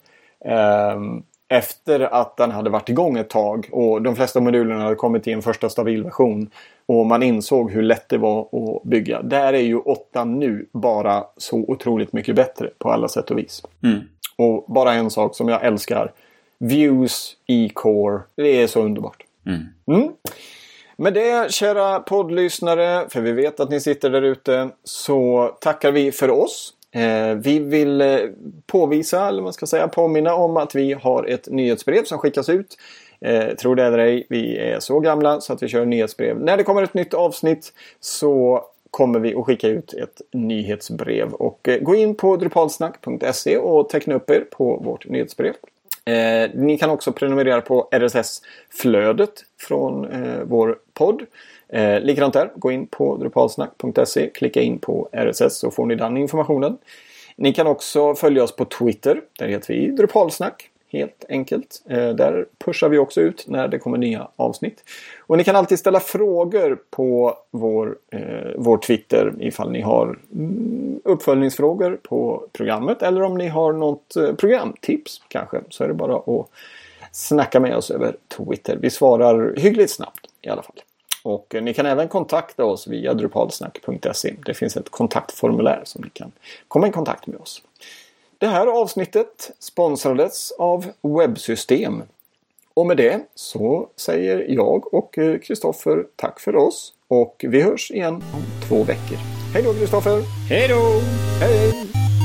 Um, 0.95 1.25
efter 1.49 2.01
att 2.01 2.37
den 2.37 2.51
hade 2.51 2.71
varit 2.71 2.89
igång 2.89 3.19
ett 3.19 3.31
tag 3.31 3.69
och 3.73 4.03
de 4.03 4.17
flesta 4.17 4.41
modulerna 4.41 4.83
hade 4.83 4.97
kommit 4.97 5.27
i 5.27 5.33
en 5.33 5.43
första 5.43 5.69
stabil 5.69 6.03
version 6.05 6.51
och 6.87 7.07
man 7.07 7.23
insåg 7.23 7.71
hur 7.71 7.83
lätt 7.83 8.09
det 8.09 8.19
var 8.19 8.41
att 8.41 8.83
bygga. 8.83 9.23
Där 9.23 9.53
är 9.53 9.63
ju 9.63 9.79
8 9.79 10.25
nu 10.25 10.67
bara 10.73 11.25
så 11.37 11.57
otroligt 11.57 12.13
mycket 12.13 12.37
bättre 12.37 12.71
på 12.79 12.91
alla 12.91 13.09
sätt 13.09 13.31
och 13.31 13.39
vis. 13.39 13.63
Mm. 13.83 13.99
Och 14.39 14.65
bara 14.69 14.93
en 14.93 15.11
sak 15.11 15.37
som 15.37 15.49
jag 15.49 15.65
älskar. 15.65 16.13
Views 16.59 17.37
i 17.47 17.69
Core. 17.69 18.21
Det 18.37 18.63
är 18.63 18.67
så 18.67 18.83
underbart. 18.83 19.25
Mm. 19.47 19.61
Mm. 19.87 20.13
Med 20.97 21.15
det, 21.15 21.53
kära 21.53 22.01
poddlyssnare, 22.01 23.09
för 23.09 23.21
vi 23.21 23.33
vet 23.33 23.61
att 23.61 23.71
ni 23.71 23.81
sitter 23.81 24.11
där 24.11 24.23
ute, 24.23 24.69
så 24.85 25.51
tackar 25.61 25.93
vi 25.93 26.13
för 26.13 26.31
oss. 26.31 26.73
Eh, 26.95 27.35
vi 27.35 27.59
vill 27.59 28.01
eh, 28.01 28.19
påvisa, 28.67 29.29
eller 29.29 29.43
man 29.43 29.53
ska 29.53 29.67
säga 29.67 29.89
påminna 29.89 30.35
om 30.35 30.57
att 30.57 30.75
vi 30.75 30.93
har 30.93 31.25
ett 31.25 31.49
nyhetsbrev 31.49 32.05
som 32.05 32.19
skickas 32.19 32.49
ut. 32.49 32.77
Eh, 33.21 33.55
tror 33.55 33.77
det 33.77 33.85
eller 33.85 33.99
ej, 33.99 34.27
vi 34.29 34.59
är 34.59 34.81
så 34.81 35.01
gamla 35.01 35.41
så 35.41 35.53
att 35.53 35.63
vi 35.63 35.69
kör 35.69 35.85
nyhetsbrev. 35.85 36.41
När 36.41 36.57
det 36.57 36.65
kommer 36.65 36.83
ett 36.83 36.95
nytt 36.95 37.15
avsnitt 37.15 37.73
så 38.01 38.65
kommer 38.91 39.21
vi 39.21 39.35
att 39.35 39.45
skicka 39.45 39.69
ut 39.69 39.93
ett 39.93 40.21
nyhetsbrev. 40.33 41.33
Och 41.33 41.69
eh, 41.69 41.79
gå 41.81 41.95
in 41.95 42.15
på 42.15 42.37
drupalsnack.se 42.37 43.59
och 43.59 43.89
teckna 43.89 44.15
upp 44.15 44.31
er 44.31 44.41
på 44.51 44.77
vårt 44.77 45.09
nyhetsbrev. 45.09 45.55
Eh, 46.05 46.51
ni 46.55 46.79
kan 46.79 46.91
också 46.91 47.13
prenumerera 47.13 47.61
på 47.61 47.89
RSS-flödet 47.91 49.45
från 49.61 50.05
eh, 50.05 50.41
vår 50.45 50.79
podd. 50.95 51.23
Eh, 51.69 52.01
likadant 52.01 52.35
där, 52.35 52.53
gå 52.55 52.73
in 52.73 52.87
på 52.87 53.17
drupalsnack.se, 53.17 54.31
klicka 54.31 54.63
in 54.63 54.79
på 54.79 55.09
RSS 55.13 55.59
så 55.59 55.71
får 55.71 55.87
ni 55.87 55.95
den 55.95 56.17
informationen. 56.17 56.79
Ni 57.37 57.53
kan 57.53 57.67
också 57.67 58.15
följa 58.15 58.43
oss 58.43 58.57
på 58.57 58.65
Twitter. 58.65 59.21
Där 59.39 59.49
heter 59.49 59.75
vi 59.75 59.89
Drupalsnack. 59.89 60.71
Helt 60.89 61.25
enkelt. 61.29 61.83
Eh, 61.89 62.09
där 62.09 62.47
pushar 62.65 62.89
vi 62.89 62.99
också 62.99 63.21
ut 63.21 63.45
när 63.49 63.69
det 63.69 63.79
kommer 63.79 63.99
nya 63.99 64.29
avsnitt. 64.37 64.85
Och 65.21 65.37
ni 65.37 65.45
kan 65.45 65.57
alltid 65.57 65.79
ställa 65.79 66.01
frågor 66.01 66.79
på 66.91 67.35
vår, 67.51 67.97
eh, 68.11 68.51
vår 68.57 68.79
Twitter 68.79 69.35
ifall 69.41 69.71
ni 69.71 69.81
har 69.81 70.19
mm, 70.35 71.01
uppföljningsfrågor 71.05 72.01
på 72.03 72.47
programmet 72.53 73.03
eller 73.03 73.23
om 73.23 73.35
ni 73.35 73.49
har 73.49 73.73
något 73.73 74.17
eh, 74.17 74.35
programtips 74.35 75.23
kanske. 75.29 75.61
Så 75.69 75.85
är 75.85 75.89
det 75.89 75.95
bara 75.95 76.17
att 76.17 76.49
snacka 77.13 77.61
med 77.61 77.77
oss 77.77 77.91
över 77.91 78.17
Twitter. 78.29 78.77
Vi 78.81 78.91
svarar 78.91 79.55
hyggligt 79.57 79.91
snabbt 79.91 80.27
i 80.43 80.49
alla 80.49 80.63
fall. 80.63 80.81
Och 81.27 81.55
ni 81.63 81.75
kan 81.75 81.87
även 81.87 82.09
kontakta 82.09 82.65
oss 82.65 82.87
via 82.87 83.15
drupalsnack.se. 83.15 84.35
Det 84.47 84.55
finns 84.55 84.77
ett 84.77 84.91
kontaktformulär 84.91 85.81
som 85.85 86.03
ni 86.05 86.11
kan 86.11 86.33
komma 86.69 86.89
i 86.89 86.93
kontakt 86.93 87.27
med 87.27 87.41
oss. 87.41 87.63
Det 88.39 88.47
här 88.47 88.67
avsnittet 88.67 89.51
sponsrades 89.59 90.53
av 90.53 90.87
Webbsystem. 91.03 92.03
Och 92.75 92.87
med 92.87 92.97
det 92.97 93.21
så 93.35 93.89
säger 93.97 94.47
jag 94.49 94.95
och 94.95 95.15
Kristoffer 95.43 96.07
tack 96.17 96.41
för 96.41 96.57
oss. 96.57 96.93
Och 97.09 97.45
vi 97.49 97.63
hörs 97.63 97.91
igen 97.91 98.15
om 98.15 98.69
två 98.69 98.83
veckor. 98.83 99.19
Hej 99.55 99.63
då 99.63 99.75
Kristoffer! 99.75 100.23
Hej 100.49 100.69
då! 100.69 101.01
Hej! 101.41 102.16